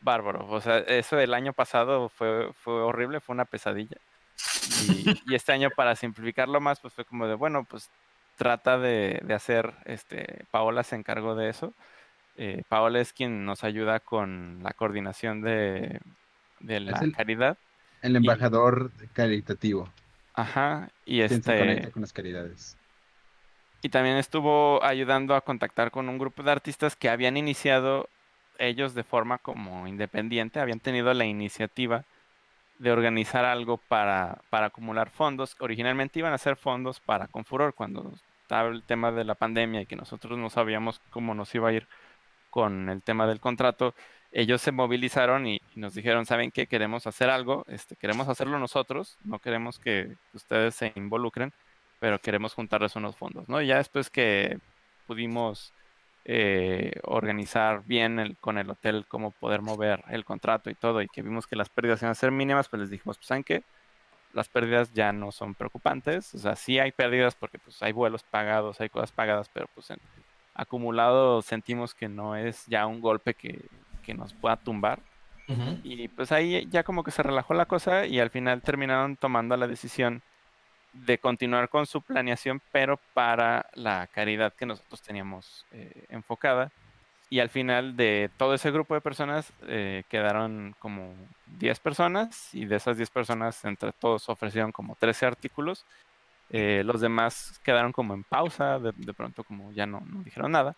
[0.00, 0.46] bárbaro.
[0.48, 3.96] O sea, eso del año pasado fue, fue horrible, fue una pesadilla.
[4.88, 7.90] Y, y, este año para simplificarlo más, pues fue como de, bueno, pues
[8.36, 11.74] trata de, de hacer, este, Paola se encargó de eso.
[12.36, 16.00] Eh, Paola es quien nos ayuda con la coordinación de,
[16.60, 17.58] de la el, caridad.
[18.00, 19.90] El embajador y, caritativo.
[20.40, 21.40] Ajá, y este...
[21.42, 22.76] Se conecta con las caridades.
[23.82, 28.08] Y también estuvo ayudando a contactar con un grupo de artistas que habían iniciado
[28.58, 32.04] ellos de forma como independiente, habían tenido la iniciativa
[32.78, 35.56] de organizar algo para, para acumular fondos.
[35.60, 38.12] Originalmente iban a ser fondos para Confuror cuando
[38.42, 41.72] estaba el tema de la pandemia y que nosotros no sabíamos cómo nos iba a
[41.72, 41.86] ir
[42.50, 43.94] con el tema del contrato.
[44.32, 46.66] Ellos se movilizaron y, nos dijeron, ¿saben qué?
[46.66, 51.52] Queremos hacer algo, este, queremos hacerlo nosotros, no queremos que ustedes se involucren,
[51.98, 53.60] pero queremos juntarles unos fondos, ¿no?
[53.60, 54.58] Y ya después que
[55.06, 55.72] pudimos
[56.24, 61.08] eh, organizar bien el, con el hotel cómo poder mover el contrato y todo, y
[61.08, 63.62] que vimos que las pérdidas iban a ser mínimas, pues les dijimos, pues saben que
[64.32, 68.22] las pérdidas ya no son preocupantes, o sea, sí hay pérdidas porque pues hay vuelos
[68.22, 69.98] pagados, hay cosas pagadas, pero pues en
[70.54, 73.60] acumulado sentimos que no es ya un golpe que,
[74.10, 74.98] que nos pueda tumbar.
[75.48, 75.78] Ujú.
[75.84, 79.56] Y pues ahí ya como que se relajó la cosa y al final terminaron tomando
[79.56, 80.22] la decisión
[80.92, 86.70] de continuar con su planeación, pero para la caridad que nosotros teníamos eh, enfocada.
[87.32, 91.14] Y al final de todo ese grupo de personas eh, quedaron como
[91.58, 95.84] 10 personas y de esas 10 personas entre todos ofrecieron como 13 artículos.
[96.50, 100.50] Eh, los demás quedaron como en pausa, de, de pronto como ya no, no dijeron
[100.50, 100.74] nada.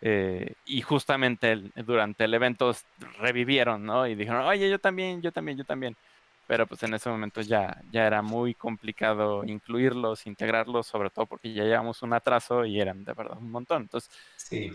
[0.00, 2.72] Eh, y justamente el- durante el evento
[3.18, 4.06] revivieron, ¿no?
[4.06, 5.96] Y dijeron, oye, yo también, yo también, yo también.
[6.46, 11.52] Pero pues en ese momento ya, ya era muy complicado incluirlos, integrarlos, sobre todo porque
[11.52, 13.82] ya llevamos un atraso y eran de verdad un montón.
[13.82, 14.70] Entonces, Sí.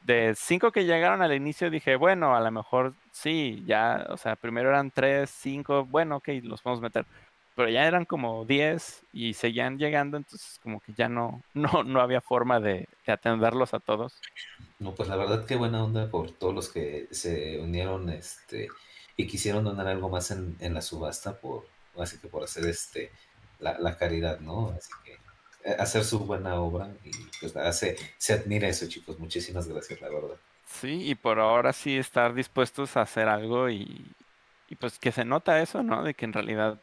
[0.00, 4.36] de cinco que llegaron al inicio dije, bueno, a lo mejor sí, ya, o sea,
[4.36, 7.06] primero eran tres, cinco, bueno, ok, los podemos meter.
[7.58, 12.00] Pero ya eran como diez y seguían llegando, entonces como que ya no, no, no
[12.00, 14.22] había forma de, de atenderlos a todos.
[14.78, 18.68] No, pues la verdad qué buena onda por todos los que se unieron este
[19.16, 21.66] y quisieron donar algo más en, en la subasta por
[21.98, 23.10] así que por hacer este
[23.58, 24.70] la, la caridad, ¿no?
[24.70, 25.14] Así que
[25.64, 27.10] eh, hacer su buena obra y
[27.40, 29.18] pues hace, se admira eso, chicos.
[29.18, 30.38] Muchísimas gracias, la verdad.
[30.66, 34.14] Sí, y por ahora sí estar dispuestos a hacer algo y,
[34.68, 36.04] y pues que se nota eso, ¿no?
[36.04, 36.80] De que en realidad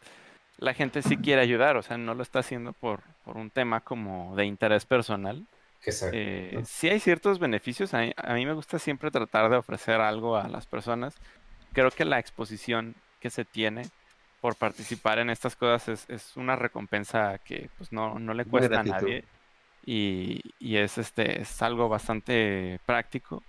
[0.58, 3.82] la gente sí quiere ayudar, o sea, no lo está haciendo por, por un tema
[3.82, 5.46] como de interés personal.
[5.84, 6.16] Exacto.
[6.18, 10.02] Eh, sí hay ciertos beneficios, a mí, a mí me gusta siempre tratar de ofrecer
[10.02, 11.16] algo a las personas.
[11.74, 13.84] Creo que la exposición que se tiene
[14.42, 18.80] por participar en estas cosas es, es una recompensa que pues no, no le cuesta
[18.80, 19.24] a nadie
[19.86, 23.42] y, y es este es algo bastante práctico.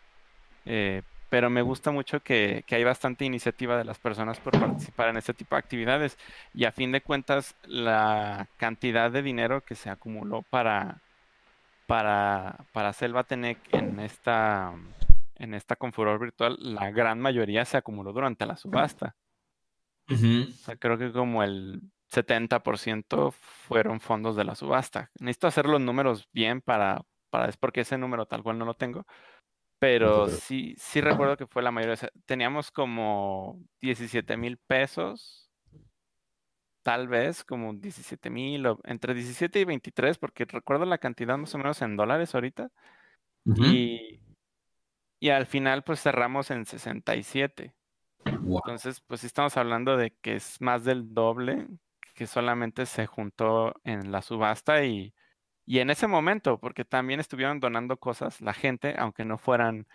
[0.65, 5.09] Eh, pero me gusta mucho que, que hay bastante iniciativa de las personas por participar
[5.09, 6.19] en este tipo de actividades.
[6.55, 11.03] Y a fin de cuentas, la cantidad de dinero que se acumuló para,
[11.86, 14.73] para, para Selvatec en esta,
[15.36, 19.16] en esta Confuror virtual, la gran mayoría se acumuló durante la subasta.
[20.09, 20.48] Ujú.
[20.48, 21.82] O sea, creo que como el
[22.12, 25.11] 70% fueron fondos de la subasta.
[25.19, 28.74] Necesito hacer los números bien para, para es porque ese número tal cual no lo
[28.74, 29.07] tengo.
[29.78, 31.94] Pero sí, sí recuerdo que fue la mayoría.
[31.94, 35.51] o sea, teníamos como 17 mil pesos.
[36.82, 41.55] Tal vez como 17 mil, o entre 17 y 23, porque recuerdo la cantidad más
[41.55, 42.70] o menos en dólares ahorita.
[43.44, 44.20] Y,
[45.20, 47.74] y al final pues cerramos en 67.
[48.40, 48.61] Wow.
[48.65, 51.66] Entonces, pues sí estamos hablando de que es más del doble
[52.15, 55.12] que solamente se juntó en la subasta y,
[55.66, 59.86] y en ese momento, porque también estuvieron donando cosas, la gente, aunque no fueran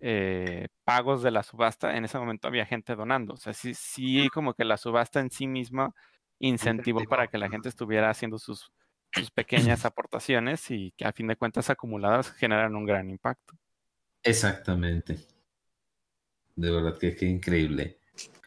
[0.00, 3.34] eh, pagos de la subasta, en ese momento había gente donando.
[3.34, 5.94] O sea, sí, sí como que la subasta en sí misma
[6.40, 8.72] incentivó para que la gente estuviera haciendo sus,
[9.12, 13.54] sus pequeñas aportaciones y que a fin de cuentas acumuladas generan un gran impacto.
[14.24, 15.16] Exactamente.
[16.56, 17.98] De verdad que qué increíble.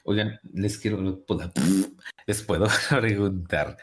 [0.03, 1.01] Oigan, les quiero,
[2.25, 3.77] les puedo preguntar,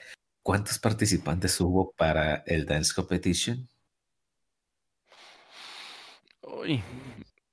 [0.51, 3.69] ¿cuántos participantes hubo para el Dance Competition?
[6.43, 6.83] Uy,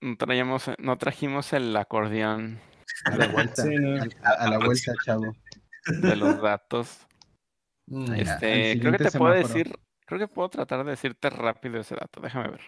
[0.02, 2.60] no, traíamos, no trajimos el acordeón
[3.06, 3.62] A la vuelta.
[3.62, 4.02] Sí, no.
[4.24, 5.32] a, a la vuelta, chavo.
[5.86, 7.06] de los datos.
[7.86, 9.72] Mira, Este, creo que te puedo decir,
[10.08, 12.20] creo que puedo tratar de decirte rápido ese dato.
[12.20, 12.62] Déjame ver.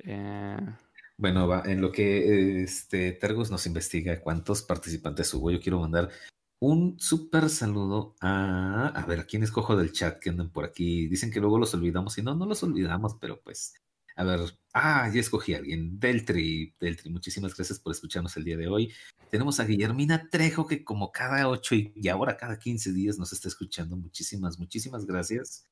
[0.00, 0.76] Eh,
[1.16, 6.10] Bueno, va, en lo que este Tergus nos investiga cuántos participantes hubo, yo quiero mandar
[6.60, 11.06] un súper saludo a, a ver, ¿a quién escojo del chat que andan por aquí?
[11.08, 13.74] Dicen que luego los olvidamos y no, no los olvidamos, pero pues,
[14.16, 14.40] a ver,
[14.74, 18.92] ah, ya escogí a alguien, Deltri, Deltri, muchísimas gracias por escucharnos el día de hoy.
[19.30, 23.48] Tenemos a Guillermina Trejo que como cada ocho y, ahora cada 15 días nos está
[23.48, 23.96] escuchando.
[23.96, 25.66] Muchísimas, muchísimas gracias.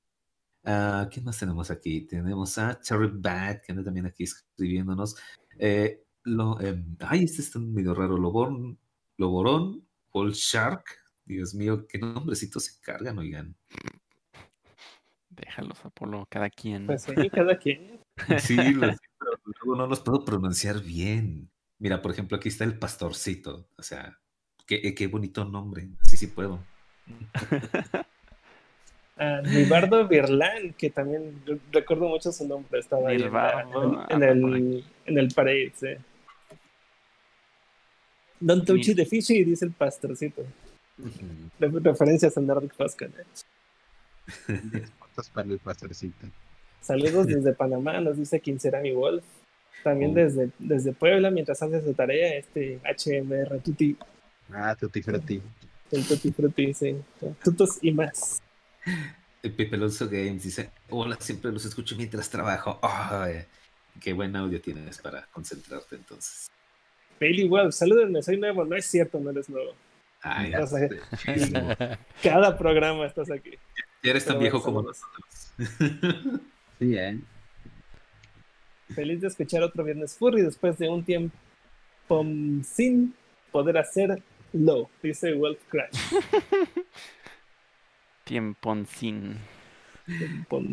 [0.64, 2.02] Ah, ¿Quién más tenemos aquí?
[2.02, 5.16] Tenemos a Cherry Bad, que anda también aquí escribiéndonos.
[5.58, 8.16] Eh, lo, em, ay, este está medio raro.
[8.16, 8.78] Loborn,
[9.16, 9.85] Loborón,
[10.16, 10.82] Paul Shark.
[11.26, 13.54] Dios mío, qué nombrecitos se cargan, oigan.
[15.28, 16.86] déjalos, Apolo, cada quien.
[16.86, 18.00] Pues sí, cada quien.
[18.38, 21.50] Sí, pero luego no los puedo pronunciar bien.
[21.78, 23.68] Mira, por ejemplo, aquí está el pastorcito.
[23.76, 24.18] O sea,
[24.66, 25.90] qué, qué bonito nombre.
[26.00, 26.60] Así sí puedo.
[29.18, 34.82] A Ribardo Virlán, que también re- recuerdo mucho su nombre, estaba ahí en, ah, el,
[35.04, 35.88] en el parade, sí.
[38.40, 40.44] Don't touch the fishy, dice el pastorcito.
[41.58, 43.06] Re- referencias a Nordic Fosca.
[43.06, 43.24] ¿eh?
[45.32, 46.26] Para el pastorcito.
[46.80, 49.24] Saludos desde Panamá, nos dice quién será mi Wolf.
[49.82, 50.14] También Oh.
[50.14, 53.96] desde, desde Puebla, mientras hace su tarea, este HMR Tuti,
[54.52, 55.42] Ah, tutti frutti.
[55.90, 56.96] el Tutti Frutti, sí.
[57.42, 58.40] Tutos y más.
[59.42, 62.80] El Pepe Alonso Games dice: Hola, siempre los escucho mientras trabajo.
[64.00, 66.48] Qué buen audio tienes para concentrarte entonces.
[67.20, 68.64] Bailey Wells, salúdenme, soy nuevo.
[68.64, 69.72] No es cierto, no eres nuevo.
[70.22, 71.68] Ay, O sea, muchísimo.
[72.22, 73.52] cada programa estás aquí.
[74.02, 75.52] Ya eres tan Pero viejo como nosotros.
[76.78, 77.18] Sí, ¿eh?
[78.94, 81.34] Feliz de escuchar otro Viernes Furry después de un tiempo
[82.62, 83.14] sin
[83.50, 85.96] poder hacerlo, dice Wolf Crash.
[88.24, 89.38] Tiemponcín.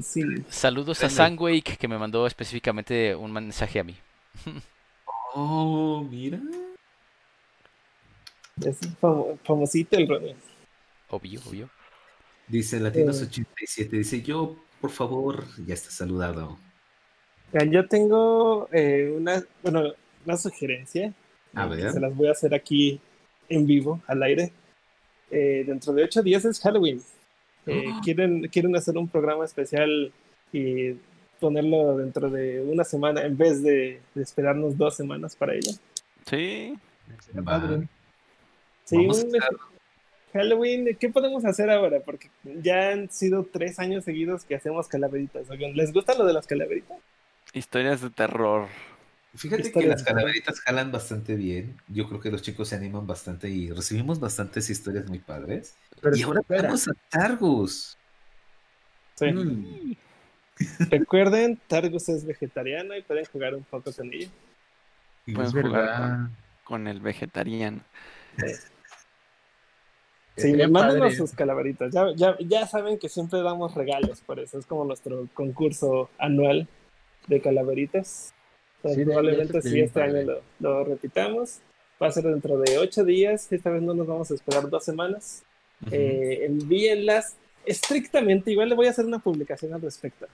[0.02, 0.46] Sin.
[0.50, 3.96] Saludos a Sandwake que me mandó específicamente un mensaje a mí.
[5.34, 6.40] Oh, mira.
[8.64, 10.36] Es famo- famosito el Ronnie.
[11.10, 11.70] Obvio, obvio.
[12.48, 12.82] Dice Eh.
[12.82, 16.58] Latinos87, dice yo, por favor, ya está saludado.
[17.52, 19.94] Vean, Yo tengo eh, una, bueno,
[20.26, 21.14] una sugerencia.
[21.56, 21.92] A eh, ver.
[21.92, 23.00] Se las voy a hacer aquí
[23.50, 24.52] en vivo, al aire.
[25.32, 27.02] Eh, dentro de ocho días es Halloween.
[27.66, 28.02] Eh, Ah.
[28.04, 30.12] quieren, quieren hacer un programa especial
[30.52, 30.94] y
[31.44, 35.72] ponerlo dentro de una semana en vez de, de esperarnos dos semanas para ello.
[36.26, 36.74] Sí.
[38.86, 39.32] Sí, Vamos un
[40.32, 42.00] Halloween, ¿qué podemos hacer ahora?
[42.00, 45.50] Porque ya han sido tres años seguidos que hacemos calaveritas.
[45.50, 46.98] Oigan, ¿Les gusta lo de las calaveritas?
[47.52, 48.70] Historias de terror.
[49.36, 51.76] Fíjate que las calaveritas jalan bastante bien.
[51.90, 55.76] Yo creo que los chicos se animan bastante y recibimos bastantes historias muy padres.
[56.02, 57.98] Pero y ahora espera, tenemos a Targus.
[59.16, 59.26] sí.
[59.26, 59.96] Mm.
[60.90, 64.30] Recuerden, Targus es vegetariano y pueden jugar un poco con ella.
[65.26, 66.18] Pueden es jugar verdad.
[66.64, 67.82] Con el vegetariano.
[70.36, 71.16] Sí, mándenos padre.
[71.16, 71.94] sus calaveritas.
[71.94, 74.58] Ya, ya, ya saben que siempre damos regalos por eso.
[74.58, 76.68] Es como nuestro concurso anual
[77.28, 78.34] de calaveritas.
[78.78, 81.60] Entonces, Sí, de- probablemente si este año lo, lo repitamos,
[82.02, 83.52] va a ser dentro de ocho días.
[83.52, 85.44] Esta vez no nos vamos a esperar dos semanas.
[85.92, 87.36] Eh, envíenlas
[87.66, 88.52] estrictamente.
[88.52, 90.26] Igual le voy a hacer una publicación al respecto.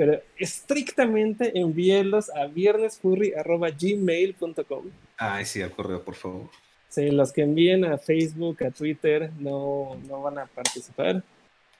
[0.00, 4.84] Pero estrictamente envíenlos a viernesfurry.gmail.com.
[5.18, 6.48] Ay, sí, al correo, por favor.
[6.88, 11.22] Sí, los que envíen a Facebook, a Twitter, no, no van a participar.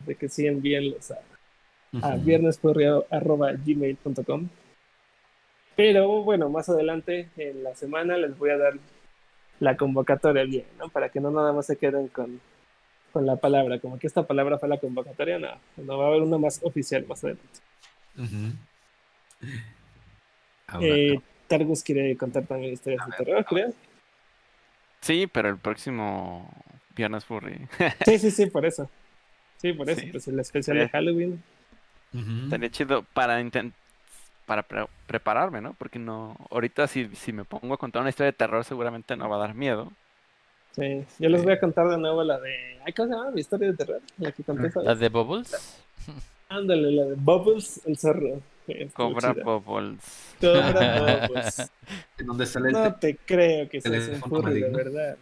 [0.01, 1.20] De que sí envíenlos a,
[2.02, 2.24] a Ujú.
[2.26, 4.48] viernescorreo.gmail.com.
[5.74, 8.74] Pero bueno, más adelante en la semana les voy a dar
[9.60, 10.90] la convocatoria bien, ¿no?
[10.90, 12.38] Para que no nada más se queden con,
[13.14, 15.48] con la palabra, como que esta palabra fue la convocatoria, no,
[15.78, 17.60] no va a haber una más oficial más adelante.
[20.66, 23.73] Ahora, Eh, Targus quiere contar también historias de terror, creo.
[25.01, 26.49] Sí, pero el próximo
[26.95, 27.66] Viernes Furry.
[28.05, 28.89] Sí, sí, sí, por eso.
[29.57, 30.09] Sí, por eso, Sí.
[30.12, 30.91] pues el especial de Sí.
[30.93, 31.43] Halloween.
[32.45, 33.74] Estaría chido para intent
[34.47, 35.74] para pre- prepararme, ¿no?
[35.74, 39.28] Porque no, ahorita si, si me pongo a contar una historia de terror seguramente no
[39.28, 39.93] va a dar miedo.
[40.73, 42.81] Sí, yo les voy a contar de nuevo la de.
[42.97, 43.31] ¿Cómo se llama?
[43.31, 44.01] Mi historia de terror.
[44.19, 45.82] La que conté ¿La de Bubbles?
[46.51, 48.43] Ándale, la de Bubbles, el zorro.
[48.66, 49.32] Estuvo Cobra.
[49.32, 50.35] Bubbles.
[50.40, 51.70] Cobra Bubbles.
[52.18, 55.16] ¿En dónde sale el No te creo que un teléfono furry de verdad.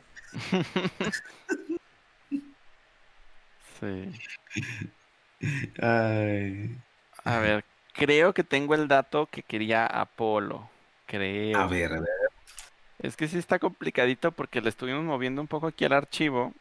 [3.79, 4.11] Sí.
[5.81, 6.77] Ay.
[7.25, 10.71] A ver, creo que tengo el dato que quería Apolo.
[11.05, 11.59] Creo.
[11.59, 12.09] A ver, a ver.
[13.01, 16.55] Es que sí está complicadito porque le estuvimos moviendo un poco aquí al archivo,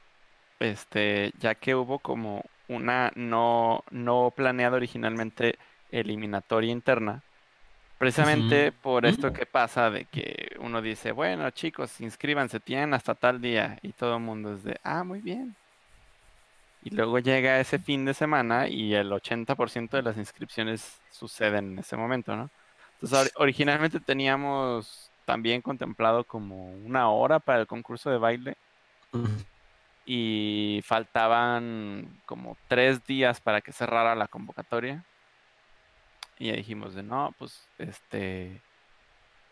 [0.59, 5.57] este, ya que hubo como una no, no planeada originalmente
[5.89, 7.23] eliminatoria interna.
[7.97, 9.33] Precisamente por esto Mm.
[9.33, 14.15] que pasa de que uno dice, bueno chicos, inscríbanse, tienen hasta tal día y todo
[14.17, 15.55] el mundo es de, ah, muy bien.
[16.81, 21.79] Y luego llega ese fin de semana y el 80% de las inscripciones suceden en
[21.79, 22.49] ese momento, ¿no?
[22.93, 28.57] Entonces, ori- originalmente teníamos también contemplado como una hora para el concurso de baile
[30.09, 35.03] y faltaban como tres días para que cerrara la convocatoria.
[36.39, 38.61] Y ya dijimos de no, pues este,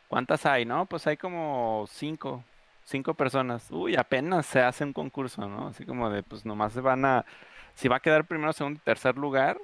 [0.07, 0.65] ¿cuántas hay?
[0.65, 2.41] No, pues hay como cinco,
[2.85, 3.69] cinco personas.
[3.69, 5.67] Uy, apenas se hace un concurso, ¿no?
[5.67, 7.25] Así como de, pues nomás se van a,
[7.75, 9.57] si va a quedar primero, segundo y tercer lugar,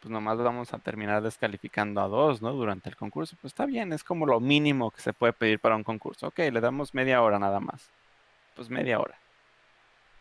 [0.00, 2.52] pues nomás vamos a terminar descalificando a dos, ¿no?
[2.52, 3.36] Durante el concurso.
[3.40, 6.28] Pues está bien, es como lo mínimo que se puede pedir para un concurso.
[6.28, 7.90] Ok, le damos media hora nada más.
[8.54, 9.21] Pues media hora.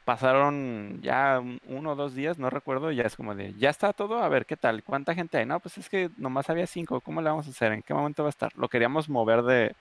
[0.04, 3.94] Pasaron ya un- uno o dos días, no recuerdo, ya es como de, ya está
[3.94, 5.46] todo, a ver qué tal, cuánta gente hay.
[5.46, 7.72] No, pues es que nomás había cinco, ¿cómo le vamos a hacer?
[7.74, 8.52] ¿En qué momento va a estar?
[8.56, 9.76] Lo queríamos mover de,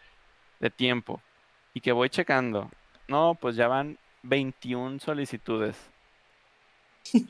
[0.60, 1.24] de tiempo.
[1.74, 2.70] Y que voy checando.
[3.08, 5.92] No, pues ya van 21 solicitudes.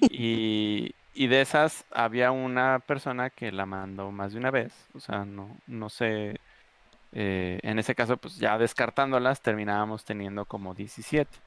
[0.09, 4.89] Y, y de esas había una persona que la mandó más de una vez.
[4.95, 6.41] O sea, no, no sé.
[7.13, 11.39] eh, en ese caso, pues ya descartándolas, terminábamos teniendo como 17.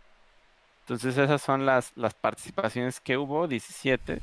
[0.83, 4.21] Entonces esas son las, las participaciones que hubo, 17.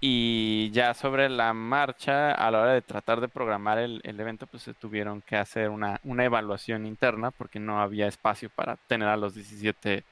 [0.00, 4.46] Y ya sobre la marcha, a la hora de tratar de programar el, el evento,
[4.46, 9.08] pues se tuvieron que hacer una, una evaluación interna porque no había espacio para tener
[9.08, 10.04] a los 17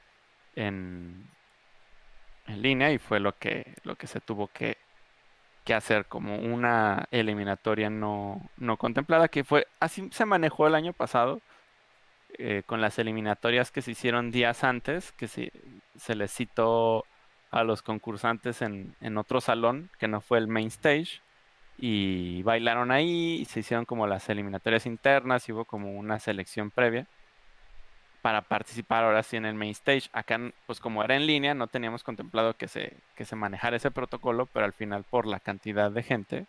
[0.55, 1.25] en,
[2.47, 4.77] en línea y fue lo que, lo que se tuvo que,
[5.63, 10.93] que hacer como una eliminatoria no, no contemplada, que fue así se manejó el año
[10.93, 11.41] pasado
[12.37, 15.51] eh, con las eliminatorias que se hicieron días antes, que se,
[15.97, 17.05] se les citó
[17.51, 21.21] a los concursantes en, en otro salón, que no fue el main stage,
[21.77, 26.71] y bailaron ahí, y se hicieron como las eliminatorias internas, y hubo como una selección
[26.71, 27.07] previa
[28.21, 30.09] para participar ahora sí en el main stage.
[30.13, 33.91] Acá, pues como era en línea, no teníamos contemplado que se, que se manejara ese
[33.91, 36.45] protocolo, pero al final por la cantidad de gente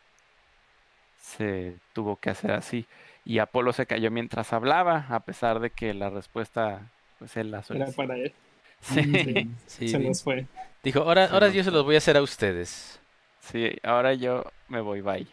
[1.19, 2.87] se tuvo que hacer así.
[3.25, 7.59] Y Apolo se cayó mientras hablaba, a pesar de que la respuesta, pues él la
[7.59, 7.97] Era solicitó.
[7.97, 8.33] para él.
[8.81, 10.47] Sí, Sí, Se nos fue.
[10.83, 13.01] Dijo, ahora, ahora yo se los voy a hacer a ustedes.
[13.41, 15.27] sí, ahora yo me voy, bye.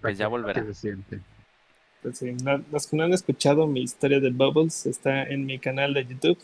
[0.00, 0.64] Pues ya volverá.
[0.64, 2.34] Pues sí,
[2.72, 6.38] los que no han escuchado mi historia de Bubbles está en mi canal de YouTube.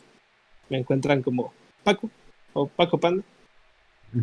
[0.68, 2.10] Me encuentran como Paco
[2.52, 3.22] o Paco Panda.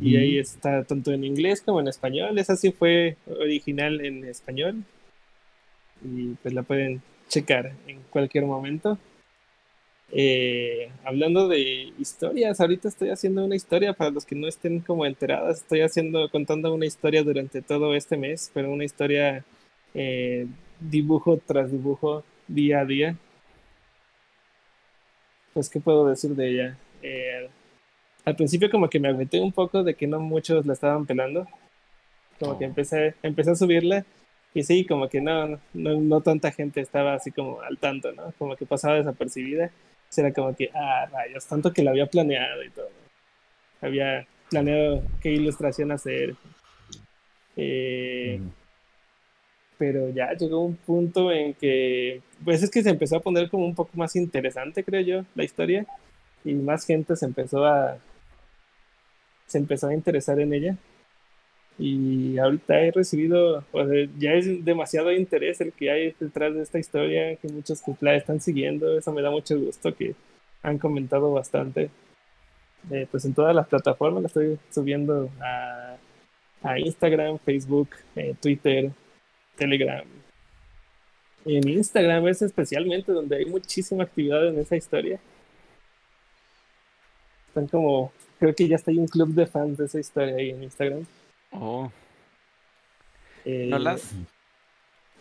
[0.02, 2.38] Y ahí está tanto en inglés como en español.
[2.40, 4.84] Esa sí fue original en español.
[6.04, 8.98] Y pues la pueden checar en cualquier momento.
[10.14, 15.06] Eh, hablando de historias, ahorita estoy haciendo una historia para los que no estén como
[15.06, 15.60] enteradas.
[15.60, 19.46] Estoy haciendo, contando una historia durante todo este mes, pero una historia
[19.94, 20.48] eh,
[20.80, 23.16] dibujo tras dibujo, día a día.
[25.54, 26.78] Pues, ¿qué puedo decir de ella?
[27.02, 27.50] Eh,
[28.26, 31.48] al principio como que me agüité un poco de que no muchos la estaban pelando.
[32.40, 32.68] Como que Oh.
[32.68, 34.06] empecé, empecé a subirla
[34.54, 38.34] y sí, como que no, no, no tanta gente estaba así como al tanto, ¿no?
[38.38, 39.72] Como que pasaba desapercibida.
[40.18, 42.90] Era como que, ah, rayos, tanto que la había planeado y todo.
[43.80, 46.36] Había planeado qué ilustración hacer.
[47.56, 48.52] Eh, Ujú.
[49.78, 53.66] pero ya llegó un punto en que, pues es que se empezó a poner como
[53.66, 55.86] un poco más interesante, creo yo, la historia,
[56.44, 57.98] y más gente se empezó a,
[59.48, 60.78] se empezó a interesar en ella,
[61.82, 66.62] y ahorita he recibido, o sea, ya es demasiado interés el que hay detrás de
[66.62, 70.14] esta historia, que muchos la están siguiendo, eso me da mucho gusto, que
[70.62, 71.90] han comentado bastante.
[72.92, 75.98] Eh, pues en todas las plataformas la estoy subiendo a,
[76.62, 78.92] a Instagram, Facebook, eh, Twitter,
[79.56, 80.06] Telegram.
[81.46, 85.20] En Instagram es especialmente donde hay muchísima actividad en esa historia.
[87.48, 90.52] Están como, creo que ya está ahí un club de fans de esa historia ahí
[90.52, 91.06] en Instagram.
[91.54, 91.92] Oh,
[93.46, 94.14] Eh, no las...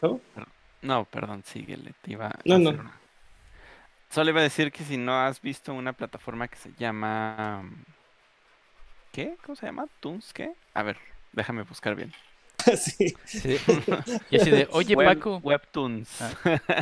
[0.01, 0.21] ¿cómo?
[0.83, 2.71] No, perdón, síguele, te iba a No, no.
[2.71, 3.01] hacer una-
[4.11, 7.63] Solo iba a decir que si no has visto una plataforma que se llama...
[9.13, 9.37] ¿Qué?
[9.45, 9.87] ¿Cómo se llama?
[10.01, 10.33] ¿Toons?
[10.33, 10.53] ¿Qué?
[10.75, 10.97] A ver,
[11.33, 12.13] déjame buscar bien.
[12.77, 13.15] sí.
[13.25, 13.57] Sí.
[14.29, 15.39] Y así de, oye Web- Paco.
[15.43, 16.21] Webtoons.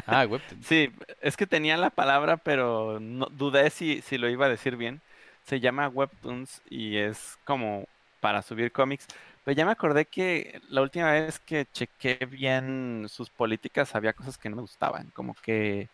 [0.06, 0.62] Ah, Webtoon.
[0.62, 4.76] Sí, es que tenía la palabra, pero no, dudé si, si lo iba a decir
[4.76, 5.00] bien.
[5.44, 7.86] Se llama Webtoons y es como
[8.20, 9.06] para subir cómics.
[9.48, 14.36] Pero ya me acordé que la última vez que chequé bien sus políticas había cosas
[14.36, 15.10] que no me gustaban.
[15.12, 15.88] Como que,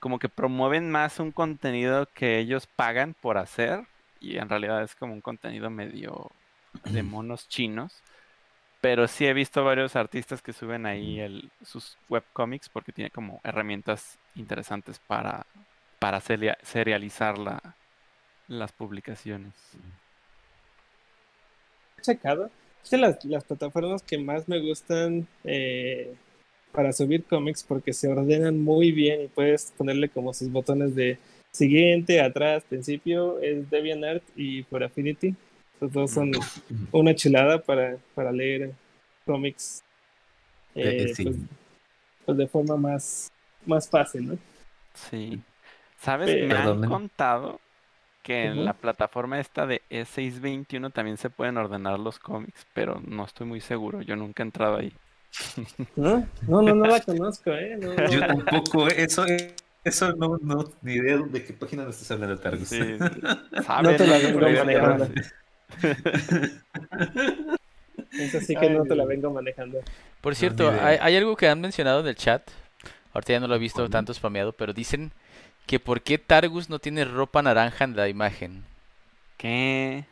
[0.00, 3.86] como que promueven más un contenido que ellos pagan por hacer.
[4.20, 6.30] Y en realidad es como un contenido medio
[6.84, 8.02] de monos chinos.
[8.82, 13.40] Pero sí he visto varios artistas que suben ahí el, sus webcomics porque tiene como
[13.44, 15.46] herramientas interesantes para,
[15.98, 17.78] para seria- serializar la,
[18.46, 19.54] las publicaciones.
[21.98, 22.50] he checado.
[22.84, 26.14] Es de las, las plataformas que más me gustan eh,
[26.72, 31.18] para subir cómics porque se ordenan muy bien y puedes ponerle como sus botones de
[31.52, 35.34] siguiente, atrás, principio, es DeviantArt y por Affinity.
[35.80, 36.32] Los dos son
[36.92, 38.72] una chulada para, para leer
[39.24, 39.82] cómics
[40.74, 41.24] Eh, eh, sí.
[41.24, 41.36] pues,
[42.24, 43.32] pues de forma más,
[43.64, 44.38] más fácil, ¿no?
[44.94, 45.40] Sí.
[45.98, 46.30] ¿Sabes?
[46.30, 47.60] Eh, Me han contado
[48.24, 53.00] que en la plataforma esta de E E621 también se pueden ordenar los cómics, pero
[53.06, 54.00] no estoy muy seguro.
[54.00, 54.92] Yo nunca he entrado ahí.
[55.96, 57.76] No, no, no, no la conozco, ¿eh?
[57.78, 58.10] No, no.
[58.10, 59.26] Yo tampoco, eso,
[59.84, 62.68] eso no, no, ni idea de qué página me estás hablando, Targus.
[62.68, 62.80] Sí,
[63.82, 65.08] No te la vengo manejando.
[68.12, 69.80] Eso sí que no te la vengo manejando.
[70.20, 72.48] Por cierto, hay, hay algo que han mencionado en el chat.
[73.12, 75.12] Ahorita ya no lo he visto tanto spameado, pero dicen
[75.66, 78.64] que por qué Targus no tiene ropa naranja en la imagen.
[79.36, 80.04] ¿Qué?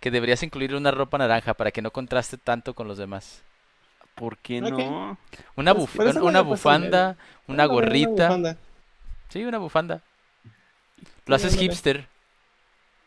[0.00, 3.42] Que deberías incluir una ropa naranja para que no contraste tanto con los demás.
[4.14, 5.18] ¿Por qué no?
[5.56, 7.16] Una, Pues, buf- una bufanda,
[7.46, 8.28] una gorrita.
[8.28, 8.56] bufanda.
[9.28, 10.00] Sí, una bufanda.
[11.26, 12.06] Lo haces hipster.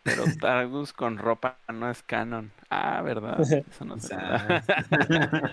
[0.03, 2.51] Pero Targus con ropa no es canon.
[2.69, 3.39] Ah, ¿verdad?
[3.69, 4.63] Eso no se da.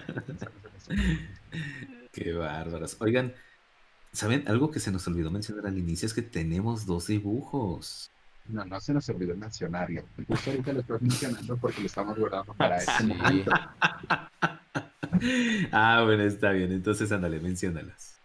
[2.13, 2.97] Qué bárbaros.
[3.01, 3.35] Oigan,
[4.17, 4.45] ¿saben?
[4.49, 8.11] Algo que se nos olvidó mencionar al inicio es que tenemos dos dibujos.
[8.49, 10.03] No, no se nos olvidó mencionarlo.
[10.27, 13.45] Justo ahorita lo estoy mencionando porque lo estamos guardando para este Sí.
[15.73, 16.73] Ah, bueno, está bien.
[16.73, 18.21] Entonces, ándale, menciónalas.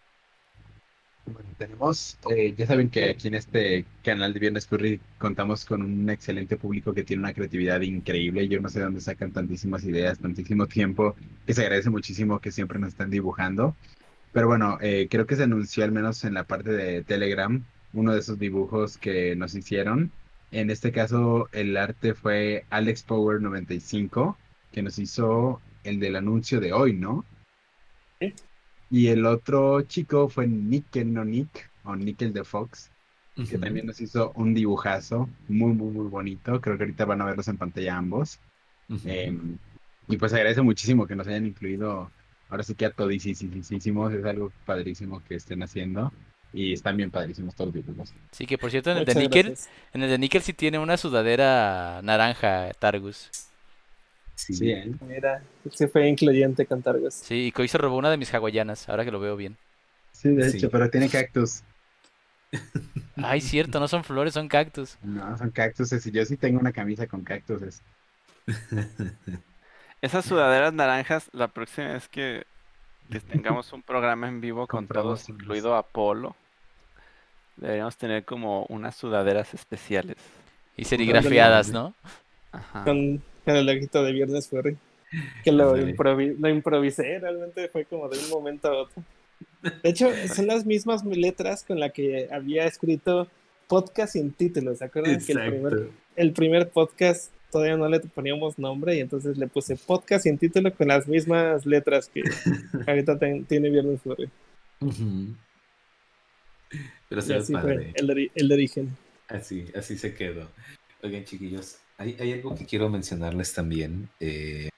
[1.26, 5.84] Bueno, tenemos, eh, ya saben que aquí en este canal de Viernes Furry contamos con
[5.84, 8.48] un excelente público que tiene una creatividad increíble.
[8.48, 11.16] Yo no sé de dónde sacan tantísimas ideas, tantísimo tiempo,
[11.46, 13.76] que se agradece muchísimo que siempre nos están dibujando.
[14.32, 17.64] Pero bueno, eh, creo que se anunció al menos en la parte de Telegram
[17.94, 20.12] uno de esos dibujos que nos hicieron.
[20.52, 24.38] En este caso, el arte fue Alex Power 95,
[24.72, 27.26] que nos hizo el del anuncio de hoy, ¿no?
[28.20, 28.34] Sí.
[28.90, 32.92] Y el otro chico fue Nickel No Nick, o Nickel the Fox,
[33.50, 36.60] que también nos hizo un dibujazo muy, muy, muy bonito.
[36.60, 38.40] Creo que ahorita van a verlos en pantalla ambos.
[39.06, 39.58] Em,
[40.08, 42.12] y pues agradece muchísimo que nos hayan incluido.
[42.52, 46.12] Ahora sí que a todisísimos, es algo padrísimo que estén haciendo.
[46.54, 48.14] Y están bien padrísimos todos los dibujos.
[48.32, 49.70] Sí, que por cierto, en el de Nickel, gracias.
[49.94, 53.30] en el de Nickel sí tiene una sudadera naranja, Targus.
[54.36, 54.54] Sí.
[54.56, 54.92] Sí, ¿eh?
[55.08, 55.42] Mira,
[55.72, 57.14] sí fue incluyente con Targus.
[57.14, 59.56] Sí, y Koi se robó una de mis hawaianas, ahora que lo veo bien.
[60.12, 60.58] Sí, de Sí.
[60.58, 61.62] hecho, pero tiene cactus.
[63.16, 64.98] Ay, cierto, no son flores, son cactus.
[65.04, 66.06] No, son cactuses.
[66.06, 67.82] Y yo sí tengo una camisa con cactuses.
[70.02, 72.44] Esas sudaderas naranjas, la próxima vez que,
[73.12, 76.36] que tengamos un programa en vivo con todos, incluido Apolo,
[77.58, 80.18] deberíamos tener como unas sudaderas especiales.
[80.78, 81.70] Y serigrafiadas.
[81.70, 81.94] ¿no?
[82.52, 82.84] Ajá.
[82.84, 84.78] Con, con el ojito de Viernes Furry.
[85.44, 89.04] Que lo, improvi- lo improvisé, realmente fue como de un momento a otro.
[89.62, 93.28] De hecho, son las mismas letras con las que había escrito
[93.68, 94.74] podcast sin título.
[94.76, 95.94] ¿Se acuerdan que el primer, Exacto.
[96.16, 100.74] el primer podcast todavía no le poníamos nombre y entonces le puse podcast sin título
[100.74, 102.22] con las mismas letras que
[102.88, 104.30] ahorita ten- tiene Viernes Furry?
[104.80, 105.36] Ujú.
[107.10, 107.92] Pero se así padre.
[107.92, 108.98] fue el, de origen.
[109.28, 110.50] Así, así se quedó.
[111.04, 114.10] Oigan, chiquillos, hay, hay algo que quiero mencionarles también.
[114.20, 114.70] eh,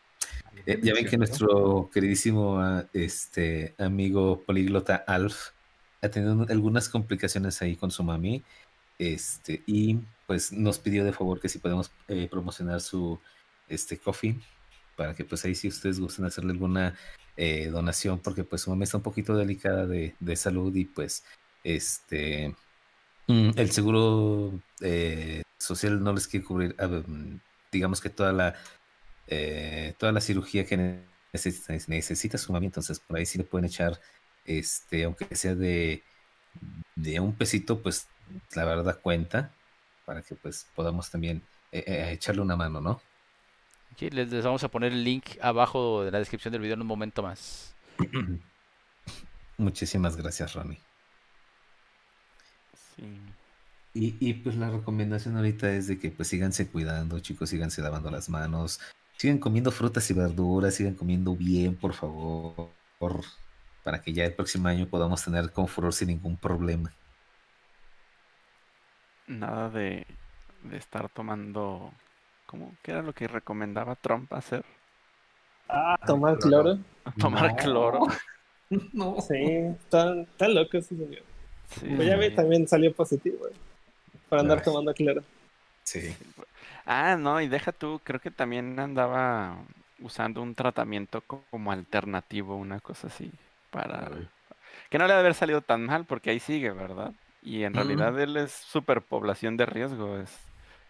[0.65, 5.49] eh, ya ven que nuestro queridísimo ah, este, amigo políglota Alf
[6.01, 8.41] ha tenido un- algunas complicaciones ahí con su mami.
[8.97, 13.19] Este, y pues nos pidió de favor que si podemos eh, promocionar su
[13.67, 14.39] este coffee
[14.95, 16.95] para que pues ahí si ustedes gustan hacerle alguna
[17.35, 21.23] eh, donación porque pues su mami está un poquito delicada de, de salud y pues
[21.63, 22.55] este
[23.27, 27.39] mm, el seguro eh, social no les quiere cubrir ah, mm,
[27.71, 28.55] digamos que toda la
[29.97, 31.07] toda la cirugía que ne-
[31.87, 33.99] necesita, su mami entonces por ahí sí le pueden echar
[34.45, 36.03] este aunque sea de
[36.95, 38.07] de un pesito pues
[38.55, 39.51] la verdad cuenta
[40.05, 43.01] para que pues podamos también eh, eh, echarle una mano no
[43.99, 46.87] les, les vamos a poner el link abajo de la descripción del video en un
[46.87, 47.73] momento más.
[49.57, 50.79] Muchísimas gracias, Ronnie.
[52.95, 53.03] Sí.
[53.93, 58.09] Y, y, pues la recomendación ahorita es de que pues síganse cuidando, chicos, síganse lavando
[58.09, 58.79] las manos,
[59.17, 62.71] sigan comiendo frutas y verduras, sigan comiendo bien, por favor,
[63.83, 66.91] para que ya el próximo año podamos tener confort sin ningún problema.
[69.27, 70.05] Nada de,
[70.63, 71.91] de estar tomando.
[72.47, 72.75] ¿Cómo?
[72.83, 74.63] ¿Qué era lo que recomendaba Trump hacer?
[75.69, 76.77] Ah, tomar cloro.
[77.19, 77.57] Tomar No.
[77.57, 77.99] cloro.
[78.93, 79.21] No.
[79.21, 81.21] Sí, está, está loco ese señor.
[81.69, 81.93] Sí.
[81.95, 83.51] Pues ya ve, también salió positivo, eh,
[84.29, 85.21] Para andar tomando cloro.
[85.83, 86.15] Sí.
[86.85, 89.57] Ah, no, y deja tú, creo que también andaba
[89.99, 93.31] usando un tratamiento co- como alternativo, una cosa así,
[93.71, 94.07] para...
[94.07, 94.27] Ay.
[94.89, 97.13] Que no le debe haber salido tan mal, porque ahí sigue, ¿verdad?
[97.43, 97.75] Y en Mm.
[97.75, 100.31] realidad él es superpoblación de riesgo, es...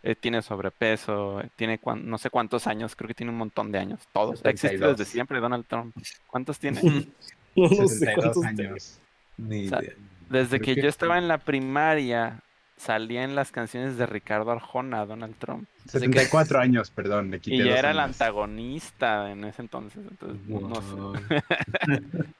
[0.04, 3.72] eh, tiene sobrepeso, eh, tiene cuan- no sé cuántos años, creo que tiene un montón
[3.72, 4.40] de años, todos.
[4.40, 4.98] 72.
[4.98, 5.96] desde siempre Donald Trump.
[6.28, 6.80] ¿Cuántos tiene?
[7.56, 9.00] No, sé 62 cuántos años.
[9.38, 9.94] Ni O sea, idea.
[10.30, 12.40] Desde Creo que que yo estaba en la primaria,
[12.78, 15.68] salía en las canciones de Ricardo Arjona, Donald Trump.
[15.88, 18.20] 74 años, perdón, le quité Y ya era el años.
[18.20, 20.92] antagonista en ese entonces, entonces no sé.
[20.96, 21.14] Wow.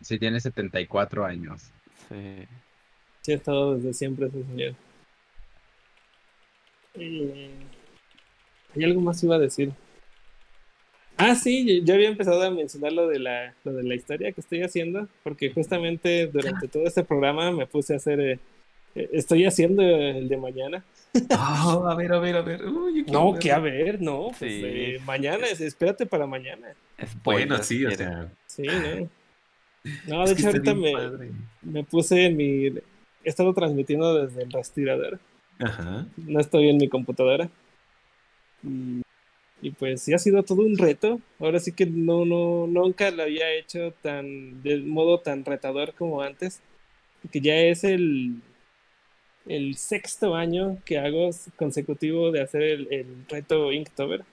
[0.00, 1.70] Sí, tiene 74 años.
[2.08, 2.46] Sí.
[3.24, 4.74] Sí, ha estado desde siempre ese señor.
[6.94, 7.50] Eh,
[8.76, 9.72] ¿Hay algo más iba a decir?
[11.16, 14.32] Ah, sí, yo, yo había empezado a mencionar lo de, la, lo de la historia
[14.32, 18.20] que estoy haciendo, porque justamente durante todo este programa me puse a hacer...
[18.20, 18.38] eh,
[18.94, 20.84] eh, estoy haciendo el de mañana.
[21.30, 22.66] Ah, a ver, a ver, a ver.
[22.66, 23.38] Uy, No, verlo.
[23.40, 24.60] que a ver, no, pues Sí.
[24.64, 26.74] eh, mañana, es- espérate para mañana.
[27.22, 28.30] Bueno, sí, o sea.
[28.46, 29.08] Sí, ¿no?
[30.06, 31.30] No, de que hecho ahorita me, padre.
[31.62, 32.70] me puse en mi...
[33.24, 35.18] He estado transmitiendo desde el respirador.
[35.58, 36.06] Ajá.
[36.16, 37.48] no estoy en mi computadora.
[38.62, 39.02] Y,
[39.62, 41.20] y pues sí ha sido todo un reto.
[41.38, 46.22] Ahora sí que no, no, nunca lo había hecho tan, de modo tan retador como
[46.22, 46.60] antes.
[47.32, 48.42] Que ya es el,
[49.46, 54.24] el sexto año que hago consecutivo de hacer el, el reto Inktober.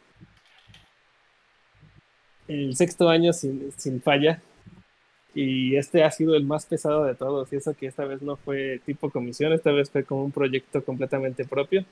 [2.47, 4.41] El sexto año sin, sin falla.
[5.33, 7.51] Y este ha sido el más pesado de todos.
[7.51, 10.83] Y eso que esta vez no fue tipo comisión, esta vez fue como un proyecto
[10.83, 11.85] completamente propio.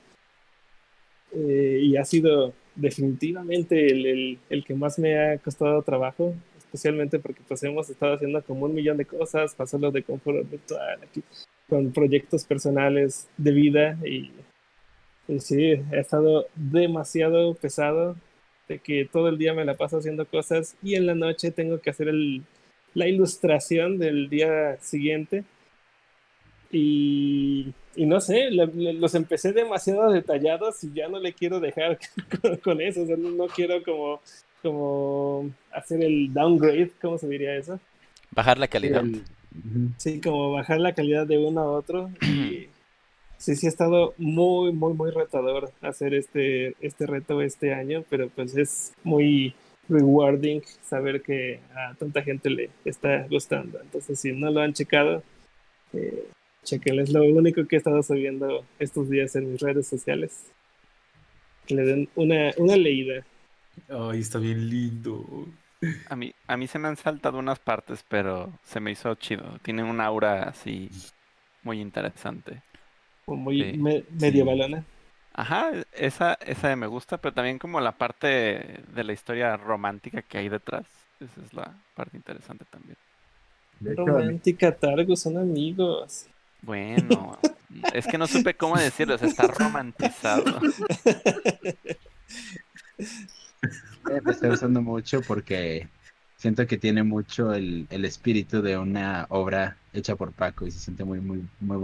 [1.32, 7.42] Eh, y ha sido definitivamente el, el, que más me ha costado trabajo, especialmente porque
[7.48, 11.24] pues hemos estado haciendo como un millón de cosas, pasó lo de confort virtual aquí,
[11.68, 14.32] con proyectos personales de vida y,
[15.28, 18.16] y sí, ha estado demasiado pesado
[18.68, 21.80] de que todo el día me la paso haciendo cosas y en la noche tengo
[21.80, 22.44] que hacer el,
[22.94, 25.44] la ilustración del día siguiente.
[26.72, 31.60] Y, y no sé, le, le, los empecé demasiado detallados y ya no le quiero
[31.60, 31.98] dejar
[32.42, 33.04] con, con eso.
[33.04, 34.22] O sea, no, no, quiero como,
[34.62, 37.80] como hacer el downgrade, ¿cómo se diría eso?
[38.32, 39.02] Bajar la calidad.
[39.02, 39.24] El,
[39.98, 42.10] sí, como bajar la calidad de uno a otro.
[42.22, 42.68] Y
[43.38, 48.30] sí, sí ha estado muy, muy, muy retador hacer este, este reto este año, pero
[48.30, 49.56] pues es muy
[49.90, 53.82] rewarding saber que a tanta gente le está gustando.
[53.82, 55.24] Entonces, si no lo han checado,
[55.94, 56.30] eh,
[56.64, 57.00] chequen.
[57.00, 60.52] Es lo único que he estado subiendo estos días en mis redes sociales.
[61.66, 63.26] Que le den una, una leída.
[63.90, 65.48] Ay, está bien lindo.
[66.10, 69.60] A mí, a mí se me han saltado unas partes, pero se me hizo chido.
[69.62, 70.90] Tiene un aura así
[71.64, 72.62] muy interesante.
[73.26, 73.78] O muy sí.
[73.78, 74.82] me medievalona.
[74.82, 74.99] Sí.
[75.40, 80.38] Ajá, esa, esa me gusta, pero también como la parte de la historia romántica que
[80.38, 80.86] hay detrás.
[81.18, 82.98] Esa es la parte interesante también.
[83.96, 86.26] Romántica, Targo, son amigos.
[86.62, 87.40] Bueno,
[87.94, 90.60] es que no supe cómo decirlo, o sea, está romantizado.
[92.98, 95.88] Me estoy usando mucho porque
[96.36, 100.80] siento que tiene mucho el, el, espíritu de una obra hecha por Paco y se
[100.80, 101.78] siente muy, muy, muy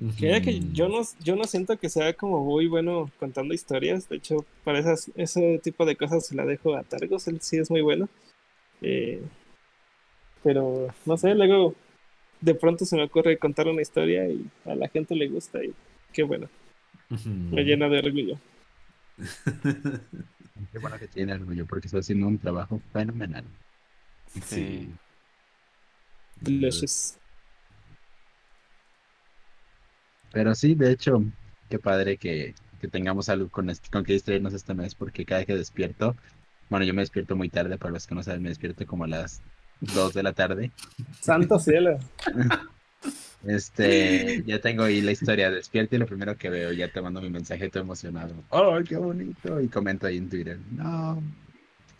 [0.00, 0.40] bonita.
[0.40, 4.08] Que, que yo no, yo no siento que sea como muy bueno contando historias.
[4.08, 7.28] De hecho, para esas, ese tipo de cosas se la dejo a Targos.
[7.28, 8.08] Él sí es muy bueno.
[8.82, 9.22] Eh,
[10.42, 11.74] pero no sé, luego
[12.40, 15.62] de pronto se me ocurre contar una historia y a la gente le gusta.
[15.64, 15.74] Y
[16.12, 16.48] qué bueno.
[17.10, 17.50] Uh -huh.
[17.50, 18.40] Me llena de orgullo.
[20.72, 23.44] qué bueno que tiene orgullo porque está haciendo un trabajo fenomenal.
[24.42, 24.88] Sí.
[26.40, 27.19] Delicious.
[30.32, 31.22] Pero sí, de hecho,
[31.68, 35.44] qué padre que, que tengamos algo con, este, con que distraernos este mes, porque cada
[35.44, 36.16] que despierto,
[36.68, 39.08] bueno, yo me despierto muy tarde, para los que no saben, me despierto como a
[39.08, 39.42] las
[39.80, 40.70] 2 de la tarde.
[41.20, 41.98] Santo cielo.
[43.46, 47.22] Este, ya tengo ahí la historia, despierto y lo primero que veo, ya te mando
[47.22, 48.34] mi mensaje todo emocionado.
[48.50, 49.60] ¡Oh, qué bonito!
[49.60, 51.22] Y comento ahí en Twitter, no.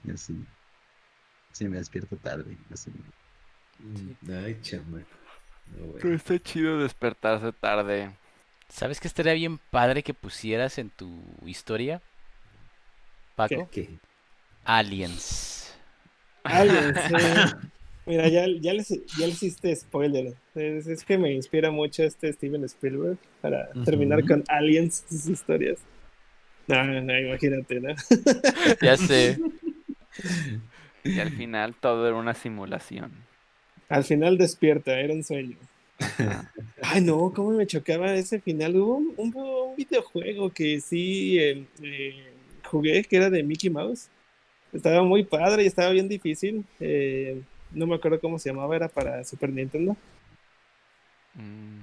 [0.05, 0.37] Y así.
[1.53, 2.59] Sí, me despierto tarde.
[2.71, 2.91] Así.
[4.29, 5.03] Ay, chama.
[5.79, 5.95] Bueno.
[6.01, 8.11] Pero está chido despertarse tarde.
[8.69, 12.01] ¿Sabes que estaría bien padre que pusieras en tu historia?
[13.35, 13.69] Paco.
[13.71, 13.87] ¿Qué?
[13.87, 13.99] ¿Qué?
[14.65, 15.75] Aliens,
[16.45, 16.99] Aliens.
[17.09, 17.57] sí.
[18.07, 20.35] Mira, ya, ya, les, ya les hiciste spoiler.
[20.55, 23.85] Es, es, que me inspira mucho este Steven Spielberg para uh -huh.
[23.85, 25.79] terminar con Aliens sus historias.
[26.67, 27.95] No, no, no, imagínate, ¿no?
[28.83, 29.39] ya sé.
[31.03, 33.13] Y al final todo era una simulación.
[33.91, 35.57] Al final despierta, era un sueño.
[36.83, 38.77] Ay, no, cómo me chocaba ese final.
[38.77, 42.33] Hubo un, un, un videojuego que sí eh, eh,
[42.65, 44.09] jugué, que era de Mickey Mouse.
[44.73, 46.65] Estaba muy padre y estaba bien difícil.
[46.79, 47.43] Eh,
[47.73, 49.97] no me acuerdo cómo se llamaba, era para Super Nintendo.
[51.35, 51.81] Mm.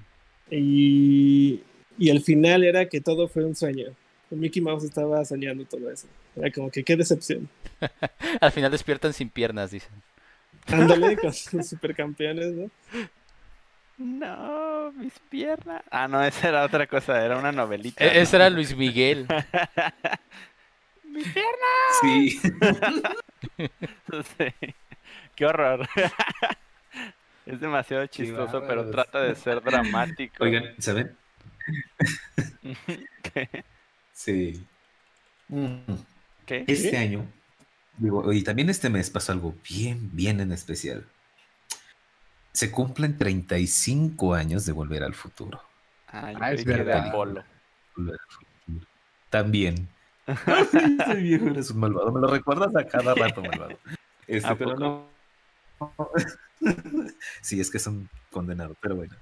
[0.49, 1.61] Y,
[1.97, 3.93] y el final era que todo fue un sueño.
[4.29, 6.07] Mickey Mouse estaba soñando todo eso.
[6.37, 7.49] Era como que qué decepción.
[8.41, 9.91] Al final despiertan sin piernas, dicen.
[10.67, 12.69] Ándale, con los supercampeones, ¿no?
[13.97, 15.81] No, mis piernas.
[15.89, 18.03] Ah, no, esa era otra cosa, era una novelita.
[18.03, 19.25] E ese era Luis Miguel.
[21.03, 21.99] ¡Mis piernas!
[22.01, 22.39] Sí.
[24.37, 24.75] sí.
[25.35, 25.87] Qué horror.
[27.47, 30.43] es demasiado chistoso, pero trata de ser dramático.
[30.43, 31.17] Oigan, ¿saben?
[33.33, 33.63] ¿Qué?
[34.13, 34.63] Sí.
[36.45, 36.65] ¿Qué?
[36.67, 36.97] Este ¿Qué?
[36.97, 37.25] año,
[37.97, 41.05] digo, y también este mes pasó algo bien, bien en especial.
[42.51, 45.61] Se cumplen 35 años de Volver al Futuro.
[46.07, 47.11] Ay, ah, es verdad.
[47.13, 47.43] Volver
[47.97, 48.87] al futuro.
[49.29, 49.89] También.
[50.27, 52.11] Ese viejo eres un malvado.
[52.11, 53.77] Me lo recuerdas a cada rato, malvado.
[54.27, 55.07] Este, pero no.
[57.39, 59.15] sí, es que son condenados, pero bueno.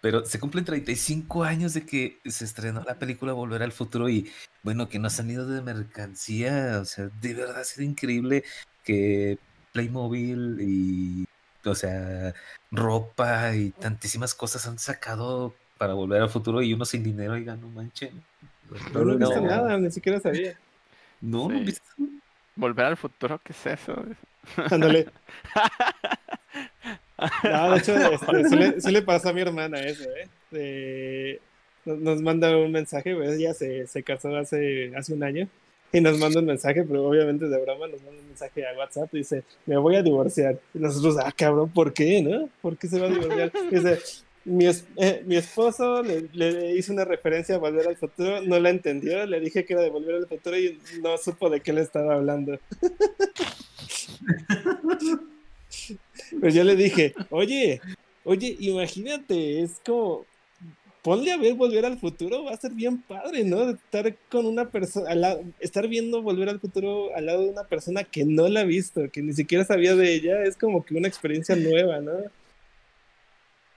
[0.00, 4.30] Pero se cumplen 35 años de que se estrenó la película Volver al Futuro y
[4.62, 6.78] bueno, que no han ido de mercancía.
[6.80, 8.44] O sea, de verdad ha sido increíble
[8.82, 9.38] que
[9.72, 11.24] Playmobil y,
[11.64, 12.34] o sea,
[12.70, 17.44] ropa y tantísimas cosas han sacado para Volver al Futuro y uno sin dinero y
[17.44, 18.22] no manchen.
[18.92, 20.58] No, no he visto nada, ni siquiera sabía.
[21.20, 21.64] No, no he Sí.
[21.64, 21.86] visto.
[22.58, 24.02] Volver al futuro, ¿qué es eso?
[24.70, 25.12] Ándale.
[27.44, 30.04] No, de hecho, este, sí, le, sí le pasó a mi hermana eso,
[30.52, 31.40] ¿eh?
[31.84, 35.48] Nos, nos manda un mensaje, pues ella se, se casó hace, hace un año
[35.92, 39.14] y nos manda un mensaje, pero obviamente de broma nos manda un mensaje a WhatsApp
[39.14, 40.58] y dice, me voy a divorciar.
[40.74, 42.48] Y nosotros, ah, cabrón, ¿por qué, no?
[42.60, 43.52] ¿Por qué se va a divorciar?
[43.70, 43.98] Y dice,
[44.44, 48.58] mi, es- eh, mi esposo le, le hizo una referencia a Volver al Futuro, no
[48.58, 51.72] la entendió, le dije que era de Volver al Futuro y no supo de qué
[51.72, 52.58] le estaba hablando.
[56.40, 57.80] Pues yo le dije, oye,
[58.24, 60.24] oye, imagínate, es como,
[61.02, 63.66] ponle a ver Volver al Futuro, va a ser bien padre, ¿no?
[63.66, 65.08] De Estar con una persona,
[65.60, 69.08] estar viendo Volver al Futuro al lado de una persona que no la ha visto,
[69.12, 72.12] que ni siquiera sabía de ella, es como que una experiencia nueva, ¿no?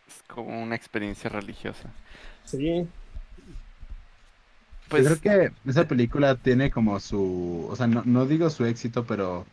[0.07, 1.91] Es como una experiencia religiosa.
[2.45, 2.87] Sí,
[4.87, 8.65] Pues Yo creo que esa película tiene como su, o sea, no, no digo su
[8.65, 9.45] éxito, pero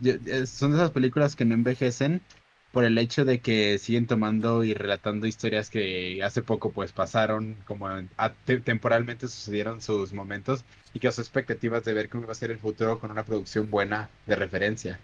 [0.00, 2.20] yo- es- son de esas películas que no envejecen
[2.74, 7.56] por el hecho de que siguen tomando y relatando historias que hace poco pues pasaron,
[7.66, 12.26] como en- a- te- temporalmente sucedieron sus momentos y que sus expectativas de ver cómo
[12.26, 15.00] va a ser el futuro con una producción buena de referencia.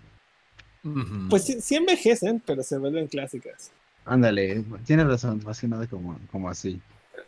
[1.30, 3.70] Pues sí, sí envejecen, pero se vuelven clásicas.
[4.04, 6.80] Ándale, tienes razón, más que nada como, como así.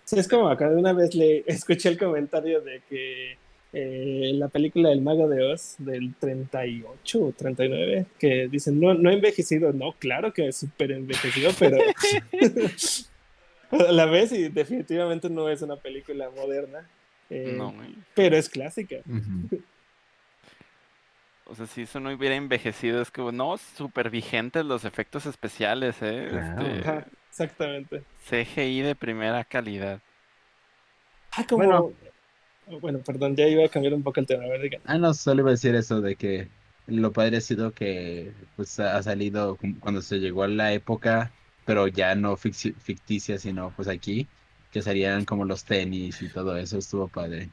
[0.05, 3.37] Sí, es como acá de una vez le escuché el comentario de que
[3.73, 9.09] eh, la película El Mago de Oz del 38 o 39, que dicen, no, no
[9.09, 9.73] ha envejecido.
[9.73, 11.79] No, claro que es súper envejecido, pero
[13.71, 16.87] a la vez y definitivamente no es una película moderna,
[17.31, 17.95] eh, no, güey.
[18.15, 18.97] pero es clásica.
[21.45, 25.97] O sea, si eso no hubiera envejecido, es que, no, súper vigentes los efectos especiales,
[26.01, 26.29] ¿eh?
[26.31, 26.67] Claro.
[26.67, 28.03] Este, Ajá, exactamente.
[28.27, 30.01] CGI de primera calidad.
[31.33, 31.65] Ah, como...
[31.65, 31.93] Bueno.
[32.81, 33.01] Bueno.
[33.05, 34.45] perdón, ya iba a cambiar un poco el tema.
[34.45, 34.81] A ver.
[34.85, 36.49] Ah, no, solo iba a decir eso de que
[36.87, 41.33] lo padre ha sido que pues ha salido cuando se llegó a la época,
[41.65, 44.27] pero ya no ficticia, sino pues aquí,
[44.73, 47.49] que salían como los tenis y todo eso, estuvo padre.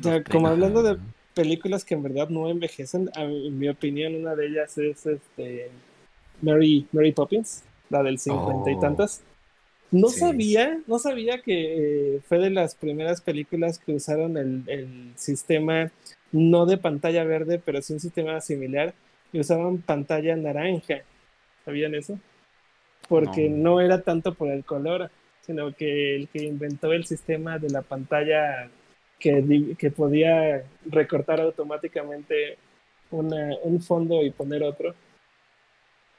[0.00, 0.98] O sea, como hablando de
[1.34, 5.06] películas que en verdad no envejecen, a mi- en mi opinión, una de ellas es
[5.06, 5.70] este
[6.42, 8.80] Mary, Mary Poppins, la del cincuenta y Oh.
[8.80, 9.22] tantas.
[9.90, 10.20] No Sí.
[10.20, 15.90] sabía, no sabía que eh, fue de las primeras películas que usaron el, el sistema
[16.32, 18.94] no de pantalla verde, pero sí un sistema similar,
[19.32, 21.02] y usaban pantalla naranja.
[21.64, 22.18] ¿Sabían eso?
[23.08, 23.56] Porque No.
[23.74, 25.10] no era tanto por el color,
[25.42, 28.68] sino que el que inventó el sistema de la pantalla
[29.20, 32.58] que, que podía recortar automáticamente
[33.12, 34.94] una- un fondo y poner otro.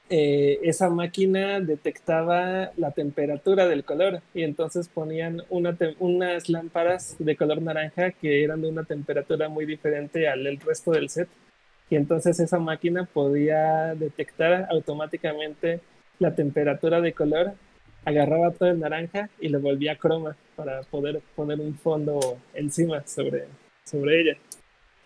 [0.10, 7.62] Eh, esa máquina detectaba la temperatura del color y entonces ponían unas lámparas de color
[7.62, 11.28] naranja que eran de una temperatura muy diferente al del resto del set.
[11.90, 15.82] Y entonces esa máquina podía detectar automáticamente
[16.20, 17.54] la temperatura de color,
[18.06, 23.46] agarraba todo el naranja y lo volvía croma para poder poner un fondo encima sobre,
[23.84, 24.38] sobre ella.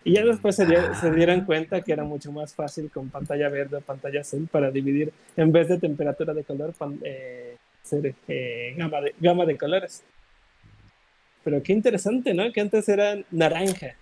[0.04, 3.48] Y ya después se, dio- se dieron cuenta que era mucho más fácil con pantalla
[3.48, 8.14] verde o pantalla azul para dividir, en vez de temperatura de color, pan- eh, hacer
[8.28, 10.02] eh, gama, de, gama de colores.
[11.44, 12.50] Pero qué interesante, ¿no?
[12.52, 13.94] Que antes era naranja.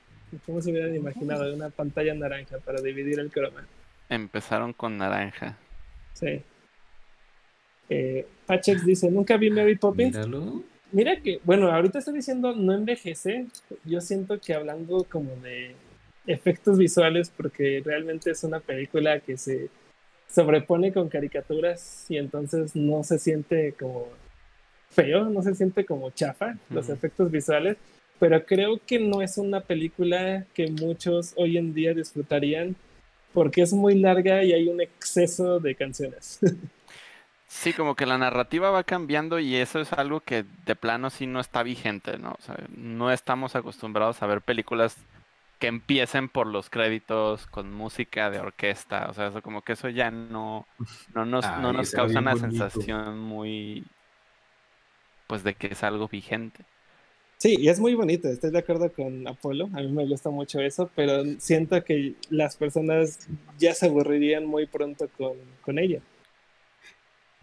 [0.47, 3.67] ¿Cómo se hubieran imaginado una pantalla naranja para dividir el croma?
[4.09, 5.57] Empezaron con naranja.
[6.15, 6.43] Sí.
[7.89, 10.17] Eh, Pachex dice, nunca vi Mary Poppins.
[10.17, 10.63] Míralo.
[10.93, 13.47] Mira que, bueno, ahorita estoy diciendo no envejece.
[13.85, 15.75] Yo siento que hablando como de
[16.27, 19.69] efectos visuales, porque realmente es una película que se
[20.29, 24.09] sobrepone con caricaturas y entonces no se siente como
[24.91, 27.77] feo, no se siente como chafa los efectos visuales,
[28.19, 32.77] pero creo que no es una película que muchos hoy en día disfrutarían
[33.33, 36.39] porque es muy larga y hay un exceso de canciones.
[37.53, 41.27] Sí, como que la narrativa va cambiando y eso es algo que de plano sí
[41.27, 42.37] no está vigente, ¿no?
[42.39, 44.97] O sea, no estamos acostumbrados a ver películas
[45.61, 49.89] que empiecen por los créditos con música de orquesta, o sea, eso como que eso
[49.91, 50.67] ya no,
[51.15, 52.51] no nos, no nos causa una bonito.
[52.51, 53.85] sensación muy,
[55.29, 56.65] pues de que es algo vigente.
[57.37, 60.61] Sí, y es muy bonito, estoy de acuerdo con Apolo, a mí me gusta mucho
[60.61, 63.29] eso, pero siento que las personas
[63.59, 66.01] ya se aburrirían muy pronto con, con ella.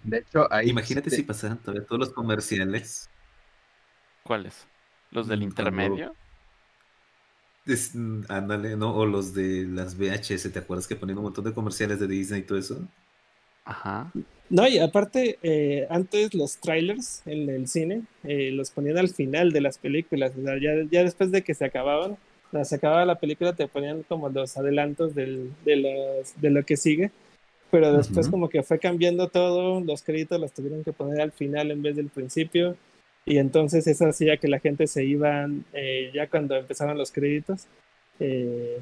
[0.03, 3.09] De hecho, ahí Imagínate si este, pasaran todavía todos los comerciales.
[4.23, 4.67] ¿Cuáles?
[5.11, 6.15] ¿Los del Mm, cuando- intermedio?
[7.67, 7.93] Es-
[8.29, 8.95] ándale, ¿no?
[8.95, 12.41] O los de las VHS, ¿te acuerdas que ponían un montón de comerciales de Disney
[12.41, 12.87] y todo eso?
[13.65, 14.11] Ajá.
[14.49, 19.51] No, y aparte, eh, antes los trailers en el cine eh, los ponían al final
[19.51, 20.31] de las películas.
[20.37, 22.17] O sea, ya, ya después de que se acababan,
[22.63, 26.77] se acababa la película, te ponían como los adelantos del, de, los- de lo que
[26.77, 27.11] sigue.
[27.71, 31.71] Pero después como que fue cambiando todo, los créditos los tuvieron que poner al final
[31.71, 32.77] en vez del principio.
[33.27, 37.67] Y entonces eso hacía que la gente se iba eh, ya cuando empezaban los créditos.
[38.19, 38.81] eh,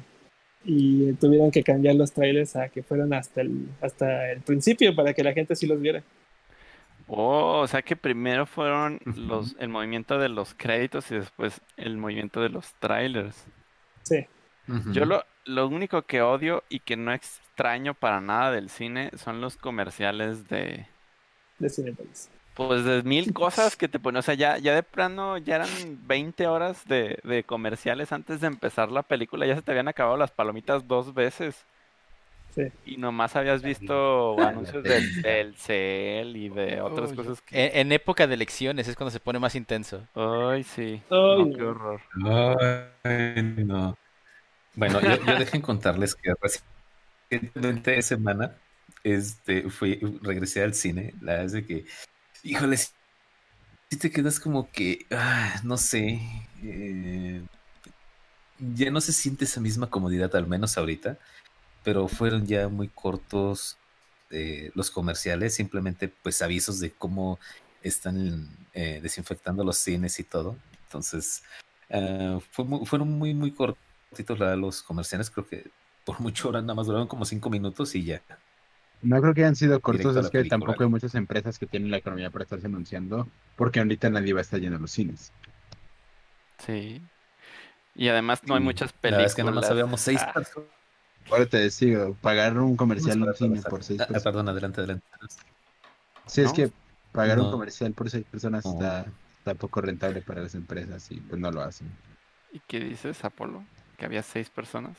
[0.64, 5.14] y tuvieron que cambiar los trailers a que fueran hasta el, hasta el principio para
[5.14, 6.02] que la gente sí los viera.
[7.08, 11.96] Oh, o sea que primero fueron los, el movimiento de los créditos y después el
[11.98, 13.48] movimiento de los trailers.
[14.02, 14.26] Sí.
[14.92, 19.40] Yo lo, lo único que odio y que no extraño para nada del cine son
[19.40, 20.88] los comerciales de,
[21.58, 22.30] de Cinepolis.
[22.56, 25.70] Pues de mil cosas que te ponen, o sea, ya, ya de plano ya eran
[26.06, 30.16] 20 horas de, de comerciales antes de empezar la película, ya se te habían acabado
[30.18, 31.66] las palomitas dos veces
[32.54, 32.72] Sí.
[32.84, 37.56] y nomás habías visto anuncios del Telcel y de otras Uy, cosas que...
[37.64, 40.08] En, en época de elecciones es cuando se pone más intenso.
[40.14, 41.02] Ay, sí.
[41.10, 41.52] Ay, No, no.
[41.52, 42.00] qué horror.
[43.04, 43.98] Ay, no.
[44.74, 46.32] Bueno, yo, yo dejen contarles que
[47.30, 48.58] recientemente de semana
[49.02, 51.14] este, fui, regresé al cine.
[51.20, 51.86] La verdad es de que,
[52.42, 56.20] híjole, si te quedas como que, ah, no sé,
[56.62, 57.46] eh,
[58.58, 61.18] ya no se siente esa misma comodidad, al menos ahorita,
[61.82, 63.80] pero fueron ya muy cortos
[64.30, 67.40] eh, los comerciales, simplemente pues avisos de cómo
[67.82, 70.58] están eh, desinfectando los cines y todo.
[70.84, 71.42] Entonces,
[72.64, 75.70] mu- fueron muy, muy cortitos los comerciales, creo que
[76.04, 78.22] por mucho hora nada más duraron como cinco minutos y ya.
[79.02, 80.58] No creo que hayan sido cortos, es que película.
[80.58, 84.40] tampoco hay muchas empresas que tienen la economía para estarse anunciando, porque ahorita nadie va
[84.40, 85.32] a estar yendo a los cines.
[86.58, 87.02] Sí.
[87.94, 89.30] Y además no hay Sí, muchas La películas.
[89.30, 90.68] es que nada más habíamos seis Ah, personas.
[91.30, 93.70] Ahora te decía, pagar un comercial en cine pasar.
[93.70, 94.22] por seis Ah, ah, personas.
[94.32, 95.06] perdón, adelante, adelante.
[96.26, 96.54] Sí, es ¿no?
[96.54, 96.70] que
[97.12, 97.52] pagar un No.
[97.52, 98.72] comercial por seis personas No.
[98.72, 99.06] está,
[99.38, 101.88] está poco rentable para las empresas y pues no lo hacen.
[102.52, 103.64] ¿Y qué dices, Apolo?
[103.98, 104.96] Que había seis personas.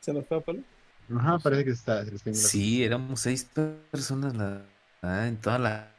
[0.00, 0.62] ¿Se nos fue Apolo?
[1.16, 2.04] Ajá, parece que está.
[2.04, 3.48] se les tengo la- Sí, éramos seis
[3.90, 4.62] personas la,
[5.02, 5.90] ah, en toda la,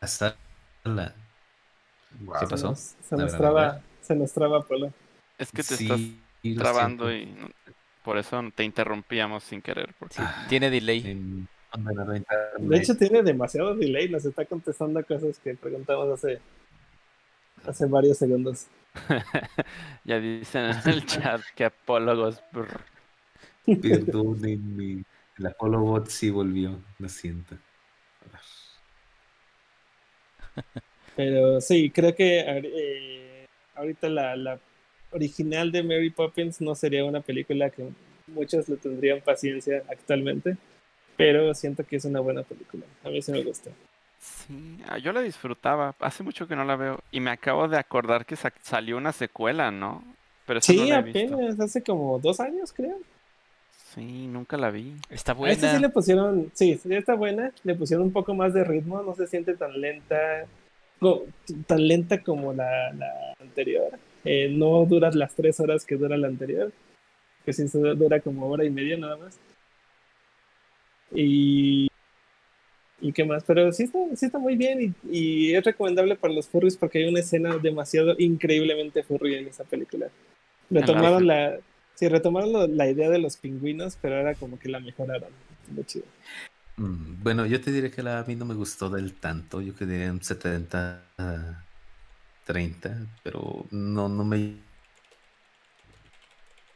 [0.00, 0.36] la sala.
[0.84, 2.68] ¿Qué Se pasó?
[2.68, 4.92] nos, se nos traba, se nos traba Apolo.
[5.38, 7.34] Es que te Sí, estás trabando y
[8.04, 9.94] por eso te interrumpíamos sin querer.
[9.98, 10.16] Porque...
[10.18, 11.02] Ah, Tiene delay.
[12.58, 14.08] De hecho, tiene demasiado delay.
[14.08, 16.38] Nos está contestando cosas que preguntamos hace,
[17.66, 18.66] hace varios segundos.
[20.04, 22.40] ya dicen en el chat que apólogos.
[22.52, 22.93] brr.
[23.80, 25.04] Perdónenme.
[25.38, 27.56] El Apollo Bot sí volvió, lo siento.
[31.16, 34.60] Pero sí, creo que eh, ahorita la, la
[35.12, 37.88] original de Mary Poppins no sería una película que
[38.26, 40.56] muchos le tendrían paciencia actualmente.
[41.16, 42.84] Pero siento que es una buena película.
[43.04, 43.70] A mí sí me gusta.
[44.18, 45.94] Sí, ah, yo la disfrutaba.
[46.00, 47.00] Hace mucho que no la veo.
[47.10, 50.02] Y me acabo de acordar que sa- salió una secuela, ¿no?
[50.46, 51.34] Pero no Sí, la he visto.
[51.34, 52.98] apenas hace como dos años, creo.
[53.94, 54.94] Sí, nunca la vi.
[55.08, 55.78] Está A esta sí buena.
[55.80, 59.26] le pusieron, sí, sí está buena, le pusieron un poco más de ritmo, no se
[59.26, 60.46] siente tan lenta,
[61.00, 61.20] no,
[61.66, 63.98] tan lenta como la, la anterior.
[64.24, 66.72] Eh, no dura las tres horas que dura la anterior,
[67.44, 69.38] que sí se dura como hora y media nada más.
[71.12, 71.88] Y,
[73.00, 76.34] y qué más, pero sí está, sí está muy bien y, y es recomendable para
[76.34, 80.08] los furries porque hay una escena demasiado increíblemente furry en esa película.
[80.70, 81.58] Retomaron la,
[81.94, 85.30] sí, retomaron lo- la idea de los pingüinos, pero ahora como que la mejoraron.
[85.70, 86.04] Muy chido.
[86.76, 89.60] Mm, Bueno, yo te diré que la, a mí no me gustó del tanto.
[89.60, 91.62] Yo que diría un 70 a
[92.44, 94.56] 30, pero no, no me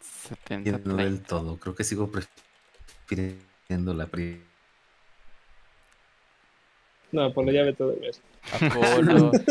[0.01, 1.28] 70, llenó del 30.
[1.28, 1.57] todo.
[1.59, 4.45] Creo que sigo prefiriendo la primera.
[7.11, 8.15] No, por lo ya de ver.
[8.53, 9.32] Apolo.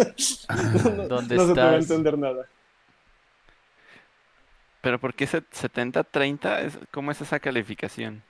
[0.50, 2.48] No, ¿Dónde no se te va a entender nada.
[4.82, 6.62] Pero ¿por qué 70-30?
[6.62, 8.24] Es, ¿Cómo es esa calificación?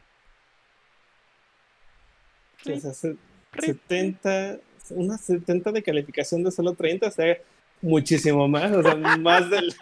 [2.65, 3.15] O sea, se-
[3.59, 4.57] 70,
[4.91, 7.37] una 70 de calificación de solo 30, o sea,
[7.81, 9.73] muchísimo más, o sea, más del,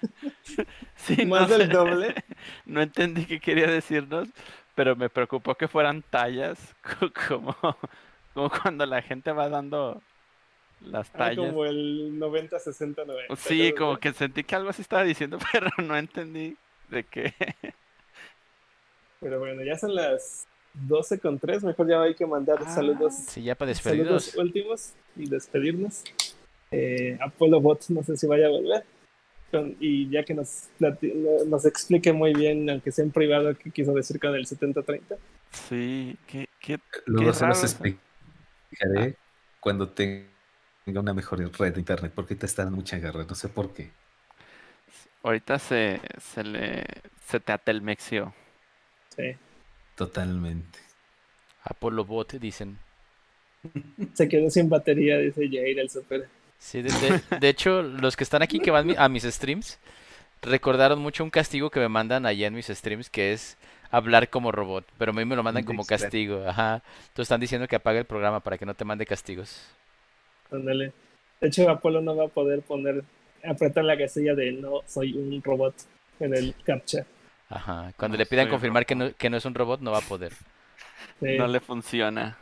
[0.95, 2.15] Sí, más no del doble.
[2.65, 4.29] No entendí qué quería decirnos,
[4.75, 7.55] pero me preocupó que fueran tallas, co- como,
[8.33, 10.01] como cuando la gente va dando
[10.81, 11.47] las Ah, tallas.
[11.47, 13.35] como el 90, 60, 90.
[13.38, 16.56] Sí, como que sentí que algo así estaba diciendo, pero no entendí
[16.89, 17.34] de qué.
[19.19, 21.64] Pero bueno, ya son las 12 con 3.
[21.64, 24.35] Mejor ya hay que mandar Ah, saludos, Sí, ya para saludos despedidos.
[24.45, 26.03] últimos y despedirnos.
[26.72, 28.84] Eh, Apolo Bot, no sé si vaya a volver.
[29.52, 30.69] Con- y ya que nos,
[31.47, 35.18] nos explique muy bien, aunque sea en privado, qué quiso decir con el 70-30.
[35.52, 37.65] Sí, qué, qué Luego Qué se los raro,
[38.68, 39.15] explicaré
[39.61, 40.26] cuando tenga
[40.88, 43.91] una mejor red de internet, porque ahorita está en mucha guerra, no sé por qué.
[45.24, 46.86] Ahorita se, se le
[47.26, 48.34] se te atelmexió.
[49.16, 49.36] Sí.
[49.95, 50.80] Totalmente.
[51.64, 52.78] Apolo Bot, dicen.
[54.14, 56.28] Se quedó sin batería, dice Jair el super.
[56.60, 59.80] Sí, de, de- de hecho, los que están aquí que van a mis streams
[60.41, 63.57] recordaron mucho un castigo que me mandan allá en mis streams, que es
[63.91, 66.76] hablar como robot, pero a mí me lo mandan como castigo, ajá.
[67.07, 69.62] Entonces están diciendo que apague el programa para que no te mande castigos.
[70.51, 70.93] Ándale.
[71.41, 73.03] De hecho, Apolo no va a poder poner,
[73.43, 75.76] apretar la casilla de no soy un robot
[76.19, 77.05] en el captcha.
[77.49, 77.93] Ajá.
[77.97, 80.01] Cuando No le pidan confirmar que no, que no es un robot, no va a
[80.01, 80.34] poder.
[81.19, 81.38] Sí.
[81.38, 82.38] No le funciona.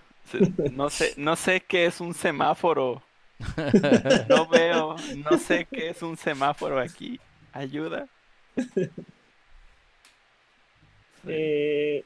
[0.71, 3.01] No sé, no sé qué es un semáforo.
[4.29, 7.19] No veo, no sé qué es un semáforo aquí.
[7.51, 8.07] Ayuda.
[11.25, 12.03] Eh,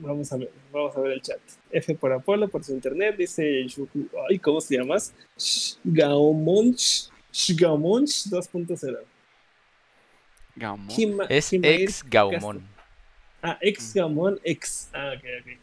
[0.00, 1.38] vamos a ver, vamos a ver el chat.
[1.70, 5.12] F por Apolo, por su internet, dice Shuku- ay, ¿cómo se llamas?
[5.38, 8.98] Shgaomonch, Shgaomonch 2.0.
[10.56, 10.88] Gamón.
[10.96, 12.60] Hima- Es ex Gaumon.
[13.42, 14.90] Ah, ex Gamón, ex.
[14.92, 15.58] Ah, ok, ok.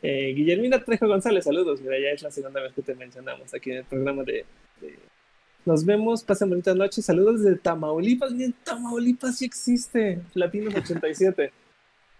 [0.00, 1.80] Eh, Guillermina Trejo González, saludos.
[1.80, 4.44] Mira, ya es la segunda vez que te mencionamos aquí en el programa de.
[4.80, 4.98] de-
[5.66, 7.04] Nos vemos, pasen bonitas noches.
[7.04, 8.30] Saludos desde Tamaulipas.
[8.30, 10.20] Miren, Tamaulipas sí existe.
[10.34, 11.52] Latinos 87.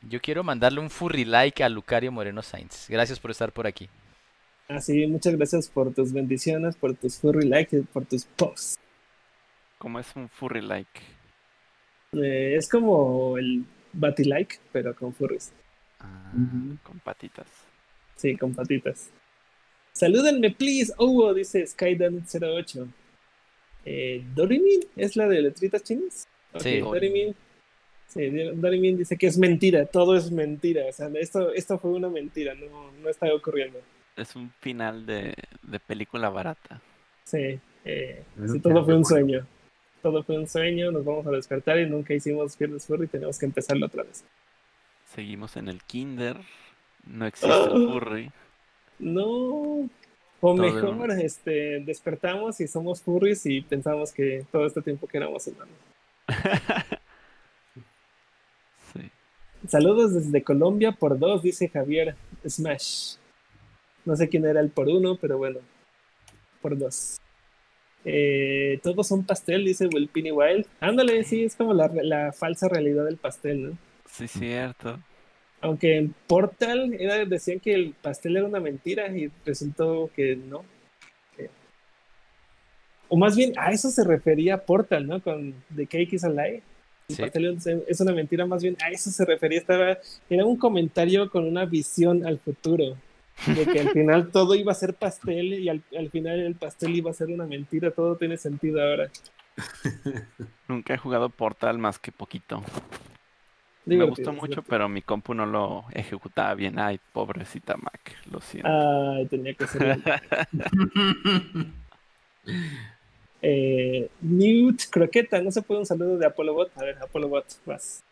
[0.02, 2.88] Yo quiero mandarle un furry like a Lucario Moreno Sainz.
[2.88, 3.88] Gracias por estar por aquí.
[4.68, 8.78] Así, muchas gracias por tus bendiciones, por tus furry likes y por tus posts.
[9.78, 11.00] ¿Cómo es un furry like?
[12.12, 15.52] Eh, es como el Batilike, pero con furries.
[16.00, 16.32] Ah.
[16.82, 17.46] Con patitas.
[18.16, 19.10] Sí, con patitas.
[19.92, 20.92] Salúdenme, please.
[20.96, 22.86] Oh, dice Skydan08.
[23.84, 26.28] Eh, ¿Dorimin es la de letritas chinas?
[26.52, 26.80] Ok, Sí.
[26.80, 27.34] Dorimin.
[28.08, 30.86] Sí, Dorimin dice que es mentira, todo es mentira.
[30.88, 33.78] O sea, esto, esto fue una mentira, no, no está ocurriendo.
[34.16, 36.80] Es un final de, de película barata.
[37.24, 39.46] Sí, eh, sí, todo fue un sueño.
[40.02, 43.38] Todo fue un sueño, nos vamos a despertar y nunca hicimos Viernes Furry y tenemos
[43.38, 44.24] que empezarlo otra vez.
[45.04, 46.38] Seguimos en el kinder.
[47.06, 48.30] No existe el furry.
[48.98, 49.88] No.
[50.40, 55.16] O Todo mejor, este, despertamos y somos furries y pensamos que todo este tiempo que
[55.16, 55.74] éramos humanos.
[59.66, 62.14] Saludos desde Colombia por dos, dice Javier
[62.46, 63.16] Smash.
[64.04, 65.58] No sé quién era el por uno, pero bueno,
[66.62, 67.18] por dos.
[68.04, 70.66] Eh, todos son pastel, dice Will Penny Wild.
[70.80, 73.78] Ándale, sí, es como la, la falsa realidad del pastel, ¿no?
[74.06, 74.98] Sí, cierto.
[75.60, 80.64] Aunque en Portal era, decían que el pastel era una mentira y resultó que no.
[81.36, 81.50] Que-
[83.08, 85.20] O más bien, a eso se refería Portal, ¿no?
[85.20, 86.62] Con The Cake is a Lie.
[87.08, 87.22] El Sí.
[87.22, 87.58] pastel
[87.88, 89.58] es- una mentira, más bien a eso se refería.
[89.58, 89.96] Estaba,
[90.28, 92.96] era un comentario con una visión al futuro.
[93.46, 96.94] De que al final todo iba a ser pastel y al, al final el pastel
[96.96, 97.90] iba a ser una mentira.
[97.92, 99.08] Todo tiene sentido ahora.
[100.68, 102.62] Nunca he jugado Portal más que poquito.
[103.86, 106.78] Me gustó mucho, pero mi compu no lo ejecutaba bien.
[106.78, 108.68] Ay, pobrecita Mac, lo siento.
[108.70, 109.98] Ay, tenía que ser.
[113.42, 116.76] Eh, Newt Croqueta, no se puede un saludo de Apollo Bot.
[116.76, 118.02] A ver, Apollo Bot, vas.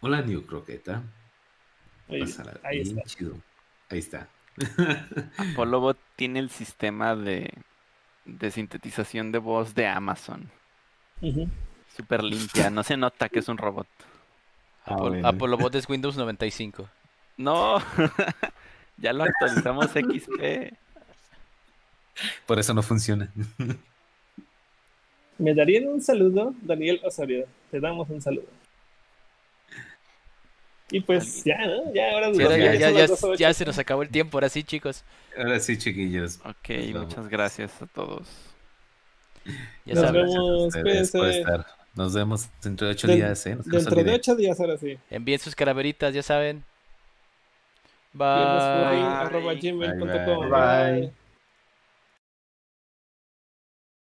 [0.00, 1.02] Hola, New Croqueta.
[2.08, 3.10] Ahí, Pásala ahí bien está.
[3.10, 3.34] chido.
[3.88, 4.28] Ahí está.
[5.36, 7.52] Apolobot tiene el sistema de,
[8.24, 10.50] de sintetización de voz de Amazon.
[11.20, 11.48] Ujú.
[11.96, 13.86] Súper limpia, no se nota que es un robot.
[14.84, 15.28] Ah, Apol- bueno.
[15.28, 16.88] Apollo Bot es Windows 95.
[17.38, 17.78] No,
[18.98, 20.74] ya lo actualizamos XP.
[22.46, 23.32] Por eso no funciona.
[25.38, 27.46] Me darían un saludo, Daniel Osorio.
[27.70, 28.46] Te damos un saludo.
[30.90, 31.92] Y pues ya, ¿no?
[31.92, 33.36] Ya, ahora Sí, ya, son ya, las ya- 12:08.
[33.38, 35.04] ya se nos acabó el tiempo, ahora sí, chicos.
[35.36, 36.38] Ahora sí, chiquillos.
[36.44, 38.26] Ok, Nos muchas gracias a todos.
[39.84, 40.74] Ya Nos saben, vemos.
[40.76, 41.66] Estar.
[41.94, 43.56] Nos vemos dentro de ocho Den- días, ¿eh?
[43.56, 44.96] Nos Dentro de ocho días, ahora sí.
[45.10, 46.62] envíen sus calaveritas, ya saben.
[48.12, 50.50] Bye, bye.
[50.50, 51.12] Bye.